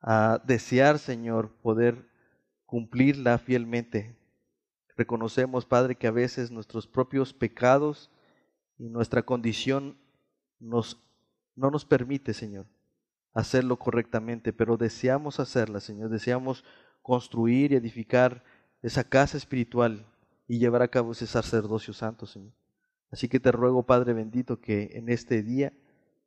a 0.00 0.42
desear, 0.44 0.98
Señor, 0.98 1.52
poder 1.62 2.10
cumplirla 2.66 3.38
fielmente. 3.38 4.16
Reconocemos, 4.96 5.64
Padre, 5.64 5.94
que 5.94 6.08
a 6.08 6.10
veces 6.10 6.50
nuestros 6.50 6.88
propios 6.88 7.32
pecados 7.32 8.10
y 8.76 8.88
nuestra 8.88 9.22
condición 9.22 9.96
nos, 10.58 11.00
no 11.54 11.70
nos 11.70 11.84
permite, 11.84 12.34
Señor, 12.34 12.66
hacerlo 13.32 13.78
correctamente, 13.78 14.52
pero 14.52 14.76
deseamos 14.76 15.38
hacerla, 15.38 15.78
Señor, 15.78 16.10
deseamos 16.10 16.64
construir 17.00 17.70
y 17.70 17.76
edificar 17.76 18.42
esa 18.82 19.04
casa 19.04 19.36
espiritual 19.36 20.04
y 20.50 20.58
llevar 20.58 20.82
a 20.82 20.88
cabo 20.88 21.12
ese 21.12 21.28
sacerdocio 21.28 21.94
santo, 21.94 22.26
Señor. 22.26 22.50
Así 23.12 23.28
que 23.28 23.38
te 23.38 23.52
ruego, 23.52 23.84
Padre 23.84 24.14
bendito, 24.14 24.60
que 24.60 24.90
en 24.94 25.08
este 25.08 25.44
día 25.44 25.72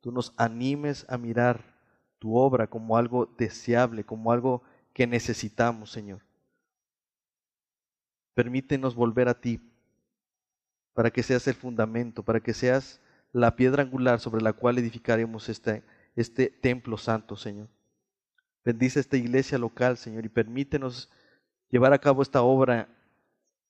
tú 0.00 0.12
nos 0.12 0.32
animes 0.38 1.04
a 1.10 1.18
mirar 1.18 1.76
tu 2.18 2.34
obra 2.34 2.66
como 2.66 2.96
algo 2.96 3.26
deseable, 3.36 4.04
como 4.04 4.32
algo 4.32 4.62
que 4.94 5.06
necesitamos, 5.06 5.90
Señor. 5.90 6.22
Permítenos 8.32 8.94
volver 8.94 9.28
a 9.28 9.38
ti 9.38 9.60
para 10.94 11.10
que 11.10 11.22
seas 11.22 11.46
el 11.46 11.54
fundamento, 11.54 12.22
para 12.22 12.40
que 12.40 12.54
seas 12.54 13.02
la 13.30 13.56
piedra 13.56 13.82
angular 13.82 14.20
sobre 14.20 14.40
la 14.40 14.54
cual 14.54 14.78
edificaremos 14.78 15.50
este, 15.50 15.82
este 16.16 16.48
templo 16.48 16.96
santo, 16.96 17.36
Señor. 17.36 17.68
Bendice 18.64 19.00
esta 19.00 19.18
iglesia 19.18 19.58
local, 19.58 19.98
Señor, 19.98 20.24
y 20.24 20.30
permítenos 20.30 21.10
llevar 21.68 21.92
a 21.92 21.98
cabo 21.98 22.22
esta 22.22 22.40
obra 22.40 22.88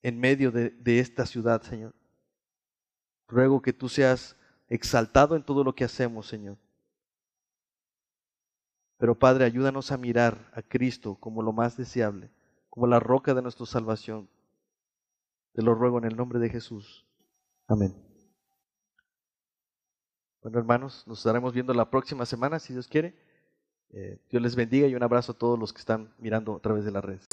en 0.05 0.19
medio 0.19 0.51
de, 0.51 0.99
esta 0.99 1.25
ciudad, 1.25 1.63
Señor. 1.63 1.91
Ruego 3.27 3.63
que 3.63 3.73
tú 3.73 3.89
seas 3.89 4.37
exaltado 4.67 5.35
en 5.35 5.41
todo 5.41 5.63
lo 5.63 5.73
que 5.73 5.83
hacemos, 5.83 6.27
Señor. 6.27 6.59
Pero 8.99 9.17
Padre, 9.17 9.45
ayúdanos 9.45 9.91
a 9.91 9.97
mirar 9.97 10.51
a 10.53 10.61
Cristo 10.61 11.15
como 11.15 11.41
lo 11.41 11.53
más 11.53 11.75
deseable, 11.75 12.29
como 12.69 12.85
la 12.85 12.99
roca 12.99 13.33
de 13.33 13.41
nuestra 13.41 13.65
salvación. 13.65 14.29
Te 15.53 15.63
lo 15.63 15.73
ruego 15.73 15.97
en 15.97 16.03
el 16.03 16.15
nombre 16.15 16.37
de 16.37 16.51
Jesús. 16.51 17.03
Amén. 17.67 17.95
Bueno, 20.43 20.59
hermanos, 20.59 21.03
nos 21.07 21.17
estaremos 21.17 21.51
viendo 21.51 21.73
la 21.73 21.89
próxima 21.89 22.27
semana, 22.27 22.59
si 22.59 22.73
Dios 22.73 22.87
quiere. 22.87 23.15
Eh, 23.89 24.19
Dios 24.29 24.43
les 24.43 24.55
bendiga 24.55 24.85
y 24.85 24.93
un 24.93 25.01
abrazo 25.01 25.31
a 25.31 25.35
todos 25.35 25.57
los 25.57 25.73
que 25.73 25.79
están 25.79 26.13
mirando 26.19 26.57
a 26.57 26.59
través 26.59 26.85
de 26.85 26.91
las 26.91 27.03
redes. 27.03 27.27